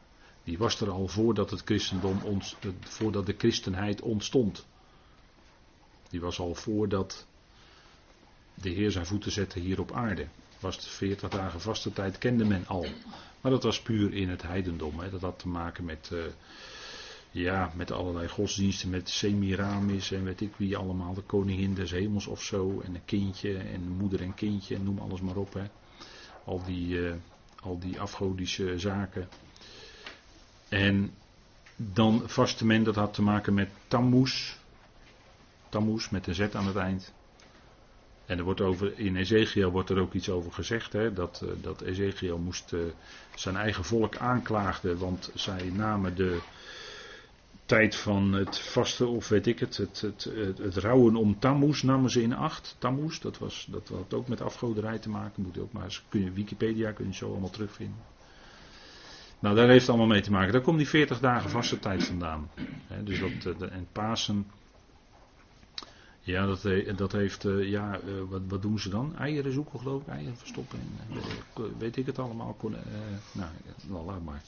Die 0.43 0.57
was 0.57 0.81
er 0.81 0.89
al 0.89 1.07
voordat 1.07 1.49
het 1.51 1.61
christendom 1.65 2.21
ons, 2.23 2.55
voordat 2.79 3.25
de 3.25 3.35
christenheid 3.37 4.01
ontstond. 4.01 4.65
Die 6.09 6.21
was 6.21 6.39
al 6.39 6.55
voordat 6.55 7.25
de 8.53 8.69
Heer 8.69 8.91
zijn 8.91 9.05
voeten 9.05 9.31
zette 9.31 9.59
hier 9.59 9.79
op 9.79 9.91
aarde. 9.91 10.27
Was 10.59 10.75
het 10.75 10.85
40 10.85 11.29
dagen 11.29 11.61
vaste 11.61 11.93
tijd, 11.93 12.17
kende 12.17 12.45
men 12.45 12.67
al. 12.67 12.85
Maar 13.47 13.55
dat 13.55 13.65
was 13.65 13.81
puur 13.81 14.13
in 14.13 14.29
het 14.29 14.41
heidendom. 14.41 14.99
Hè. 14.99 15.09
Dat 15.09 15.21
had 15.21 15.39
te 15.39 15.47
maken 15.47 15.85
met, 15.85 16.09
uh, 16.13 16.23
ja, 17.31 17.71
met 17.75 17.91
allerlei 17.91 18.27
godsdiensten, 18.27 18.89
met 18.89 19.09
Semiramis 19.09 20.11
en 20.11 20.23
weet 20.23 20.41
ik 20.41 20.53
wie 20.57 20.77
allemaal, 20.77 21.13
de 21.13 21.21
koningin 21.21 21.73
des 21.73 21.91
hemels 21.91 22.27
of 22.27 22.43
zo. 22.43 22.81
En 22.85 22.95
een 22.95 23.05
kindje 23.05 23.57
en 23.57 23.87
moeder 23.89 24.21
en 24.21 24.33
kindje 24.33 24.75
en 24.75 24.83
noem 24.83 24.99
alles 24.99 25.21
maar 25.21 25.35
op. 25.35 25.53
Hè. 25.53 25.63
Al, 26.43 26.63
die, 26.65 26.87
uh, 26.87 27.13
al 27.59 27.79
die 27.79 27.99
afgodische 27.99 28.79
zaken. 28.79 29.29
En 30.69 31.13
dan 31.75 32.21
vaste 32.25 32.65
men, 32.65 32.83
dat 32.83 32.95
had 32.95 33.13
te 33.13 33.21
maken 33.21 33.53
met 33.53 33.69
Tammuz. 33.87 34.55
Tammuz 35.69 36.09
met 36.09 36.27
een 36.27 36.35
Z 36.35 36.41
aan 36.53 36.67
het 36.67 36.75
eind. 36.75 37.13
En 38.27 38.37
er 38.37 38.43
wordt 38.43 38.61
over, 38.61 38.99
in 38.99 39.15
Ezekiel 39.15 39.71
wordt 39.71 39.89
er 39.89 39.99
ook 39.99 40.13
iets 40.13 40.29
over 40.29 40.51
gezegd, 40.53 40.93
hè, 40.93 41.13
dat, 41.13 41.41
uh, 41.43 41.49
dat 41.61 41.81
Ezekiel 41.81 42.37
moest 42.37 42.73
uh, 42.73 42.81
zijn 43.35 43.55
eigen 43.55 43.83
volk 43.83 44.17
aanklaagde, 44.17 44.97
want 44.97 45.31
zij 45.33 45.71
namen 45.73 46.15
de 46.15 46.39
tijd 47.65 47.95
van 47.95 48.33
het 48.33 48.59
vasten, 48.59 49.07
of 49.09 49.27
weet 49.27 49.47
ik 49.47 49.59
het, 49.59 49.77
het, 49.77 50.01
het, 50.01 50.31
het, 50.57 50.77
rouwen 50.77 51.15
om 51.15 51.39
Tammuz 51.39 51.81
namen 51.81 52.09
ze 52.09 52.21
in 52.21 52.33
acht. 52.33 52.75
Tammuz, 52.77 53.19
dat, 53.19 53.37
was, 53.37 53.67
dat 53.69 53.89
had 53.89 54.13
ook 54.13 54.27
met 54.27 54.41
afgoderij 54.41 54.99
te 54.99 55.09
maken, 55.09 55.43
moet 55.43 55.55
je 55.55 55.61
ook 55.61 55.71
maar 55.71 56.01
kun 56.09 56.23
je, 56.23 56.31
Wikipedia 56.31 56.91
kun 56.91 57.07
je 57.07 57.13
zo 57.13 57.29
allemaal 57.31 57.49
terugvinden. 57.49 58.15
Nou, 59.39 59.55
daar 59.55 59.67
heeft 59.67 59.79
het 59.79 59.89
allemaal 59.89 60.07
mee 60.07 60.21
te 60.21 60.31
maken. 60.31 60.51
Daar 60.53 60.61
komt 60.61 60.77
die 60.77 60.87
40 60.87 61.19
dagen 61.19 61.49
vaste 61.49 61.79
tijd 61.79 62.03
vandaan. 62.03 62.49
dus 63.03 63.19
dat, 63.19 63.61
uh, 63.61 63.71
en 63.71 63.87
Pasen 63.91 64.45
ja, 66.27 66.45
dat, 66.45 66.67
dat 66.95 67.11
heeft, 67.11 67.45
uh, 67.45 67.69
ja, 67.69 67.99
uh, 68.05 68.21
wat, 68.29 68.41
wat 68.47 68.61
doen 68.61 68.79
ze 68.79 68.89
dan? 68.89 69.15
Eieren 69.17 69.53
zoeken 69.53 69.79
geloof 69.79 70.01
ik, 70.01 70.07
eieren 70.07 70.37
verstoppen. 70.37 70.79
En, 70.79 71.17
uh, 71.17 71.65
weet 71.77 71.97
ik 71.97 72.05
het 72.05 72.19
allemaal? 72.19 72.53
Kon, 72.53 72.75
nou, 73.31 73.49
nou, 73.87 74.05
laat 74.05 74.23
maar. 74.23 74.41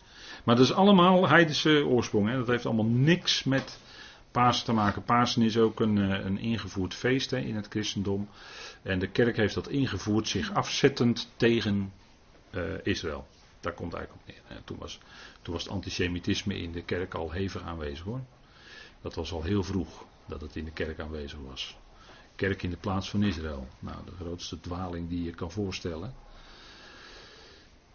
Maar 0.43 0.55
dat 0.55 0.65
is 0.65 0.73
allemaal 0.73 1.27
heidense 1.27 1.85
oorsprong. 1.85 2.29
Hè? 2.29 2.37
Dat 2.37 2.47
heeft 2.47 2.65
allemaal 2.65 2.85
niks 2.85 3.43
met 3.43 3.79
Pasen 4.31 4.65
te 4.65 4.73
maken. 4.73 5.03
Pasen 5.03 5.41
is 5.41 5.57
ook 5.57 5.79
een, 5.79 5.97
een 5.97 6.37
ingevoerd 6.37 6.93
feest 6.93 7.31
in 7.31 7.55
het 7.55 7.67
christendom. 7.67 8.29
En 8.81 8.99
de 8.99 9.09
kerk 9.09 9.37
heeft 9.37 9.53
dat 9.53 9.67
ingevoerd, 9.67 10.27
zich 10.27 10.53
afzettend 10.53 11.31
tegen 11.35 11.93
Israël. 12.83 13.27
Daar 13.59 13.73
komt 13.73 13.93
eigenlijk 13.93 14.23
op 14.23 14.33
neer. 14.33 14.61
Toen 14.63 14.77
was, 14.77 14.99
toen 15.41 15.53
was 15.53 15.63
het 15.63 15.71
antisemitisme 15.71 16.57
in 16.57 16.71
de 16.71 16.83
kerk 16.83 17.13
al 17.13 17.31
hevig 17.31 17.61
aanwezig 17.61 18.05
hoor. 18.05 18.21
Dat 19.01 19.15
was 19.15 19.31
al 19.31 19.43
heel 19.43 19.63
vroeg 19.63 20.07
dat 20.29 20.41
het 20.41 20.55
in 20.55 20.65
de 20.65 20.71
kerk 20.71 20.99
aanwezig 20.99 21.39
was. 21.39 21.77
Kerk 22.35 22.63
in 22.63 22.69
de 22.69 22.77
plaats 22.77 23.09
van 23.09 23.23
Israël. 23.23 23.67
Nou, 23.79 23.97
de 24.05 24.11
grootste 24.11 24.59
dwaling 24.59 25.09
die 25.09 25.23
je 25.23 25.31
kan 25.31 25.51
voorstellen. 25.51 26.13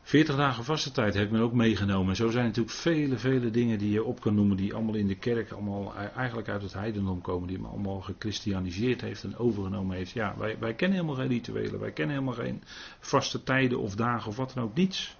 40 0.02 0.36
dagen 0.36 0.64
vaste 0.64 0.90
tijd 0.90 1.14
heeft 1.14 1.30
men 1.30 1.40
ook 1.40 1.52
meegenomen. 1.52 2.08
En 2.08 2.16
zo 2.16 2.30
zijn 2.30 2.44
natuurlijk 2.44 2.74
vele, 2.74 3.18
vele 3.18 3.50
dingen 3.50 3.78
die 3.78 3.90
je 3.90 4.04
op 4.04 4.20
kan 4.20 4.34
noemen, 4.34 4.56
die 4.56 4.74
allemaal 4.74 4.94
in 4.94 5.06
de 5.06 5.14
kerk 5.14 5.50
allemaal 5.50 5.94
eigenlijk 5.94 6.48
uit 6.48 6.62
het 6.62 6.72
heidendom 6.72 7.20
komen, 7.20 7.48
die 7.48 7.60
men 7.60 7.70
allemaal 7.70 8.00
gechristianiseerd 8.00 9.00
heeft 9.00 9.24
en 9.24 9.36
overgenomen 9.36 9.96
heeft. 9.96 10.10
Ja, 10.10 10.34
wij, 10.38 10.58
wij 10.58 10.74
kennen 10.74 10.98
helemaal 10.98 11.20
geen 11.20 11.28
rituelen, 11.28 11.80
wij 11.80 11.92
kennen 11.92 12.14
helemaal 12.16 12.44
geen 12.44 12.62
vaste 12.98 13.42
tijden 13.42 13.78
of 13.78 13.94
dagen 13.94 14.28
of 14.28 14.36
wat 14.36 14.52
dan 14.54 14.64
ook, 14.64 14.74
niets. 14.74 15.16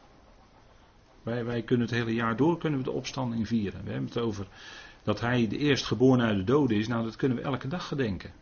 Wij, 1.23 1.45
wij 1.45 1.63
kunnen 1.63 1.87
het 1.87 1.97
hele 1.97 2.15
jaar 2.15 2.37
door 2.37 2.59
kunnen 2.59 2.79
we 2.79 2.85
de 2.85 2.91
opstanding 2.91 3.49
vieren. 3.49 3.85
We 3.85 3.91
hebben 3.91 4.09
het 4.09 4.19
over 4.19 4.47
dat 5.05 5.21
hij 5.21 5.49
de 5.49 5.59
eerstgeborene 5.59 6.25
uit 6.25 6.37
de 6.37 6.45
doden 6.45 6.77
is, 6.77 6.89
nou 6.89 7.05
dat 7.05 7.17
kunnen 7.17 7.39
we 7.39 7.45
elke 7.45 7.69
dag 7.69 7.89
gedenken. 7.89 8.33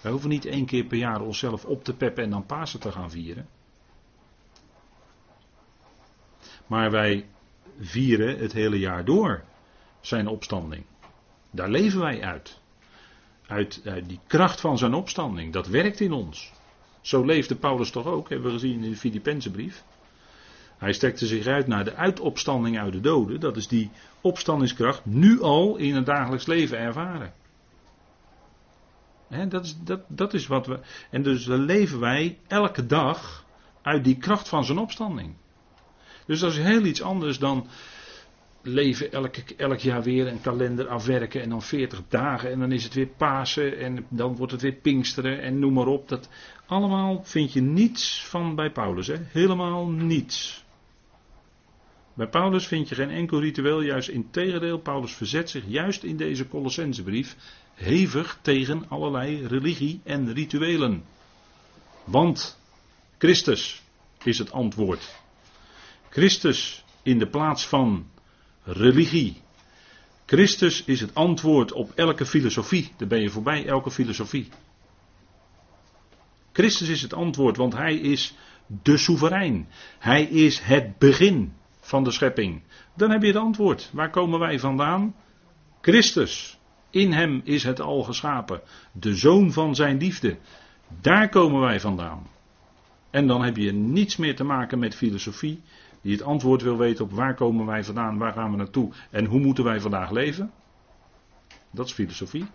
Wij 0.00 0.12
hoeven 0.12 0.30
niet 0.30 0.44
één 0.44 0.66
keer 0.66 0.84
per 0.84 0.98
jaar 0.98 1.20
onszelf 1.20 1.64
op 1.64 1.84
te 1.84 1.94
peppen 1.94 2.24
en 2.24 2.30
dan 2.30 2.46
Pasen 2.46 2.80
te 2.80 2.92
gaan 2.92 3.10
vieren. 3.10 3.48
Maar 6.66 6.90
wij 6.90 7.26
vieren 7.80 8.38
het 8.38 8.52
hele 8.52 8.78
jaar 8.78 9.04
door 9.04 9.44
zijn 10.00 10.26
opstanding. 10.26 10.84
Daar 11.50 11.70
leven 11.70 12.00
wij 12.00 12.22
uit. 12.22 12.60
Uit, 13.46 13.80
uit 13.84 14.08
die 14.08 14.20
kracht 14.26 14.60
van 14.60 14.78
zijn 14.78 14.94
opstanding. 14.94 15.52
Dat 15.52 15.66
werkt 15.66 16.00
in 16.00 16.12
ons. 16.12 16.52
Zo 17.00 17.24
leefde 17.24 17.56
Paulus 17.56 17.90
toch 17.90 18.06
ook, 18.06 18.28
hebben 18.28 18.46
we 18.46 18.52
gezien 18.52 18.82
in 18.82 18.90
de 18.90 18.96
Filippense 18.96 19.50
brief. 19.50 19.84
Hij 20.84 20.92
strekte 20.92 21.26
zich 21.26 21.46
uit 21.46 21.66
naar 21.66 21.84
de 21.84 21.94
uitopstanding 21.94 22.78
uit 22.78 22.92
de 22.92 23.00
doden. 23.00 23.40
Dat 23.40 23.56
is 23.56 23.68
die 23.68 23.90
opstandingskracht 24.20 25.04
nu 25.04 25.42
al 25.42 25.76
in 25.76 25.94
het 25.94 26.06
dagelijks 26.06 26.46
leven 26.46 26.78
ervaren. 26.78 27.32
dat, 29.48 29.64
is, 29.64 29.76
dat, 29.84 30.00
dat 30.08 30.34
is 30.34 30.46
wat 30.46 30.66
we. 30.66 30.78
En 31.10 31.22
dus 31.22 31.46
leven 31.46 32.00
wij 32.00 32.38
elke 32.46 32.86
dag 32.86 33.44
uit 33.82 34.04
die 34.04 34.16
kracht 34.16 34.48
van 34.48 34.64
zijn 34.64 34.78
opstanding. 34.78 35.34
Dus 36.26 36.40
dat 36.40 36.50
is 36.50 36.58
heel 36.58 36.84
iets 36.84 37.02
anders 37.02 37.38
dan 37.38 37.66
leven 38.62 39.12
elk, 39.12 39.36
elk 39.36 39.78
jaar 39.78 40.02
weer 40.02 40.26
een 40.26 40.40
kalender 40.40 40.88
afwerken 40.88 41.42
en 41.42 41.48
dan 41.48 41.62
40 41.62 42.02
dagen 42.08 42.50
en 42.50 42.58
dan 42.58 42.72
is 42.72 42.84
het 42.84 42.94
weer 42.94 43.08
Pasen 43.16 43.78
en 43.78 44.06
dan 44.08 44.36
wordt 44.36 44.52
het 44.52 44.62
weer 44.62 44.72
Pinksteren 44.72 45.42
en 45.42 45.58
noem 45.58 45.72
maar 45.72 45.86
op. 45.86 46.08
Dat 46.08 46.28
allemaal 46.66 47.22
vind 47.22 47.52
je 47.52 47.60
niets 47.60 48.24
van 48.26 48.54
bij 48.54 48.70
Paulus, 48.70 49.06
hè? 49.06 49.16
helemaal 49.28 49.88
niets. 49.88 50.63
Bij 52.14 52.28
Paulus 52.28 52.66
vind 52.66 52.88
je 52.88 52.94
geen 52.94 53.10
enkel 53.10 53.40
ritueel, 53.40 53.80
juist 53.80 54.08
in 54.08 54.30
tegendeel. 54.30 54.78
Paulus 54.78 55.12
verzet 55.12 55.50
zich 55.50 55.64
juist 55.66 56.02
in 56.02 56.16
deze 56.16 56.48
Colossensebrief 56.48 57.36
hevig 57.74 58.38
tegen 58.42 58.88
allerlei 58.88 59.46
religie 59.46 60.00
en 60.04 60.32
rituelen. 60.32 61.04
Want 62.04 62.58
Christus 63.18 63.82
is 64.24 64.38
het 64.38 64.52
antwoord. 64.52 65.14
Christus 66.08 66.84
in 67.02 67.18
de 67.18 67.28
plaats 67.28 67.66
van 67.66 68.06
religie. 68.62 69.42
Christus 70.26 70.84
is 70.84 71.00
het 71.00 71.14
antwoord 71.14 71.72
op 71.72 71.92
elke 71.94 72.26
filosofie. 72.26 72.92
Daar 72.96 73.08
ben 73.08 73.20
je 73.20 73.30
voorbij, 73.30 73.66
elke 73.66 73.90
filosofie. 73.90 74.48
Christus 76.52 76.88
is 76.88 77.02
het 77.02 77.12
antwoord, 77.12 77.56
want 77.56 77.72
Hij 77.72 77.94
is 77.94 78.34
de 78.82 78.96
soeverein. 78.96 79.68
Hij 79.98 80.24
is 80.24 80.58
het 80.58 80.98
begin 80.98 81.52
van 81.84 82.04
de 82.04 82.10
schepping? 82.10 82.62
Dan 82.96 83.10
heb 83.10 83.20
je 83.22 83.26
het 83.26 83.36
antwoord. 83.36 83.90
Waar 83.92 84.10
komen 84.10 84.38
wij 84.38 84.58
vandaan? 84.58 85.14
Christus. 85.80 86.58
In 86.90 87.12
hem 87.12 87.40
is 87.44 87.64
het 87.64 87.80
al 87.80 88.02
geschapen. 88.02 88.60
De 88.92 89.14
zoon 89.14 89.52
van 89.52 89.74
zijn 89.74 89.98
liefde. 89.98 90.38
Daar 91.00 91.28
komen 91.28 91.60
wij 91.60 91.80
vandaan. 91.80 92.26
En 93.10 93.26
dan 93.26 93.42
heb 93.44 93.56
je 93.56 93.72
niets 93.72 94.16
meer 94.16 94.36
te 94.36 94.44
maken 94.44 94.78
met 94.78 94.94
filosofie, 94.94 95.62
die 96.02 96.12
het 96.12 96.22
antwoord 96.22 96.62
wil 96.62 96.76
weten 96.76 97.04
op 97.04 97.12
waar 97.12 97.34
komen 97.34 97.66
wij 97.66 97.84
vandaan, 97.84 98.18
waar 98.18 98.32
gaan 98.32 98.50
we 98.50 98.56
naartoe 98.56 98.92
en 99.10 99.24
hoe 99.24 99.40
moeten 99.40 99.64
wij 99.64 99.80
vandaag 99.80 100.10
leven. 100.10 100.50
Dat 101.70 101.86
is 101.86 101.92
filosofie. 101.92 102.46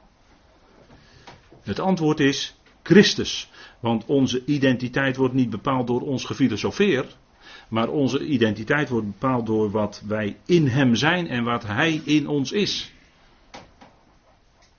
Het 1.61 1.80
antwoord 1.80 2.19
is 2.19 2.59
Christus. 2.84 3.51
Want 3.80 4.05
onze 4.05 4.45
identiteit 4.45 5.15
wordt 5.15 5.34
niet 5.34 5.49
bepaald 5.49 5.88
door 5.88 6.01
ons 6.01 6.25
gefilosofeer. 6.25 7.05
Maar 7.70 7.89
onze 7.89 8.26
identiteit 8.26 8.89
wordt 8.89 9.07
bepaald 9.07 9.45
door 9.45 9.72
wat 9.72 10.03
wij 10.07 10.38
in 10.45 10.67
Hem 10.67 10.95
zijn 10.95 11.28
en 11.28 11.43
wat 11.43 11.65
Hij 11.65 12.01
in 12.05 12.28
ons 12.28 12.51
is. 12.51 12.91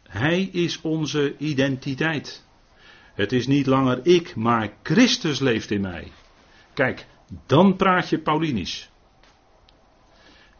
Hij 0.03 0.43
is 0.43 0.80
onze 0.80 1.36
identiteit. 1.36 2.45
Het 3.14 3.32
is 3.32 3.47
niet 3.47 3.66
langer 3.66 4.01
ik, 4.03 4.36
maar 4.36 4.72
Christus 4.82 5.38
leeft 5.38 5.70
in 5.70 5.80
mij. 5.80 6.12
Kijk, 6.74 7.07
dan 7.47 7.76
praat 7.76 8.09
je 8.09 8.18
Paulinisch. 8.18 8.91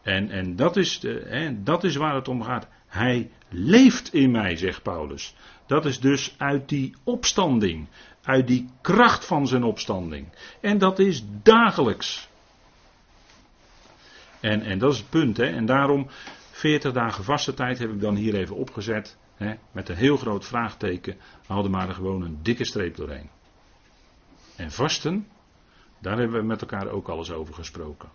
En, 0.01 0.29
en 0.29 0.55
dat, 0.55 0.77
is 0.77 0.99
de, 0.99 1.25
hè, 1.25 1.63
dat 1.63 1.83
is 1.83 1.95
waar 1.95 2.15
het 2.15 2.27
om 2.27 2.43
gaat. 2.43 2.67
Hij 2.87 3.31
leeft 3.49 4.13
in 4.13 4.31
mij, 4.31 4.55
zegt 4.55 4.83
Paulus. 4.83 5.35
Dat 5.65 5.85
is 5.85 5.99
dus 5.99 6.35
uit 6.37 6.69
die 6.69 6.95
opstanding, 7.03 7.87
uit 8.23 8.47
die 8.47 8.69
kracht 8.81 9.25
van 9.25 9.47
zijn 9.47 9.63
opstanding. 9.63 10.27
En 10.61 10.77
dat 10.77 10.99
is 10.99 11.23
dagelijks. 11.43 12.29
En, 14.39 14.61
en 14.61 14.79
dat 14.79 14.93
is 14.93 14.97
het 14.97 15.09
punt, 15.09 15.37
hè. 15.37 15.45
En 15.45 15.65
daarom, 15.65 16.07
40 16.51 16.93
dagen 16.93 17.23
vaste 17.23 17.53
tijd 17.53 17.79
heb 17.79 17.91
ik 17.91 18.01
dan 18.01 18.15
hier 18.15 18.35
even 18.35 18.55
opgezet. 18.55 19.17
Hè, 19.35 19.53
met 19.71 19.89
een 19.89 19.95
heel 19.95 20.17
groot 20.17 20.45
vraagteken. 20.45 21.17
We 21.47 21.53
hadden 21.53 21.71
maar 21.71 21.87
er 21.87 21.93
gewoon 21.93 22.21
een 22.21 22.39
dikke 22.41 22.65
streep 22.65 22.95
doorheen. 22.95 23.29
En 24.55 24.71
vasten, 24.71 25.27
daar 25.99 26.17
hebben 26.17 26.39
we 26.39 26.45
met 26.45 26.61
elkaar 26.61 26.87
ook 26.87 27.07
alles 27.07 27.31
over 27.31 27.53
gesproken. 27.53 28.09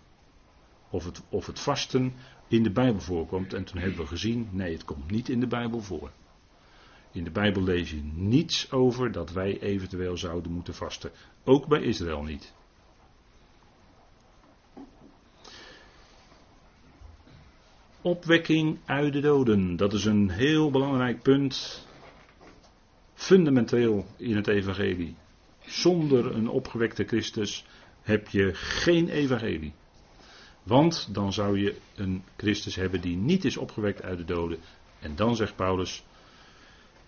Of 0.89 1.05
het, 1.05 1.21
of 1.29 1.45
het 1.45 1.59
vasten 1.59 2.13
in 2.47 2.63
de 2.63 2.71
Bijbel 2.71 3.01
voorkomt. 3.01 3.53
En 3.53 3.63
toen 3.63 3.81
hebben 3.81 3.99
we 3.99 4.07
gezien, 4.07 4.49
nee, 4.51 4.73
het 4.73 4.85
komt 4.85 5.11
niet 5.11 5.29
in 5.29 5.39
de 5.39 5.47
Bijbel 5.47 5.81
voor. 5.81 6.11
In 7.17 7.23
de 7.23 7.31
Bijbel 7.31 7.63
lees 7.63 7.89
je 7.89 8.01
niets 8.13 8.71
over 8.71 9.11
dat 9.11 9.31
wij 9.31 9.59
eventueel 9.59 10.17
zouden 10.17 10.51
moeten 10.51 10.73
vasten. 10.73 11.11
Ook 11.43 11.67
bij 11.67 11.81
Israël 11.81 12.23
niet. 12.23 12.53
Opwekking 18.01 18.79
uit 18.85 19.13
de 19.13 19.19
doden. 19.19 19.75
Dat 19.75 19.93
is 19.93 20.05
een 20.05 20.29
heel 20.29 20.71
belangrijk 20.71 21.21
punt. 21.21 21.85
Fundamenteel 23.13 24.05
in 24.17 24.35
het 24.35 24.47
evangelie. 24.47 25.15
Zonder 25.65 26.35
een 26.35 26.49
opgewekte 26.49 27.03
Christus 27.03 27.65
heb 28.01 28.27
je 28.27 28.53
geen 28.53 29.09
evangelie. 29.09 29.73
Want 30.63 31.13
dan 31.13 31.33
zou 31.33 31.59
je 31.59 31.77
een 31.95 32.23
Christus 32.35 32.75
hebben 32.75 33.01
die 33.01 33.15
niet 33.15 33.45
is 33.45 33.57
opgewekt 33.57 34.01
uit 34.01 34.17
de 34.17 34.25
doden. 34.25 34.59
En 34.99 35.15
dan 35.15 35.35
zegt 35.35 35.55
Paulus, 35.55 36.03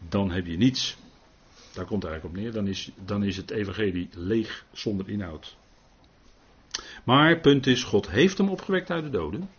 dan 0.10 0.32
heb 0.32 0.46
je 0.46 0.58
niets. 0.58 0.98
Daar 1.74 1.86
komt 1.86 2.04
het 2.04 2.12
eigenlijk 2.12 2.24
op 2.26 2.44
neer. 2.44 2.52
Dan 2.52 2.68
is, 2.68 2.92
dan 3.06 3.24
is 3.24 3.38
het 3.38 3.52
evangelie 3.52 4.10
leeg 4.14 4.66
zonder 4.72 5.10
inhoud. 5.10 5.58
Maar 7.04 7.40
punt 7.40 7.68
is, 7.68 7.84
God 7.84 8.10
heeft 8.10 8.38
hem 8.38 8.50
opgewekt 8.50 8.92
uit 8.92 9.04
de 9.04 9.10
doden. 9.10 9.50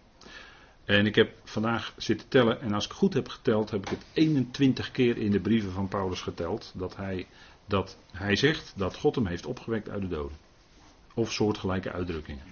En 0.85 1.07
ik 1.07 1.15
heb 1.15 1.35
vandaag 1.45 1.95
zitten 1.97 2.29
tellen, 2.29 2.61
en 2.61 2.73
als 2.73 2.85
ik 2.85 2.93
goed 2.93 3.15
heb 3.15 3.29
geteld, 3.29 3.71
heb 3.71 3.83
ik 3.83 3.89
het 3.89 4.05
21 4.13 4.91
keer 4.91 5.17
in 5.17 5.31
de 5.31 5.41
brieven 5.41 5.73
van 5.73 5.89
Paulus 5.89 6.21
geteld. 6.21 6.73
Dat 6.77 6.97
hij, 6.97 7.27
dat 7.67 7.99
hij 8.13 8.37
zegt 8.37 8.73
dat 8.77 8.97
God 8.97 9.15
hem 9.15 9.27
heeft 9.27 9.47
opgewekt 9.47 9.89
uit 9.89 10.03
de 10.03 10.09
doden. 10.09 10.37
Of 11.15 11.33
soortgelijke 11.33 11.93
uitdrukkingen. 11.93 12.45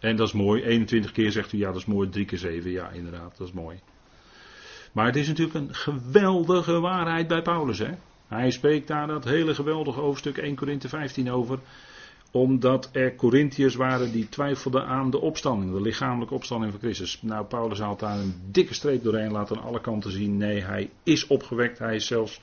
En 0.00 0.16
dat 0.16 0.26
is 0.26 0.32
mooi. 0.32 0.62
21 0.62 1.12
keer 1.12 1.32
zegt 1.32 1.52
u, 1.52 1.58
ja, 1.58 1.66
dat 1.66 1.76
is 1.76 1.84
mooi. 1.84 2.08
3 2.08 2.24
keer 2.24 2.38
7, 2.38 2.70
ja, 2.70 2.90
inderdaad, 2.90 3.36
dat 3.36 3.46
is 3.46 3.52
mooi. 3.52 3.80
Maar 4.92 5.06
het 5.06 5.16
is 5.16 5.28
natuurlijk 5.28 5.54
een 5.54 5.74
geweldige 5.74 6.80
waarheid 6.80 7.28
bij 7.28 7.42
Paulus. 7.42 7.78
Hè? 7.78 7.90
Hij 8.28 8.50
spreekt 8.50 8.88
daar 8.88 9.06
dat 9.06 9.24
hele 9.24 9.54
geweldige 9.54 10.00
hoofdstuk 10.00 10.38
1 10.38 10.54
Korinthe 10.54 10.88
15 10.88 11.30
over. 11.30 11.58
Omdat 12.30 12.88
er 12.92 13.14
Corinthiërs 13.14 13.74
waren 13.74 14.12
die 14.12 14.28
twijfelden 14.28 14.86
aan 14.86 15.10
de 15.10 15.20
opstanding, 15.20 15.72
de 15.72 15.80
lichamelijke 15.80 16.34
opstanding 16.34 16.72
van 16.72 16.80
Christus. 16.80 17.22
Nou, 17.22 17.44
Paulus 17.44 17.78
haalt 17.78 18.00
daar 18.00 18.18
een 18.18 18.34
dikke 18.50 18.74
streep 18.74 19.02
doorheen, 19.02 19.32
laat 19.32 19.50
aan 19.50 19.62
alle 19.62 19.80
kanten 19.80 20.10
zien. 20.10 20.36
Nee, 20.36 20.62
hij 20.62 20.90
is 21.02 21.26
opgewekt. 21.26 21.78
Hij 21.78 21.94
is 21.94 22.06
zelfs 22.06 22.40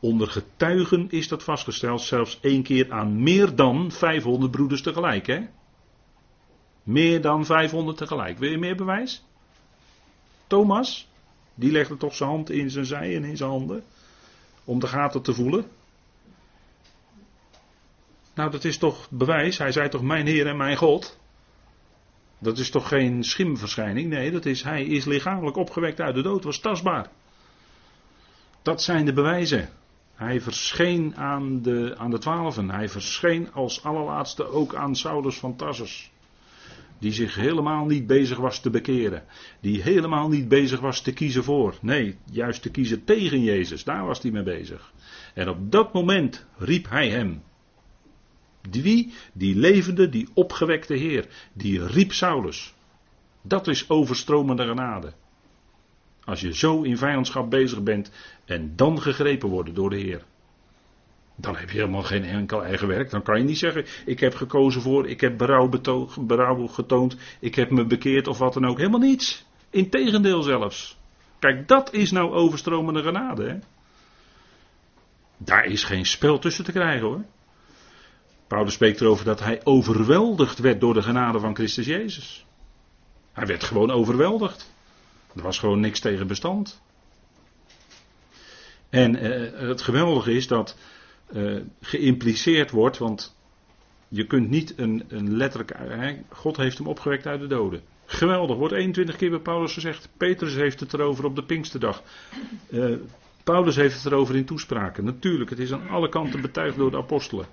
onder 0.00 0.28
getuigen 0.28 1.10
is 1.10 1.28
dat 1.28 1.42
vastgesteld. 1.42 2.00
Zelfs 2.00 2.38
één 2.40 2.62
keer 2.62 2.92
aan 2.92 3.22
meer 3.22 3.54
dan 3.54 3.90
500 3.90 4.50
broeders 4.50 4.82
tegelijk. 4.82 5.26
Hè? 5.26 5.40
Meer 6.82 7.20
dan 7.20 7.44
500 7.44 7.96
tegelijk. 7.96 8.38
Wil 8.38 8.50
je 8.50 8.58
meer 8.58 8.76
bewijs? 8.76 9.24
Thomas, 10.46 11.08
die 11.58 11.70
legde 11.70 11.96
toch 11.96 12.14
zijn 12.14 12.30
hand 12.30 12.50
in 12.50 12.70
zijn 12.70 12.86
zij 12.86 13.16
en 13.16 13.24
in 13.24 13.36
zijn 13.36 13.50
handen. 13.50 13.84
Om 14.64 14.78
de 14.80 14.86
gaten 14.86 15.22
te 15.22 15.34
voelen. 15.34 15.66
Nou, 18.34 18.50
dat 18.50 18.64
is 18.64 18.78
toch 18.78 19.10
bewijs. 19.10 19.58
Hij 19.58 19.72
zei 19.72 19.88
toch 19.88 20.02
mijn 20.02 20.26
Heer 20.26 20.46
en 20.46 20.56
mijn 20.56 20.76
God. 20.76 21.18
Dat 22.38 22.58
is 22.58 22.70
toch 22.70 22.88
geen 22.88 23.24
schimverschijning? 23.24 24.08
Nee, 24.08 24.30
dat 24.30 24.44
is, 24.46 24.62
hij 24.62 24.84
is 24.84 25.04
lichamelijk 25.04 25.56
opgewekt 25.56 26.00
uit 26.00 26.14
de 26.14 26.22
dood. 26.22 26.44
Was 26.44 26.60
tastbaar. 26.60 27.10
Dat 28.62 28.82
zijn 28.82 29.04
de 29.04 29.12
bewijzen. 29.12 29.68
Hij 30.14 30.40
verscheen 30.40 31.16
aan 31.16 31.62
de, 31.62 31.94
aan 31.96 32.10
de 32.10 32.18
twaalfen. 32.18 32.70
Hij 32.70 32.88
verscheen 32.88 33.52
als 33.52 33.82
allerlaatste 33.82 34.46
ook 34.46 34.74
aan 34.74 34.96
Saulus 34.96 35.38
van 35.38 35.56
Tarsus. 35.56 36.10
Die 36.98 37.12
zich 37.12 37.34
helemaal 37.34 37.86
niet 37.86 38.06
bezig 38.06 38.38
was 38.38 38.60
te 38.60 38.70
bekeren. 38.70 39.24
Die 39.60 39.82
helemaal 39.82 40.28
niet 40.28 40.48
bezig 40.48 40.80
was 40.80 41.00
te 41.00 41.12
kiezen 41.12 41.44
voor. 41.44 41.74
Nee, 41.80 42.16
juist 42.30 42.62
te 42.62 42.70
kiezen 42.70 43.04
tegen 43.04 43.42
Jezus. 43.42 43.84
Daar 43.84 44.06
was 44.06 44.22
hij 44.22 44.30
mee 44.30 44.42
bezig. 44.42 44.92
En 45.34 45.48
op 45.48 45.72
dat 45.72 45.92
moment 45.92 46.46
riep 46.56 46.88
hij 46.88 47.08
hem. 47.10 47.42
Wie? 48.70 49.12
Die 49.32 49.56
levende, 49.56 50.08
die 50.08 50.28
opgewekte 50.34 50.94
Heer. 50.94 51.26
Die 51.52 51.86
riep 51.86 52.12
Saulus. 52.12 52.74
Dat 53.42 53.66
is 53.66 53.88
overstromende 53.90 54.66
genade. 54.66 55.12
Als 56.24 56.40
je 56.40 56.54
zo 56.54 56.82
in 56.82 56.96
vijandschap 56.96 57.50
bezig 57.50 57.82
bent 57.82 58.10
en 58.44 58.72
dan 58.76 59.00
gegrepen 59.00 59.48
worden 59.48 59.74
door 59.74 59.90
de 59.90 59.96
Heer. 59.96 60.24
Dan 61.40 61.56
heb 61.56 61.70
je 61.70 61.78
helemaal 61.78 62.02
geen 62.02 62.24
enkel 62.24 62.64
eigen 62.64 62.88
werk. 62.88 63.10
Dan 63.10 63.22
kan 63.22 63.38
je 63.38 63.44
niet 63.44 63.58
zeggen: 63.58 63.84
Ik 64.06 64.20
heb 64.20 64.34
gekozen 64.34 64.82
voor, 64.82 65.08
ik 65.08 65.20
heb 65.20 65.38
berouw, 65.38 65.68
betoog, 65.68 66.20
berouw 66.20 66.66
getoond, 66.66 67.16
ik 67.40 67.54
heb 67.54 67.70
me 67.70 67.84
bekeerd 67.84 68.26
of 68.26 68.38
wat 68.38 68.54
dan 68.54 68.66
ook. 68.66 68.78
Helemaal 68.78 69.00
niets. 69.00 69.46
Integendeel 69.70 70.42
zelfs. 70.42 70.98
Kijk, 71.38 71.68
dat 71.68 71.92
is 71.92 72.10
nou 72.10 72.32
overstromende 72.32 73.02
genade. 73.02 73.48
Hè? 73.48 73.58
Daar 75.36 75.64
is 75.64 75.84
geen 75.84 76.06
spel 76.06 76.38
tussen 76.38 76.64
te 76.64 76.72
krijgen 76.72 77.06
hoor. 77.06 77.24
Paulus 78.46 78.74
spreekt 78.74 79.00
erover 79.00 79.24
dat 79.24 79.40
hij 79.40 79.60
overweldigd 79.64 80.58
werd 80.58 80.80
door 80.80 80.94
de 80.94 81.02
genade 81.02 81.40
van 81.40 81.54
Christus 81.54 81.86
Jezus. 81.86 82.46
Hij 83.32 83.46
werd 83.46 83.64
gewoon 83.64 83.90
overweldigd. 83.90 84.72
Er 85.36 85.42
was 85.42 85.58
gewoon 85.58 85.80
niks 85.80 86.00
tegen 86.00 86.26
bestand. 86.26 86.80
En 88.90 89.16
eh, 89.16 89.68
het 89.68 89.82
geweldige 89.82 90.32
is 90.32 90.46
dat 90.46 90.76
uh, 91.32 91.60
geïmpliceerd 91.80 92.70
wordt, 92.70 92.98
want 92.98 93.36
je 94.08 94.26
kunt 94.26 94.50
niet 94.50 94.74
een, 94.76 95.04
een 95.08 95.36
letterlijk. 95.36 95.72
Hè, 95.76 96.16
God 96.28 96.56
heeft 96.56 96.78
hem 96.78 96.86
opgewekt 96.86 97.26
uit 97.26 97.40
de 97.40 97.46
doden. 97.46 97.82
Geweldig, 98.04 98.56
wordt 98.56 98.74
21 98.74 99.16
keer 99.16 99.30
bij 99.30 99.38
Paulus 99.38 99.72
gezegd. 99.72 100.08
Petrus 100.16 100.54
heeft 100.54 100.80
het 100.80 100.94
erover 100.94 101.24
op 101.24 101.36
de 101.36 101.44
Pinksterdag. 101.44 102.02
Uh, 102.70 102.96
Paulus 103.44 103.76
heeft 103.76 103.94
het 103.94 104.12
erover 104.12 104.36
in 104.36 104.44
toespraken. 104.44 105.04
Natuurlijk, 105.04 105.50
het 105.50 105.58
is 105.58 105.72
aan 105.72 105.88
alle 105.88 106.08
kanten 106.08 106.40
betuigd 106.40 106.76
door 106.76 106.90
de 106.90 106.96
apostelen. 106.96 107.46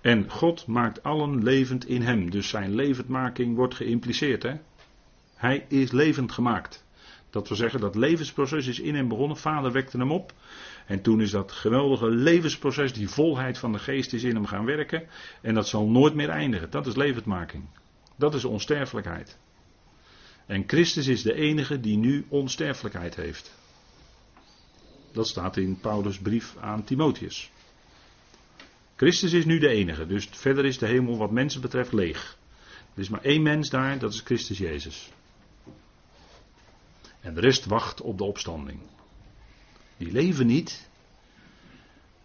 En 0.00 0.30
God 0.30 0.66
maakt 0.66 1.02
allen 1.02 1.42
levend 1.42 1.86
in 1.86 2.02
hem. 2.02 2.30
Dus 2.30 2.48
zijn 2.48 2.74
levendmaking 2.74 3.56
wordt 3.56 3.74
geïmpliceerd. 3.74 4.42
Hè? 4.42 4.54
Hij 5.34 5.64
is 5.68 5.92
levend 5.92 6.32
gemaakt. 6.32 6.84
Dat 7.30 7.48
wil 7.48 7.56
zeggen, 7.56 7.80
dat 7.80 7.94
levensproces 7.94 8.66
is 8.66 8.80
in 8.80 8.94
hem 8.94 9.08
begonnen. 9.08 9.36
Vader 9.36 9.72
wekte 9.72 9.98
hem 9.98 10.12
op. 10.12 10.32
En 10.86 11.02
toen 11.02 11.20
is 11.20 11.30
dat 11.30 11.52
geweldige 11.52 12.10
levensproces, 12.10 12.92
die 12.92 13.08
volheid 13.08 13.58
van 13.58 13.72
de 13.72 13.78
geest 13.78 14.12
is 14.12 14.22
in 14.22 14.34
hem 14.34 14.46
gaan 14.46 14.64
werken. 14.64 15.08
En 15.40 15.54
dat 15.54 15.68
zal 15.68 15.88
nooit 15.88 16.14
meer 16.14 16.28
eindigen. 16.28 16.70
Dat 16.70 16.86
is 16.86 16.96
levendmaking. 16.96 17.64
Dat 18.16 18.34
is 18.34 18.44
onsterfelijkheid. 18.44 19.38
En 20.46 20.64
Christus 20.66 21.06
is 21.06 21.22
de 21.22 21.34
enige 21.34 21.80
die 21.80 21.96
nu 21.96 22.26
onsterfelijkheid 22.28 23.16
heeft. 23.16 23.54
Dat 25.12 25.28
staat 25.28 25.56
in 25.56 25.78
Paulus' 25.80 26.18
brief 26.18 26.56
aan 26.60 26.84
Timotheus. 26.84 27.50
Christus 28.96 29.32
is 29.32 29.44
nu 29.44 29.58
de 29.58 29.68
enige, 29.68 30.06
dus 30.06 30.28
verder 30.30 30.64
is 30.64 30.78
de 30.78 30.86
hemel 30.86 31.16
wat 31.16 31.30
mensen 31.30 31.60
betreft 31.60 31.92
leeg. 31.92 32.38
Er 32.94 33.00
is 33.00 33.08
maar 33.08 33.22
één 33.22 33.42
mens 33.42 33.70
daar, 33.70 33.98
dat 33.98 34.12
is 34.12 34.20
Christus 34.20 34.58
Jezus. 34.58 35.10
En 37.20 37.34
de 37.34 37.40
rest 37.40 37.64
wacht 37.64 38.00
op 38.00 38.18
de 38.18 38.24
opstanding. 38.24 38.80
Die 40.02 40.12
leven 40.12 40.46
niet. 40.46 40.88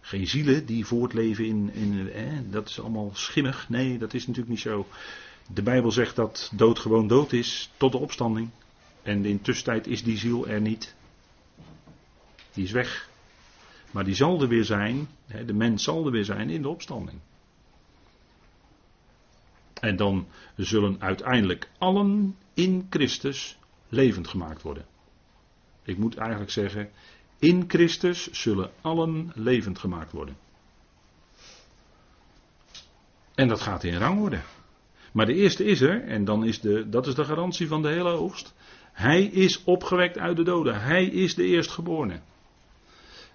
Geen 0.01 0.27
zielen 0.27 0.65
die 0.65 0.85
voortleven 0.85 1.45
in. 1.45 1.73
in 1.73 2.51
dat 2.51 2.69
is 2.69 2.79
allemaal 2.79 3.11
schimmig. 3.13 3.69
Nee, 3.69 3.97
dat 3.97 4.13
is 4.13 4.21
natuurlijk 4.21 4.49
niet 4.49 4.59
zo. 4.59 4.87
De 5.53 5.61
Bijbel 5.61 5.91
zegt 5.91 6.15
dat 6.15 6.51
dood 6.53 6.79
gewoon 6.79 7.07
dood 7.07 7.33
is 7.33 7.71
tot 7.77 7.91
de 7.91 7.97
opstanding. 7.97 8.49
En 9.01 9.25
in 9.25 9.41
tussentijd 9.41 9.87
is 9.87 10.03
die 10.03 10.17
ziel 10.17 10.47
er 10.47 10.61
niet. 10.61 10.95
Die 12.53 12.63
is 12.63 12.71
weg. 12.71 13.09
Maar 13.91 14.03
die 14.03 14.15
zal 14.15 14.41
er 14.41 14.47
weer 14.47 14.65
zijn. 14.65 15.07
De 15.45 15.53
mens 15.53 15.83
zal 15.83 16.05
er 16.05 16.11
weer 16.11 16.25
zijn 16.25 16.49
in 16.49 16.61
de 16.61 16.69
opstanding. 16.69 17.19
En 19.73 19.95
dan 19.95 20.27
zullen 20.55 21.01
uiteindelijk 21.01 21.69
allen 21.77 22.35
in 22.53 22.87
Christus 22.89 23.57
levend 23.89 24.27
gemaakt 24.27 24.61
worden. 24.61 24.85
Ik 25.83 25.97
moet 25.97 26.17
eigenlijk 26.17 26.51
zeggen, 26.51 26.89
in 27.39 27.63
Christus 27.67 28.31
zullen 28.31 28.71
allen 28.81 29.31
levend 29.35 29.79
gemaakt 29.79 30.11
worden. 30.11 30.37
En 33.35 33.47
dat 33.47 33.61
gaat 33.61 33.83
in 33.83 33.97
rang 33.97 34.19
worden. 34.19 34.43
Maar 35.11 35.25
de 35.25 35.33
eerste 35.33 35.63
is 35.63 35.81
er, 35.81 36.03
en 36.03 36.25
dan 36.25 36.45
is 36.45 36.59
de, 36.59 36.89
dat 36.89 37.07
is 37.07 37.15
de 37.15 37.25
garantie 37.25 37.67
van 37.67 37.81
de 37.81 37.87
hele 37.87 38.09
oogst. 38.09 38.53
Hij 38.91 39.23
is 39.23 39.63
opgewekt 39.63 40.17
uit 40.17 40.37
de 40.37 40.43
doden. 40.43 40.81
Hij 40.81 41.05
is 41.05 41.35
de 41.35 41.43
eerstgeborene. 41.43 42.19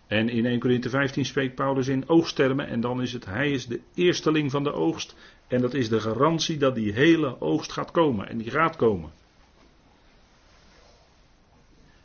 En 0.07 0.29
in 0.29 0.47
1 0.47 0.59
Corinthië 0.59 0.89
15 0.89 1.25
spreekt 1.25 1.55
Paulus 1.55 1.89
in 1.89 2.09
oogsttermen. 2.09 2.67
En 2.67 2.81
dan 2.81 3.03
is 3.03 3.13
het, 3.13 3.25
hij 3.25 3.51
is 3.51 3.67
de 3.67 3.81
eersteling 3.95 4.51
van 4.51 4.63
de 4.63 4.73
oogst. 4.73 5.15
En 5.49 5.61
dat 5.61 5.75
is 5.75 5.89
de 5.89 6.01
garantie 6.01 6.57
dat 6.57 6.75
die 6.75 6.93
hele 6.93 7.41
oogst 7.41 7.73
gaat 7.73 7.91
komen. 7.91 8.29
En 8.29 8.39
die 8.39 8.51
gaat 8.51 8.77
komen. 8.77 9.11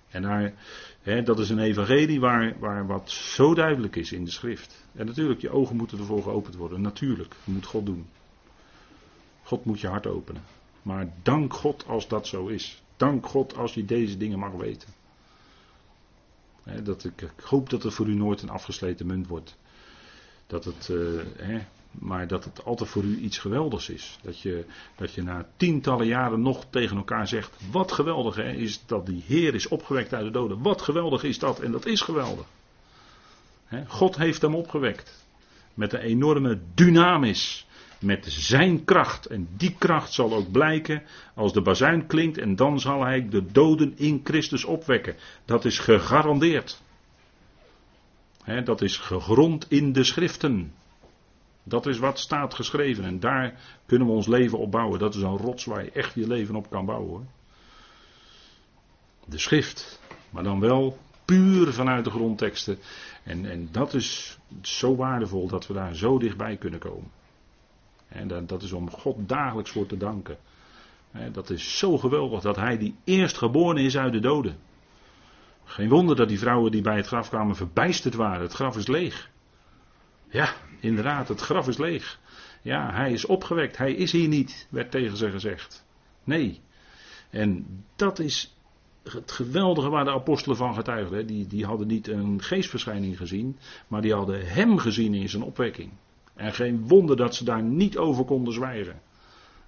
En 0.09 0.21
daar, 0.21 0.53
dat 1.15 1.39
is 1.39 1.49
een 1.49 1.59
evangelie 1.59 2.19
waar, 2.19 2.59
waar 2.59 2.87
wat 2.87 3.11
zo 3.11 3.53
duidelijk 3.53 3.95
is 3.95 4.11
in 4.11 4.23
de 4.23 4.31
schrift. 4.31 4.85
En 4.95 5.05
natuurlijk, 5.05 5.41
je 5.41 5.49
ogen 5.49 5.75
moeten 5.75 5.97
ervoor 5.97 6.23
geopend 6.23 6.55
worden. 6.55 6.81
Natuurlijk, 6.81 7.29
dat 7.29 7.53
moet 7.55 7.65
God 7.65 7.85
doen. 7.85 8.07
God 9.43 9.65
moet 9.65 9.79
je 9.79 9.87
hart 9.87 10.07
openen. 10.07 10.41
Maar 10.81 11.13
dank 11.21 11.53
God 11.53 11.85
als 11.87 12.07
dat 12.07 12.27
zo 12.27 12.47
is. 12.47 12.81
Dank 12.97 13.25
God 13.25 13.55
als 13.55 13.73
je 13.73 13.85
deze 13.85 14.17
dingen 14.17 14.39
mag 14.39 14.51
weten. 14.51 14.89
dat 16.83 17.03
ik, 17.03 17.21
ik, 17.21 17.43
hoop 17.43 17.69
dat 17.69 17.83
het 17.83 17.93
voor 17.93 18.07
u 18.07 18.15
nooit 18.15 18.41
een 18.41 18.49
afgesleten 18.49 19.05
munt 19.05 19.27
wordt. 19.27 19.57
Dat 20.47 20.65
het, 20.65 20.87
uh, 20.91 21.61
maar 21.99 22.27
dat 22.27 22.43
het 22.43 22.63
altijd 22.63 22.89
voor 22.89 23.03
u 23.03 23.17
iets 23.17 23.37
geweldigs 23.37 23.89
is. 23.89 24.19
Dat 24.21 24.41
je, 24.41 24.65
dat 24.95 25.13
je 25.13 25.23
na 25.23 25.47
tientallen 25.57 26.07
jaren 26.07 26.41
nog 26.41 26.65
tegen 26.69 26.97
elkaar 26.97 27.27
zegt: 27.27 27.57
Wat 27.71 27.91
geweldig 27.91 28.35
hè, 28.35 28.51
is 28.51 28.83
dat 28.85 29.05
die 29.05 29.23
Heer 29.25 29.55
is 29.55 29.67
opgewekt 29.67 30.13
uit 30.13 30.25
de 30.25 30.31
doden. 30.31 30.61
Wat 30.61 30.81
geweldig 30.81 31.23
is 31.23 31.39
dat 31.39 31.59
en 31.59 31.71
dat 31.71 31.85
is 31.85 32.01
geweldig. 32.01 32.45
God 33.87 34.17
heeft 34.17 34.41
hem 34.41 34.55
opgewekt. 34.55 35.25
Met 35.73 35.93
een 35.93 35.99
enorme 35.99 36.59
dynamis 36.73 37.67
met 37.99 38.25
zijn 38.29 38.83
kracht. 38.83 39.25
En 39.25 39.47
die 39.57 39.75
kracht 39.77 40.13
zal 40.13 40.33
ook 40.33 40.51
blijken 40.51 41.03
als 41.35 41.53
de 41.53 41.61
bazuin 41.61 42.07
klinkt 42.07 42.37
en 42.37 42.55
dan 42.55 42.79
zal 42.79 43.03
hij 43.03 43.29
de 43.29 43.45
doden 43.51 43.93
in 43.97 44.21
Christus 44.23 44.65
opwekken. 44.65 45.15
Dat 45.45 45.65
is 45.65 45.79
gegarandeerd. 45.79 46.81
dat 48.63 48.81
is 48.81 48.97
gegrond 48.97 49.65
in 49.69 49.93
de 49.93 50.03
schriften. 50.03 50.73
Dat 51.67 51.85
is 51.85 51.97
wat 51.97 52.19
staat 52.19 52.53
geschreven 52.53 53.03
en 53.03 53.19
daar 53.19 53.59
kunnen 53.85 54.07
we 54.07 54.13
ons 54.13 54.27
leven 54.27 54.57
op 54.57 54.71
bouwen. 54.71 54.99
Dat 54.99 55.15
is 55.15 55.21
een 55.21 55.37
rots 55.37 55.65
waar 55.65 55.83
je 55.83 55.91
echt 55.91 56.13
je 56.13 56.27
leven 56.27 56.55
op 56.55 56.69
kan 56.69 56.85
bouwen. 56.85 57.09
Hoor. 57.09 57.25
De 59.25 59.37
schrift, 59.37 60.01
maar 60.29 60.43
dan 60.43 60.59
wel 60.59 60.97
puur 61.25 61.73
vanuit 61.73 62.03
de 62.03 62.09
grondteksten. 62.09 62.77
En, 63.23 63.45
en 63.45 63.69
dat 63.71 63.93
is 63.93 64.37
zo 64.61 64.95
waardevol 64.95 65.47
dat 65.47 65.67
we 65.67 65.73
daar 65.73 65.95
zo 65.95 66.19
dichtbij 66.19 66.57
kunnen 66.57 66.79
komen. 66.79 67.11
En 68.07 68.47
dat 68.47 68.61
is 68.61 68.71
om 68.71 68.89
God 68.89 69.29
dagelijks 69.29 69.71
voor 69.71 69.85
te 69.85 69.97
danken. 69.97 70.37
Dat 71.31 71.49
is 71.49 71.77
zo 71.77 71.97
geweldig 71.97 72.41
dat 72.41 72.55
hij 72.55 72.77
die 72.77 72.95
eerstgeboren 73.03 73.77
is 73.83 73.97
uit 73.97 74.13
de 74.13 74.19
doden. 74.19 74.57
Geen 75.63 75.89
wonder 75.89 76.15
dat 76.15 76.27
die 76.27 76.39
vrouwen 76.39 76.71
die 76.71 76.81
bij 76.81 76.95
het 76.95 77.07
graf 77.07 77.29
kwamen 77.29 77.55
verbijsterd 77.55 78.15
waren. 78.15 78.41
Het 78.41 78.53
graf 78.53 78.77
is 78.77 78.87
leeg. 78.87 79.29
Ja, 80.29 80.53
inderdaad, 80.79 81.27
het 81.27 81.41
graf 81.41 81.67
is 81.67 81.77
leeg. 81.77 82.19
Ja, 82.61 82.91
hij 82.93 83.11
is 83.11 83.25
opgewekt. 83.25 83.77
Hij 83.77 83.93
is 83.93 84.11
hier 84.11 84.27
niet, 84.27 84.67
werd 84.69 84.91
tegen 84.91 85.17
ze 85.17 85.31
gezegd. 85.31 85.85
Nee. 86.23 86.61
En 87.29 87.65
dat 87.95 88.19
is 88.19 88.57
het 89.03 89.31
geweldige 89.31 89.89
waar 89.89 90.05
de 90.05 90.11
apostelen 90.11 90.57
van 90.57 90.73
getuigden. 90.73 91.27
Die, 91.27 91.47
die 91.47 91.65
hadden 91.65 91.87
niet 91.87 92.07
een 92.07 92.41
geestverschijning 92.41 93.17
gezien, 93.17 93.57
maar 93.87 94.01
die 94.01 94.13
hadden 94.13 94.47
hem 94.47 94.77
gezien 94.77 95.13
in 95.13 95.29
zijn 95.29 95.43
opwekking. 95.43 95.91
En 96.35 96.53
geen 96.53 96.87
wonder 96.87 97.17
dat 97.17 97.35
ze 97.35 97.43
daar 97.43 97.63
niet 97.63 97.97
over 97.97 98.25
konden 98.25 98.53
zwijgen. 98.53 99.01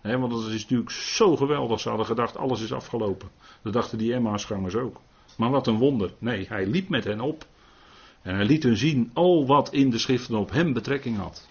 want 0.02 0.34
het 0.34 0.54
is 0.54 0.62
natuurlijk 0.62 0.92
zo 0.92 1.36
geweldig. 1.36 1.80
Ze 1.80 1.90
hadden 1.90 2.08
gedacht, 2.08 2.38
alles 2.38 2.62
is 2.62 2.74
afgelopen. 2.74 3.30
Dat 3.62 3.74
dachten 3.74 3.98
die 3.98 4.14
Emmausgangers 4.14 4.76
ook. 4.76 5.02
Maar 5.38 5.50
wat 5.50 5.68
een 5.68 5.78
wonder. 5.78 6.14
Nee, 6.18 6.46
hij 6.48 6.66
liep 6.66 6.90
met 6.90 7.04
hen 7.04 7.22
op. 7.22 7.46
En 8.22 8.36
hij 8.36 8.46
liet 8.46 8.64
hun 8.64 8.78
zien 8.78 9.12
al 9.14 9.46
wat 9.46 9.74
in 9.74 9.90
de 9.90 9.98
schriften 9.98 10.36
op 10.36 10.52
hem 10.52 10.74
betrekking 10.74 11.18
had. 11.18 11.50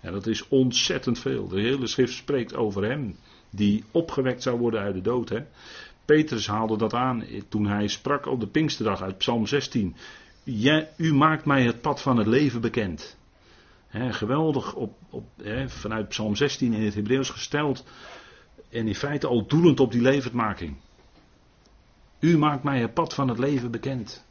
En 0.00 0.12
dat 0.12 0.26
is 0.26 0.48
ontzettend 0.48 1.18
veel. 1.18 1.48
De 1.48 1.60
hele 1.60 1.86
schrift 1.86 2.14
spreekt 2.14 2.54
over 2.54 2.84
hem. 2.84 3.16
Die 3.50 3.84
opgewekt 3.90 4.42
zou 4.42 4.58
worden 4.58 4.80
uit 4.80 4.94
de 4.94 5.00
dood. 5.00 5.32
Petrus 6.04 6.46
haalde 6.46 6.76
dat 6.76 6.94
aan 6.94 7.24
toen 7.48 7.66
hij 7.66 7.88
sprak 7.88 8.26
op 8.26 8.40
de 8.40 8.46
Pinksterdag 8.46 9.02
uit 9.02 9.18
Psalm 9.18 9.46
16. 9.46 9.96
u 10.96 11.14
maakt 11.14 11.44
mij 11.44 11.62
het 11.62 11.80
pad 11.80 12.02
van 12.02 12.16
het 12.16 12.26
leven 12.26 12.60
bekend 12.60 13.16
geweldig 14.10 14.74
op, 14.74 14.98
op, 15.10 15.24
vanuit 15.66 16.08
Psalm 16.08 16.36
16 16.36 16.72
in 16.72 16.84
het 16.84 16.94
Hebreeuws 16.94 17.30
gesteld. 17.30 17.84
En 18.70 18.88
in 18.88 18.94
feite 18.94 19.26
al 19.26 19.46
doelend 19.46 19.80
op 19.80 19.92
die 19.92 20.02
levendmaking. 20.02 20.76
U 22.20 22.38
maakt 22.38 22.62
mij 22.62 22.80
het 22.80 22.94
pad 22.94 23.14
van 23.14 23.28
het 23.28 23.38
leven 23.38 23.70
bekend. 23.70 24.25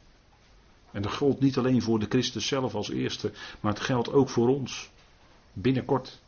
En 0.96 1.02
dat 1.02 1.12
geldt 1.12 1.40
niet 1.40 1.58
alleen 1.58 1.82
voor 1.82 1.98
de 1.98 2.06
Christus 2.08 2.46
zelf 2.46 2.74
als 2.74 2.90
eerste, 2.90 3.32
maar 3.60 3.72
het 3.72 3.82
geldt 3.82 4.12
ook 4.12 4.28
voor 4.28 4.48
ons. 4.48 4.90
Binnenkort. 5.52 6.20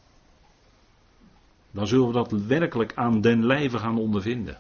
Dan 1.71 1.87
zullen 1.87 2.07
we 2.07 2.13
dat 2.13 2.31
werkelijk 2.31 2.93
aan 2.95 3.21
den 3.21 3.47
lijve 3.47 3.79
gaan 3.79 3.99
ondervinden. 3.99 4.59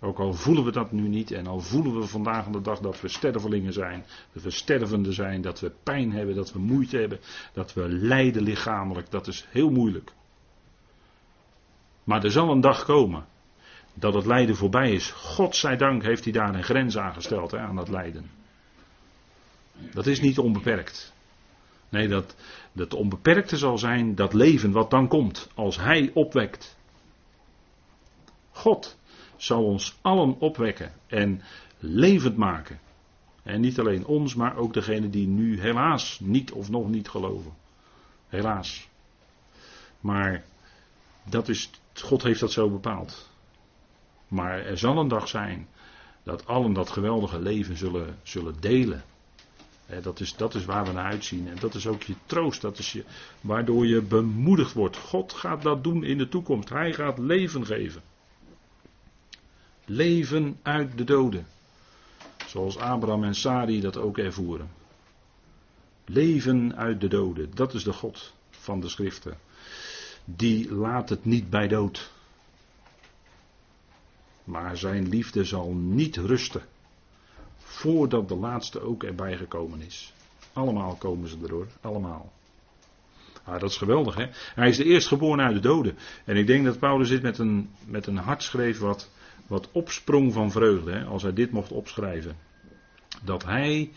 Ook 0.00 0.18
al 0.18 0.32
voelen 0.32 0.64
we 0.64 0.72
dat 0.72 0.92
nu 0.92 1.08
niet 1.08 1.30
en 1.30 1.46
al 1.46 1.60
voelen 1.60 2.00
we 2.00 2.06
vandaag 2.06 2.46
de 2.46 2.60
dag 2.60 2.78
dat 2.78 3.00
we 3.00 3.08
stervelingen 3.08 3.72
zijn, 3.72 4.04
dat 4.32 4.42
we 4.42 4.50
stervende 4.50 5.12
zijn, 5.12 5.40
dat 5.40 5.60
we 5.60 5.72
pijn 5.82 6.12
hebben, 6.12 6.34
dat 6.34 6.52
we 6.52 6.58
moeite 6.58 6.96
hebben, 6.96 7.18
dat 7.52 7.72
we 7.72 7.88
lijden 7.88 8.42
lichamelijk, 8.42 9.10
dat 9.10 9.26
is 9.26 9.46
heel 9.48 9.70
moeilijk. 9.70 10.12
Maar 12.04 12.24
er 12.24 12.30
zal 12.30 12.50
een 12.50 12.60
dag 12.60 12.84
komen 12.84 13.26
dat 13.94 14.14
het 14.14 14.26
lijden 14.26 14.56
voorbij 14.56 14.92
is. 14.92 15.10
God 15.10 15.56
zij 15.56 15.76
dank 15.76 16.02
heeft 16.02 16.24
hij 16.24 16.32
daar 16.32 16.54
een 16.54 16.64
grens 16.64 16.98
aangesteld 16.98 17.50
hè, 17.50 17.58
aan 17.58 17.76
dat 17.76 17.88
lijden. 17.88 18.35
Dat 19.92 20.06
is 20.06 20.20
niet 20.20 20.38
onbeperkt. 20.38 21.14
Nee, 21.88 22.08
dat, 22.08 22.36
dat 22.72 22.94
onbeperkte 22.94 23.56
zal 23.56 23.78
zijn 23.78 24.14
dat 24.14 24.32
leven 24.32 24.72
wat 24.72 24.90
dan 24.90 25.08
komt 25.08 25.48
als 25.54 25.76
hij 25.76 26.10
opwekt. 26.14 26.76
God 28.50 28.98
zal 29.36 29.64
ons 29.64 29.98
allen 30.00 30.38
opwekken 30.38 30.92
en 31.06 31.42
levend 31.78 32.36
maken. 32.36 32.80
En 33.42 33.60
niet 33.60 33.78
alleen 33.78 34.06
ons, 34.06 34.34
maar 34.34 34.56
ook 34.56 34.72
degene 34.72 35.10
die 35.10 35.26
nu 35.26 35.60
helaas 35.60 36.20
niet 36.20 36.52
of 36.52 36.70
nog 36.70 36.88
niet 36.88 37.08
geloven. 37.08 37.52
Helaas. 38.28 38.88
Maar 40.00 40.44
dat 41.24 41.48
is, 41.48 41.70
God 41.94 42.22
heeft 42.22 42.40
dat 42.40 42.52
zo 42.52 42.70
bepaald. 42.70 43.30
Maar 44.28 44.58
er 44.64 44.78
zal 44.78 44.98
een 44.98 45.08
dag 45.08 45.28
zijn 45.28 45.68
dat 46.22 46.46
allen 46.46 46.72
dat 46.72 46.90
geweldige 46.90 47.40
leven 47.40 47.76
zullen, 47.76 48.18
zullen 48.22 48.60
delen. 48.60 49.04
Dat, 50.02 50.20
is, 50.20 50.36
dat 50.36 50.54
is 50.54 50.64
waar 50.64 50.84
we 50.84 50.92
naar 50.92 51.10
uitzien. 51.10 51.48
En 51.48 51.56
dat 51.60 51.74
is 51.74 51.86
ook 51.86 52.02
je 52.02 52.14
troost. 52.26 52.60
Dat 52.60 52.78
is 52.78 52.92
je, 52.92 53.04
waardoor 53.40 53.86
je 53.86 54.02
bemoedigd 54.02 54.72
wordt. 54.72 54.96
God 54.96 55.32
gaat 55.32 55.62
dat 55.62 55.84
doen 55.84 56.04
in 56.04 56.18
de 56.18 56.28
toekomst. 56.28 56.68
Hij 56.68 56.92
gaat 56.92 57.18
leven 57.18 57.66
geven. 57.66 58.02
Leven 59.84 60.58
uit 60.62 60.98
de 60.98 61.04
doden. 61.04 61.46
Zoals 62.46 62.78
Abraham 62.78 63.24
en 63.24 63.34
Sari 63.34 63.80
dat 63.80 63.96
ook 63.96 64.18
ervoeren. 64.18 64.70
Leven 66.04 66.76
uit 66.76 67.00
de 67.00 67.08
doden. 67.08 67.50
Dat 67.54 67.74
is 67.74 67.84
de 67.84 67.92
God 67.92 68.34
van 68.50 68.80
de 68.80 68.88
schriften. 68.88 69.38
Die 70.24 70.74
laat 70.74 71.08
het 71.08 71.24
niet 71.24 71.50
bij 71.50 71.68
dood. 71.68 72.10
Maar 74.44 74.76
zijn 74.76 75.08
liefde 75.08 75.44
zal 75.44 75.72
niet 75.72 76.16
rusten. 76.16 76.62
Voordat 77.76 78.28
de 78.28 78.36
laatste 78.36 78.80
ook 78.80 79.02
erbij 79.02 79.36
gekomen 79.36 79.80
is. 79.80 80.12
Allemaal 80.52 80.94
komen 80.94 81.28
ze 81.28 81.36
erdoor. 81.42 81.66
Allemaal. 81.80 82.32
Ah, 83.44 83.60
dat 83.60 83.70
is 83.70 83.76
geweldig, 83.76 84.14
hè? 84.14 84.26
Hij 84.54 84.68
is 84.68 84.76
de 84.76 84.84
eerstgeboren 84.84 85.44
uit 85.44 85.54
de 85.54 85.60
doden. 85.60 85.98
En 86.24 86.36
ik 86.36 86.46
denk 86.46 86.64
dat 86.64 86.78
Paulus 86.78 87.08
dit 87.08 87.22
met 87.22 87.38
een, 87.38 87.70
met 87.86 88.06
een 88.06 88.16
hart 88.16 88.42
schreef 88.42 88.78
wat 88.78 89.10
wat 89.46 89.68
opsprong 89.72 90.32
van 90.32 90.50
vreugde 90.50 90.92
hè, 90.92 91.04
als 91.04 91.22
hij 91.22 91.32
dit 91.32 91.50
mocht 91.50 91.72
opschrijven. 91.72 92.36
Dat 93.22 93.44
hij, 93.44 93.90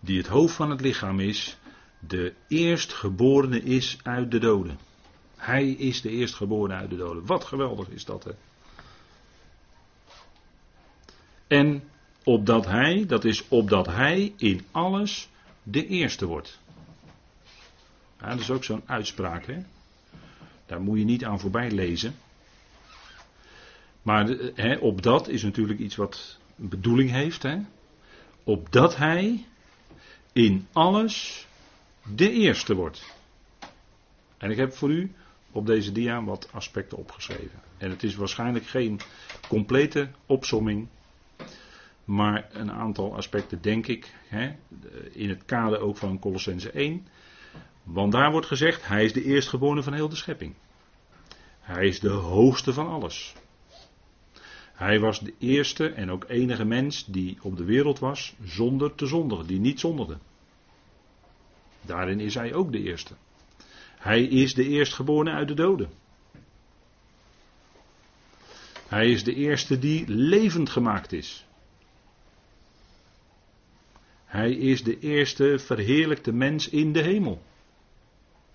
die 0.00 0.18
het 0.18 0.26
hoofd 0.26 0.54
van 0.54 0.70
het 0.70 0.80
lichaam 0.80 1.20
is, 1.20 1.56
de 1.98 2.34
eerstgeborene 2.48 3.62
is 3.62 3.98
uit 4.02 4.30
de 4.30 4.38
doden. 4.38 4.78
Hij 5.36 5.68
is 5.68 6.00
de 6.00 6.10
eerstgeborene 6.10 6.74
uit 6.74 6.90
de 6.90 6.96
doden. 6.96 7.26
Wat 7.26 7.44
geweldig 7.44 7.88
is 7.88 8.04
dat, 8.04 8.24
hè? 8.24 8.32
En 11.46 11.82
opdat 12.24 12.66
hij, 12.66 13.06
dat 13.06 13.24
is 13.24 13.48
opdat 13.48 13.86
hij 13.86 14.32
in 14.36 14.64
alles 14.70 15.28
de 15.62 15.86
eerste 15.86 16.26
wordt. 16.26 16.60
Dat 18.16 18.38
is 18.38 18.50
ook 18.50 18.64
zo'n 18.64 18.82
uitspraak, 18.86 19.46
hè? 19.46 19.62
Daar 20.66 20.80
moet 20.80 20.98
je 20.98 21.04
niet 21.04 21.24
aan 21.24 21.40
voorbij 21.40 21.70
lezen. 21.70 22.14
Maar 24.02 24.28
hè, 24.54 24.76
opdat 24.76 25.28
is 25.28 25.42
natuurlijk 25.42 25.78
iets 25.78 25.96
wat 25.96 26.38
een 26.58 26.68
bedoeling 26.68 27.10
heeft, 27.10 27.42
hè? 27.42 27.58
Opdat 28.44 28.96
hij 28.96 29.44
in 30.32 30.66
alles 30.72 31.46
de 32.14 32.30
eerste 32.30 32.74
wordt. 32.74 33.14
En 34.38 34.50
ik 34.50 34.56
heb 34.56 34.72
voor 34.72 34.90
u 34.90 35.12
op 35.52 35.66
deze 35.66 35.92
dia 35.92 36.24
wat 36.24 36.48
aspecten 36.52 36.98
opgeschreven. 36.98 37.60
En 37.78 37.90
het 37.90 38.02
is 38.02 38.14
waarschijnlijk 38.14 38.66
geen 38.66 39.00
complete 39.48 40.08
opsomming, 40.26 40.88
maar 42.04 42.48
een 42.52 42.72
aantal 42.72 43.16
aspecten 43.16 43.62
denk 43.62 43.86
ik, 43.86 44.14
hè, 44.26 44.54
in 45.12 45.28
het 45.28 45.44
kader 45.44 45.80
ook 45.80 45.96
van 45.96 46.18
Colossense 46.18 46.70
1. 46.70 47.06
Want 47.82 48.12
daar 48.12 48.30
wordt 48.30 48.46
gezegd, 48.46 48.86
hij 48.86 49.04
is 49.04 49.12
de 49.12 49.24
eerstgeborene 49.24 49.82
van 49.82 49.92
heel 49.92 50.08
de 50.08 50.16
schepping. 50.16 50.54
Hij 51.60 51.86
is 51.86 52.00
de 52.00 52.08
hoogste 52.08 52.72
van 52.72 52.88
alles. 52.88 53.34
Hij 54.72 55.00
was 55.00 55.20
de 55.20 55.34
eerste 55.38 55.88
en 55.88 56.10
ook 56.10 56.24
enige 56.28 56.64
mens 56.64 57.04
die 57.04 57.38
op 57.42 57.56
de 57.56 57.64
wereld 57.64 57.98
was 57.98 58.34
zonder 58.44 58.94
te 58.94 59.06
zondigen, 59.06 59.46
die 59.46 59.60
niet 59.60 59.80
zondigde. 59.80 60.18
Daarin 61.80 62.20
is 62.20 62.34
hij 62.34 62.54
ook 62.54 62.72
de 62.72 62.82
eerste. 62.82 63.14
Hij 63.98 64.22
is 64.22 64.54
de 64.54 64.68
eerstgeborene 64.68 65.36
uit 65.36 65.48
de 65.48 65.54
doden. 65.54 65.90
Hij 68.88 69.10
is 69.10 69.24
de 69.24 69.34
eerste 69.34 69.78
die 69.78 70.08
levend 70.08 70.70
gemaakt 70.70 71.12
is. 71.12 71.46
Hij 74.32 74.52
is 74.52 74.82
de 74.82 74.98
eerste 74.98 75.58
verheerlijkte 75.58 76.32
mens 76.32 76.68
in 76.68 76.92
de 76.92 77.02
hemel. 77.02 77.42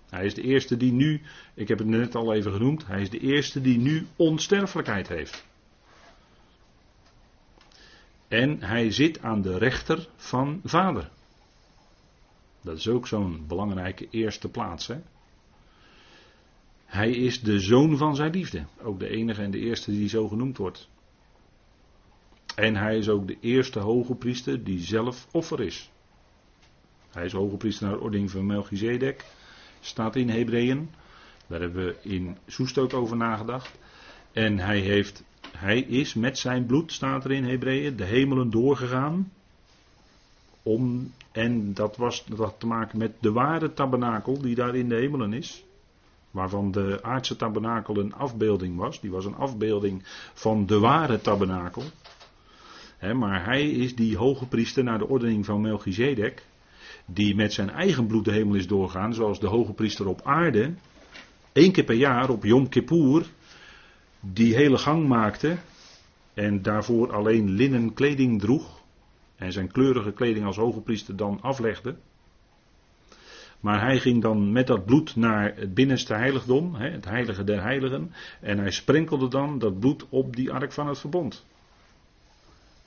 Hij 0.08 0.24
is 0.24 0.34
de 0.34 0.42
eerste 0.42 0.76
die 0.76 0.92
nu, 0.92 1.22
ik 1.54 1.68
heb 1.68 1.78
het 1.78 1.86
net 1.86 2.14
al 2.14 2.34
even 2.34 2.52
genoemd, 2.52 2.86
hij 2.86 3.00
is 3.00 3.10
de 3.10 3.18
eerste 3.18 3.60
die 3.60 3.78
nu 3.78 4.06
onsterfelijkheid 4.16 5.08
heeft. 5.08 5.46
En 8.28 8.62
hij 8.62 8.90
zit 8.90 9.22
aan 9.22 9.42
de 9.42 9.58
rechter 9.58 10.08
van 10.16 10.60
vader. 10.64 11.10
Dat 12.60 12.76
is 12.76 12.88
ook 12.88 13.06
zo'n 13.06 13.44
belangrijke 13.46 14.08
eerste 14.10 14.48
plaats. 14.48 14.86
Hè? 14.86 14.96
Hij 16.84 17.10
is 17.10 17.40
de 17.40 17.60
zoon 17.60 17.96
van 17.96 18.16
zijn 18.16 18.32
liefde. 18.32 18.66
Ook 18.82 18.98
de 18.98 19.08
enige 19.08 19.42
en 19.42 19.50
de 19.50 19.58
eerste 19.58 19.90
die 19.90 20.08
zo 20.08 20.28
genoemd 20.28 20.56
wordt. 20.56 20.88
En 22.58 22.76
hij 22.76 22.98
is 22.98 23.08
ook 23.08 23.26
de 23.26 23.36
eerste 23.40 23.78
hoge 23.78 24.14
priester 24.14 24.64
die 24.64 24.80
zelf 24.80 25.26
offer 25.30 25.60
is. 25.60 25.90
Hij 27.10 27.24
is 27.24 27.32
hoge 27.32 27.56
priester 27.56 27.86
naar 27.86 27.96
de 27.96 28.02
ordening 28.02 28.30
van 28.30 28.46
Melchizedek. 28.46 29.24
Staat 29.80 30.16
in 30.16 30.28
Hebreeën. 30.28 30.90
Daar 31.46 31.60
hebben 31.60 31.84
we 31.84 31.96
in 32.02 32.36
Soest 32.46 32.78
ook 32.78 32.94
over 32.94 33.16
nagedacht. 33.16 33.78
En 34.32 34.58
hij, 34.58 34.78
heeft, 34.78 35.24
hij 35.56 35.80
is 35.80 36.14
met 36.14 36.38
zijn 36.38 36.66
bloed, 36.66 36.92
staat 36.92 37.24
er 37.24 37.32
in 37.32 37.44
Hebreeën, 37.44 37.96
de 37.96 38.04
hemelen 38.04 38.50
doorgegaan. 38.50 39.32
Om, 40.62 41.12
en 41.32 41.74
dat, 41.74 41.96
was, 41.96 42.24
dat 42.24 42.38
had 42.38 42.60
te 42.60 42.66
maken 42.66 42.98
met 42.98 43.12
de 43.20 43.32
ware 43.32 43.72
tabernakel 43.72 44.40
die 44.40 44.54
daar 44.54 44.74
in 44.74 44.88
de 44.88 44.96
hemelen 44.96 45.32
is. 45.32 45.64
Waarvan 46.30 46.70
de 46.70 46.98
aardse 47.02 47.36
tabernakel 47.36 47.96
een 47.96 48.14
afbeelding 48.14 48.76
was. 48.76 49.00
Die 49.00 49.10
was 49.10 49.24
een 49.24 49.36
afbeelding 49.36 50.02
van 50.34 50.66
de 50.66 50.78
ware 50.78 51.20
tabernakel. 51.20 51.82
Maar 53.00 53.44
hij 53.44 53.70
is 53.70 53.94
die 53.94 54.16
hoge 54.16 54.46
priester 54.46 54.84
naar 54.84 54.98
de 54.98 55.08
ordening 55.08 55.44
van 55.44 55.60
Melchizedek. 55.60 56.46
Die 57.06 57.34
met 57.34 57.52
zijn 57.52 57.70
eigen 57.70 58.06
bloed 58.06 58.24
de 58.24 58.32
hemel 58.32 58.54
is 58.54 58.66
doorgaan. 58.66 59.14
Zoals 59.14 59.40
de 59.40 59.46
hoge 59.46 59.72
priester 59.72 60.06
op 60.06 60.20
aarde. 60.24 60.74
één 61.52 61.72
keer 61.72 61.84
per 61.84 61.94
jaar 61.94 62.30
op 62.30 62.44
Yom 62.44 62.68
Kippur. 62.68 63.26
Die 64.20 64.54
hele 64.54 64.78
gang 64.78 65.08
maakte. 65.08 65.56
En 66.34 66.62
daarvoor 66.62 67.12
alleen 67.12 67.50
linnen 67.50 67.94
kleding 67.94 68.40
droeg. 68.40 68.82
En 69.36 69.52
zijn 69.52 69.72
kleurige 69.72 70.12
kleding 70.12 70.46
als 70.46 70.56
hoge 70.56 70.80
priester 70.80 71.16
dan 71.16 71.40
aflegde. 71.40 71.96
Maar 73.60 73.80
hij 73.80 73.98
ging 73.98 74.22
dan 74.22 74.52
met 74.52 74.66
dat 74.66 74.84
bloed 74.84 75.16
naar 75.16 75.52
het 75.56 75.74
binnenste 75.74 76.14
heiligdom, 76.14 76.74
het 76.74 77.04
heilige 77.04 77.44
der 77.44 77.62
heiligen. 77.62 78.12
En 78.40 78.58
hij 78.58 78.70
sprenkelde 78.70 79.28
dan 79.28 79.58
dat 79.58 79.80
bloed 79.80 80.06
op 80.08 80.36
die 80.36 80.52
ark 80.52 80.72
van 80.72 80.88
het 80.88 80.98
verbond. 80.98 81.46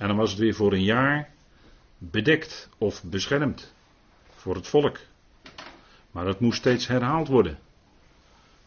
En 0.01 0.07
dan 0.07 0.15
was 0.17 0.29
het 0.29 0.39
weer 0.39 0.53
voor 0.53 0.73
een 0.73 0.83
jaar 0.83 1.29
bedekt 1.97 2.69
of 2.77 3.03
beschermd 3.03 3.73
voor 4.35 4.55
het 4.55 4.67
volk. 4.67 4.99
Maar 6.11 6.25
dat 6.25 6.39
moest 6.39 6.57
steeds 6.57 6.87
herhaald 6.87 7.27
worden. 7.27 7.59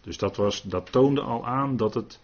Dus 0.01 0.19
dat, 0.19 0.37
was, 0.37 0.63
dat 0.63 0.93
toonde 0.93 1.21
al 1.21 1.47
aan 1.47 1.77
dat 1.77 1.95
het 1.95 2.21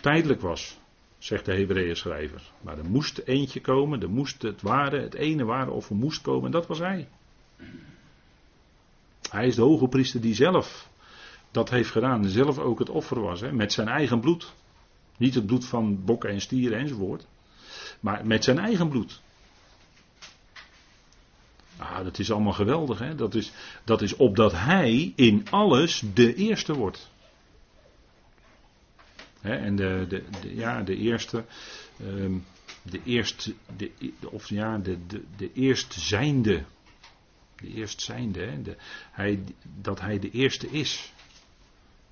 tijdelijk 0.00 0.40
was, 0.40 0.78
zegt 1.18 1.44
de 1.44 1.54
Hebreeën 1.54 1.96
schrijver. 1.96 2.50
Maar 2.60 2.78
er 2.78 2.84
moest 2.84 3.18
eentje 3.18 3.60
komen, 3.60 4.02
er 4.02 4.10
moest 4.10 4.42
het 4.42 4.62
ware, 4.62 5.00
het 5.00 5.14
ene 5.14 5.44
ware 5.44 5.70
offer 5.70 5.96
moest 5.96 6.22
komen 6.22 6.44
en 6.44 6.52
dat 6.52 6.66
was 6.66 6.78
hij. 6.78 7.08
Hij 9.30 9.46
is 9.46 9.54
de 9.54 9.62
hoge 9.62 9.88
priester 9.88 10.20
die 10.20 10.34
zelf 10.34 10.88
dat 11.50 11.70
heeft 11.70 11.90
gedaan. 11.90 12.24
Zelf 12.24 12.58
ook 12.58 12.78
het 12.78 12.90
offer 12.90 13.20
was. 13.20 13.40
Hè, 13.40 13.52
met 13.52 13.72
zijn 13.72 13.88
eigen 13.88 14.20
bloed. 14.20 14.52
Niet 15.16 15.34
het 15.34 15.46
bloed 15.46 15.66
van 15.66 16.04
bokken 16.04 16.30
en 16.30 16.40
stieren 16.40 16.78
enzovoort. 16.78 17.26
Maar 18.02 18.26
met 18.26 18.44
zijn 18.44 18.58
eigen 18.58 18.88
bloed. 18.88 19.20
Ah, 21.76 22.04
dat 22.04 22.18
is 22.18 22.30
allemaal 22.30 22.52
geweldig. 22.52 22.98
Hè? 22.98 23.14
Dat, 23.14 23.34
is, 23.34 23.52
dat 23.84 24.02
is 24.02 24.16
opdat 24.16 24.52
hij 24.52 25.12
in 25.16 25.46
alles 25.50 26.02
de 26.14 26.34
eerste 26.34 26.74
wordt. 26.74 27.10
Hè, 29.40 29.56
en 29.56 29.76
de, 29.76 30.06
de, 30.08 30.24
ja, 30.54 30.82
de 30.82 30.96
eerste. 30.96 31.44
Um, 32.02 32.44
de 32.82 33.00
eerst, 33.04 33.52
de, 33.76 33.90
of 34.20 34.48
ja, 34.48 34.78
de, 34.78 35.06
de, 35.06 35.22
de 35.36 35.52
eerst 35.52 35.92
zijnde. 35.92 36.64
De 37.56 37.68
eerstzijnde. 37.68 38.40
Hè? 38.40 38.76
Hij, 39.10 39.44
dat 39.80 40.00
hij 40.00 40.18
de 40.18 40.30
eerste 40.30 40.70
is. 40.70 41.12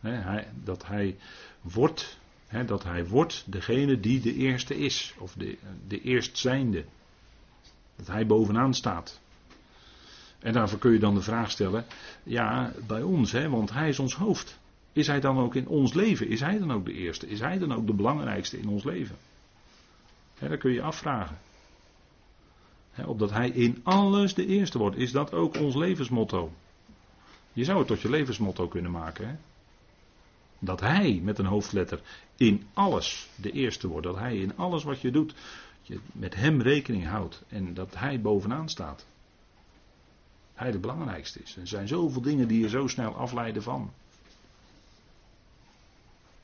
Hè? 0.00 0.10
Hij, 0.10 0.48
dat 0.64 0.86
hij 0.86 1.16
wordt. 1.60 2.18
Dat 2.66 2.84
hij 2.84 3.06
wordt 3.06 3.44
degene 3.46 4.00
die 4.00 4.20
de 4.20 4.34
eerste 4.34 4.76
is. 4.76 5.14
Of 5.18 5.32
de, 5.32 5.58
de 5.88 6.00
eerstzijnde. 6.00 6.84
Dat 7.96 8.06
hij 8.06 8.26
bovenaan 8.26 8.74
staat. 8.74 9.20
En 10.38 10.52
daarvoor 10.52 10.78
kun 10.78 10.92
je 10.92 10.98
dan 10.98 11.14
de 11.14 11.22
vraag 11.22 11.50
stellen. 11.50 11.84
Ja, 12.22 12.72
bij 12.86 13.02
ons, 13.02 13.32
want 13.32 13.72
hij 13.72 13.88
is 13.88 13.98
ons 13.98 14.14
hoofd. 14.14 14.58
Is 14.92 15.06
hij 15.06 15.20
dan 15.20 15.38
ook 15.38 15.54
in 15.54 15.68
ons 15.68 15.94
leven? 15.94 16.28
Is 16.28 16.40
hij 16.40 16.58
dan 16.58 16.72
ook 16.72 16.84
de 16.84 16.92
eerste? 16.92 17.28
Is 17.28 17.40
hij 17.40 17.58
dan 17.58 17.74
ook 17.74 17.86
de 17.86 17.94
belangrijkste 17.94 18.58
in 18.58 18.68
ons 18.68 18.84
leven? 18.84 19.16
Hè, 20.38 20.48
dat 20.48 20.58
kun 20.58 20.72
je 20.72 20.82
afvragen 20.82 21.38
opdat 23.06 23.30
hij 23.30 23.50
in 23.50 23.80
alles 23.82 24.34
de 24.34 24.46
eerste 24.46 24.78
wordt. 24.78 24.96
Is 24.96 25.12
dat 25.12 25.32
ook 25.32 25.56
ons 25.56 25.74
levensmotto? 25.74 26.52
Je 27.52 27.64
zou 27.64 27.78
het 27.78 27.86
tot 27.86 28.00
je 28.00 28.10
levensmotto 28.10 28.68
kunnen 28.68 28.90
maken. 28.90 29.28
Hè? 29.28 29.34
Dat 30.62 30.80
hij 30.80 31.20
met 31.22 31.38
een 31.38 31.46
hoofdletter 31.46 32.00
in 32.36 32.66
alles 32.72 33.28
de 33.34 33.50
eerste 33.50 33.88
wordt. 33.88 34.06
Dat 34.06 34.16
hij 34.16 34.36
in 34.36 34.56
alles 34.56 34.84
wat 34.84 35.00
je 35.00 35.10
doet, 35.10 35.34
je 35.82 36.00
met 36.12 36.34
hem 36.34 36.62
rekening 36.62 37.06
houdt. 37.06 37.42
En 37.48 37.74
dat 37.74 37.94
hij 37.94 38.20
bovenaan 38.20 38.68
staat. 38.68 39.06
Hij 40.54 40.70
de 40.70 40.78
belangrijkste 40.78 41.40
is. 41.42 41.56
Er 41.56 41.66
zijn 41.66 41.88
zoveel 41.88 42.22
dingen 42.22 42.48
die 42.48 42.60
je 42.60 42.68
zo 42.68 42.86
snel 42.86 43.14
afleiden 43.14 43.62
van. 43.62 43.92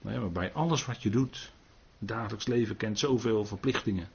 maar 0.01 0.31
bij 0.31 0.53
alles 0.53 0.85
wat 0.85 1.03
je 1.03 1.11
doet, 1.11 1.53
dagelijks 1.99 2.47
leven 2.47 2.77
kent 2.77 2.99
zoveel 2.99 3.45
verplichtingen. 3.45 4.09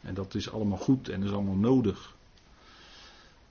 En 0.00 0.14
dat 0.14 0.34
is 0.34 0.50
allemaal 0.50 0.78
goed 0.78 1.08
en 1.08 1.20
dat 1.20 1.28
is 1.28 1.34
allemaal 1.34 1.54
nodig. 1.54 2.14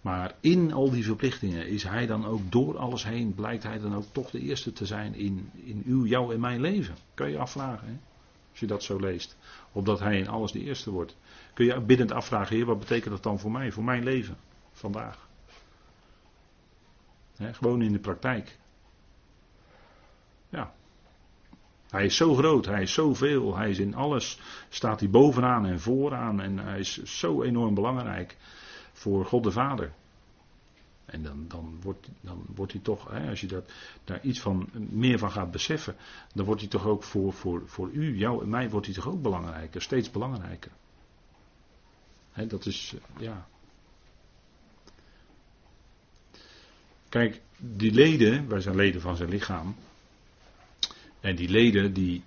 Maar 0.02 0.36
in 0.40 0.74
al 0.74 0.92
die 0.92 1.04
verplichtingen 1.04 1.68
is 1.68 1.84
hij 1.84 2.06
dan 2.06 2.26
ook 2.26 2.52
door 2.52 2.78
alles 2.78 3.04
heen, 3.04 3.34
blijkt 3.34 3.64
hij 3.64 3.80
dan 3.80 3.96
ook 3.96 4.06
toch 4.12 4.30
de 4.30 4.40
eerste 4.40 4.74
te 4.74 4.86
zijn 4.86 5.16
in, 5.16 5.50
in 5.54 5.84
uw, 5.86 6.06
jouw 6.06 6.32
en 6.32 6.40
mijn 6.40 6.62
leven. 6.62 6.96
Kan 7.14 7.30
je 7.30 7.38
afvragen, 7.38 7.88
hè? 7.88 7.94
als 8.52 8.60
je 8.60 8.68
dat 8.68 8.84
zo 8.84 9.00
leest. 9.00 9.38
Opdat 9.72 10.00
hij 10.00 10.18
in 10.18 10.28
alles 10.28 10.52
de 10.52 10.64
eerste 10.64 10.92
wordt. 10.92 11.18
Kun 11.54 11.66
je 11.66 11.82
biddend 11.82 12.12
afvragen, 12.12 12.56
heer, 12.56 12.66
wat 12.66 12.80
betekent 12.80 13.12
dat 13.12 13.24
dan 13.24 13.40
voor 13.40 13.52
mij, 13.52 13.72
voor 13.72 13.84
mijn 13.84 14.04
leven, 14.04 14.38
vandaag? 14.72 15.30
gewoon 17.52 17.82
in 17.82 17.92
de 17.92 18.00
praktijk. 18.00 18.58
Ja. 20.50 20.74
Hij 21.90 22.06
is 22.06 22.16
zo 22.16 22.36
groot, 22.36 22.66
hij 22.66 22.82
is 22.82 22.94
zoveel, 22.94 23.58
hij 23.58 23.70
is 23.70 23.80
in 23.80 23.96
alles, 23.96 24.40
staat 24.70 25.00
hij 25.00 25.10
bovenaan 25.10 25.66
en 25.66 25.80
vooraan 25.80 26.42
en 26.42 26.58
hij 26.58 26.80
is 26.80 27.04
zo 27.04 27.44
enorm 27.44 27.74
belangrijk 27.74 28.38
voor 29.02 29.26
God 29.26 29.44
de 29.44 29.52
Vader. 29.52 29.94
En 31.06 31.24
dan, 31.24 31.46
dan, 31.48 31.78
wordt, 31.82 32.08
dan 32.22 32.44
wordt 32.56 32.72
hij 32.72 32.82
toch, 32.82 33.10
hè, 33.10 33.30
als 33.30 33.42
je 33.42 33.48
dat, 33.48 33.72
daar 34.04 34.22
iets 34.22 34.40
van, 34.40 34.70
meer 34.74 35.20
van 35.20 35.32
gaat 35.32 35.52
beseffen, 35.52 35.96
dan 36.34 36.46
wordt 36.46 36.62
hij 36.62 36.70
toch 36.70 36.86
ook 36.86 37.04
voor, 37.04 37.34
voor, 37.34 37.62
voor 37.66 37.90
u, 37.90 38.18
jou 38.18 38.44
en 38.44 38.50
mij, 38.50 38.70
wordt 38.70 38.86
hij 38.86 38.96
toch 38.96 39.08
ook 39.08 39.22
belangrijker, 39.22 39.82
steeds 39.82 40.12
belangrijker. 40.12 40.72
Hè, 42.32 42.48
dat 42.48 42.66
is, 42.66 42.96
ja. 43.18 43.48
Kijk, 47.10 47.42
die 47.58 47.92
leden, 47.92 48.48
wij 48.48 48.62
zijn 48.62 48.76
leden 48.76 49.02
van 49.02 49.16
zijn 49.16 49.30
lichaam. 49.30 49.76
En 51.20 51.36
die 51.36 51.50
leden 51.50 51.94
die 51.94 52.24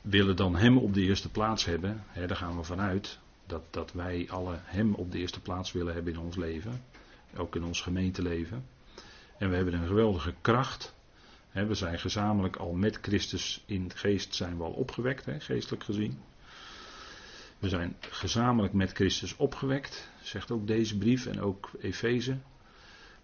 willen 0.00 0.36
dan 0.36 0.56
hem 0.56 0.78
op 0.78 0.94
de 0.94 1.02
eerste 1.02 1.28
plaats 1.28 1.64
hebben. 1.64 2.04
Hè, 2.06 2.26
daar 2.26 2.36
gaan 2.36 2.56
we 2.56 2.62
vanuit 2.62 3.18
dat, 3.48 3.62
dat 3.70 3.92
wij 3.92 4.26
alle 4.30 4.58
hem 4.62 4.94
op 4.94 5.12
de 5.12 5.18
eerste 5.18 5.40
plaats 5.40 5.72
willen 5.72 5.94
hebben 5.94 6.12
in 6.12 6.18
ons 6.18 6.36
leven. 6.36 6.82
Ook 7.36 7.56
in 7.56 7.64
ons 7.64 7.80
gemeenteleven. 7.80 8.66
En 9.38 9.50
we 9.50 9.56
hebben 9.56 9.74
een 9.74 9.86
geweldige 9.86 10.34
kracht. 10.40 10.96
We 11.52 11.74
zijn 11.74 11.98
gezamenlijk 11.98 12.56
al 12.56 12.72
met 12.72 12.98
Christus 13.02 13.62
in 13.66 13.90
geest 13.94 14.34
zijn 14.34 14.56
we 14.56 14.62
al 14.62 14.70
opgewekt, 14.70 15.26
geestelijk 15.38 15.84
gezien. 15.84 16.18
We 17.58 17.68
zijn 17.68 17.96
gezamenlijk 18.00 18.72
met 18.72 18.92
Christus 18.92 19.36
opgewekt, 19.36 20.08
zegt 20.22 20.50
ook 20.50 20.66
deze 20.66 20.98
brief 20.98 21.26
en 21.26 21.40
ook 21.40 21.70
Efeze. 21.80 22.36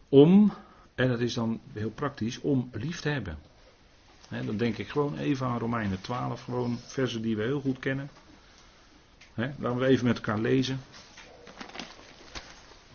Om, 0.09 0.53
en 0.95 1.09
dat 1.09 1.21
is 1.21 1.35
dan 1.35 1.61
heel 1.73 1.91
praktisch, 1.91 2.41
om 2.41 2.71
lief 2.73 3.01
te 3.01 3.09
hebben. 3.09 3.39
dan 4.29 4.57
denk 4.57 4.79
ik 4.79 4.89
gewoon 4.89 5.17
even 5.17 5.47
aan 5.47 5.59
Romeinen 5.59 6.01
12, 6.01 6.43
gewoon 6.43 6.79
versen 6.79 7.23
die 7.23 7.37
we 7.37 7.43
heel 7.43 7.61
goed 7.61 7.79
kennen. 7.79 8.11
Laten 9.35 9.77
we 9.79 9.87
even 9.87 10.07
met 10.07 10.17
elkaar 10.17 10.39
lezen. 10.39 10.81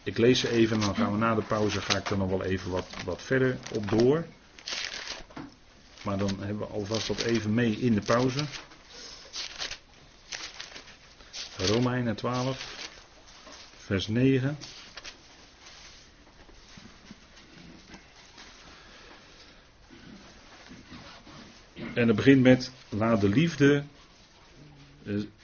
Ik 0.04 0.18
lees 0.18 0.40
ze 0.40 0.50
even 0.50 0.76
en 0.76 0.82
dan 0.82 0.96
gaan 0.96 1.12
we 1.12 1.18
na 1.18 1.36
de 1.36 1.42
pauze, 1.42 1.82
ga 1.82 1.98
ik 1.98 2.10
er 2.10 2.18
nog 2.18 2.30
wel 2.30 2.44
even 2.44 2.72
wat, 2.72 2.88
wat 3.06 3.22
verder 3.22 3.58
op 3.74 3.90
door. 3.90 4.26
Maar 6.02 6.18
dan 6.18 6.36
hebben 6.40 6.68
we 6.68 6.74
alvast 6.74 7.08
dat 7.08 7.22
even 7.22 7.54
mee 7.54 7.72
in 7.72 7.94
de 7.94 8.02
pauze. 8.02 8.46
Romeinen 11.58 12.16
12, 12.16 12.90
vers 13.78 14.08
9. 14.08 14.58
En 21.94 22.08
het 22.08 22.16
begint 22.16 22.42
met, 22.42 22.72
laat 22.90 23.22
de 23.22 23.30
liefde, 23.30 23.84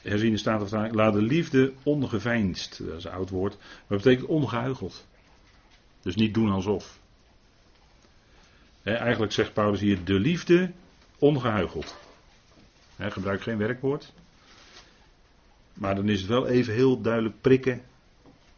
herziene 0.02 0.38
staat 0.38 0.72
laat 0.92 1.14
de 1.14 1.22
liefde 1.22 1.74
ongeveinsd, 1.84 2.86
dat 2.86 2.98
is 2.98 3.04
een 3.04 3.12
oud 3.12 3.30
woord, 3.30 3.58
maar 3.88 3.98
betekent 3.98 4.28
ongehuigeld. 4.28 5.06
Dus 6.02 6.16
niet 6.16 6.34
doen 6.34 6.50
alsof. 6.50 7.00
eigenlijk 8.84 9.32
zegt 9.32 9.54
Paulus 9.54 9.80
hier, 9.80 10.04
de 10.04 10.20
liefde 10.20 10.72
ongehuigeld. 11.20 11.96
Gebruik 13.00 13.42
geen 13.42 13.58
werkwoord. 13.58 14.14
Maar 15.74 15.96
dan 15.96 16.10
is 16.10 16.20
het 16.20 16.30
wel 16.30 16.48
even 16.48 16.74
heel 16.74 17.02
duidelijk 17.02 17.42
prikken. 17.42 17.82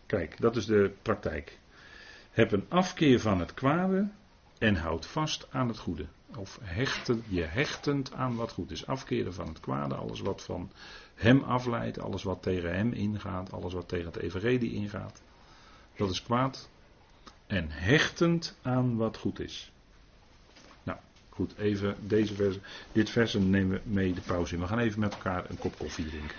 Kijk, 0.05 0.35
dat 0.39 0.55
is 0.55 0.65
de 0.65 0.91
praktijk. 1.01 1.57
Heb 2.31 2.51
een 2.51 2.65
afkeer 2.67 3.19
van 3.19 3.39
het 3.39 3.53
kwade 3.53 4.07
en 4.59 4.75
houd 4.75 5.05
vast 5.05 5.47
aan 5.51 5.67
het 5.67 5.77
goede. 5.77 6.05
Of 6.35 6.59
hechten, 6.63 7.23
je 7.27 7.43
hechtend 7.43 8.13
aan 8.13 8.35
wat 8.35 8.51
goed 8.51 8.71
is. 8.71 8.85
Afkeren 8.85 9.33
van 9.33 9.47
het 9.47 9.59
kwade, 9.59 9.95
alles 9.95 10.21
wat 10.21 10.41
van 10.41 10.71
hem 11.15 11.43
afleidt, 11.43 11.99
alles 11.99 12.23
wat 12.23 12.41
tegen 12.41 12.75
hem 12.75 12.91
ingaat, 12.91 13.51
alles 13.51 13.73
wat 13.73 13.87
tegen 13.87 14.05
het 14.05 14.15
evangelie 14.15 14.73
ingaat. 14.73 15.21
Dat 15.95 16.09
is 16.09 16.23
kwaad. 16.23 16.69
En 17.47 17.71
hechtend 17.71 18.57
aan 18.61 18.95
wat 18.95 19.17
goed 19.17 19.39
is. 19.39 19.71
Nou, 20.83 20.97
goed, 21.29 21.57
even 21.57 21.95
deze 22.07 22.35
vers, 22.35 22.57
dit 22.91 23.09
vers 23.09 23.33
nemen 23.33 23.69
we 23.69 23.89
mee 23.89 24.13
de 24.13 24.21
pauze 24.21 24.53
in. 24.55 24.61
We 24.61 24.67
gaan 24.67 24.79
even 24.79 24.99
met 24.99 25.13
elkaar 25.13 25.49
een 25.49 25.57
kop 25.57 25.77
koffie 25.77 26.05
drinken. 26.05 26.35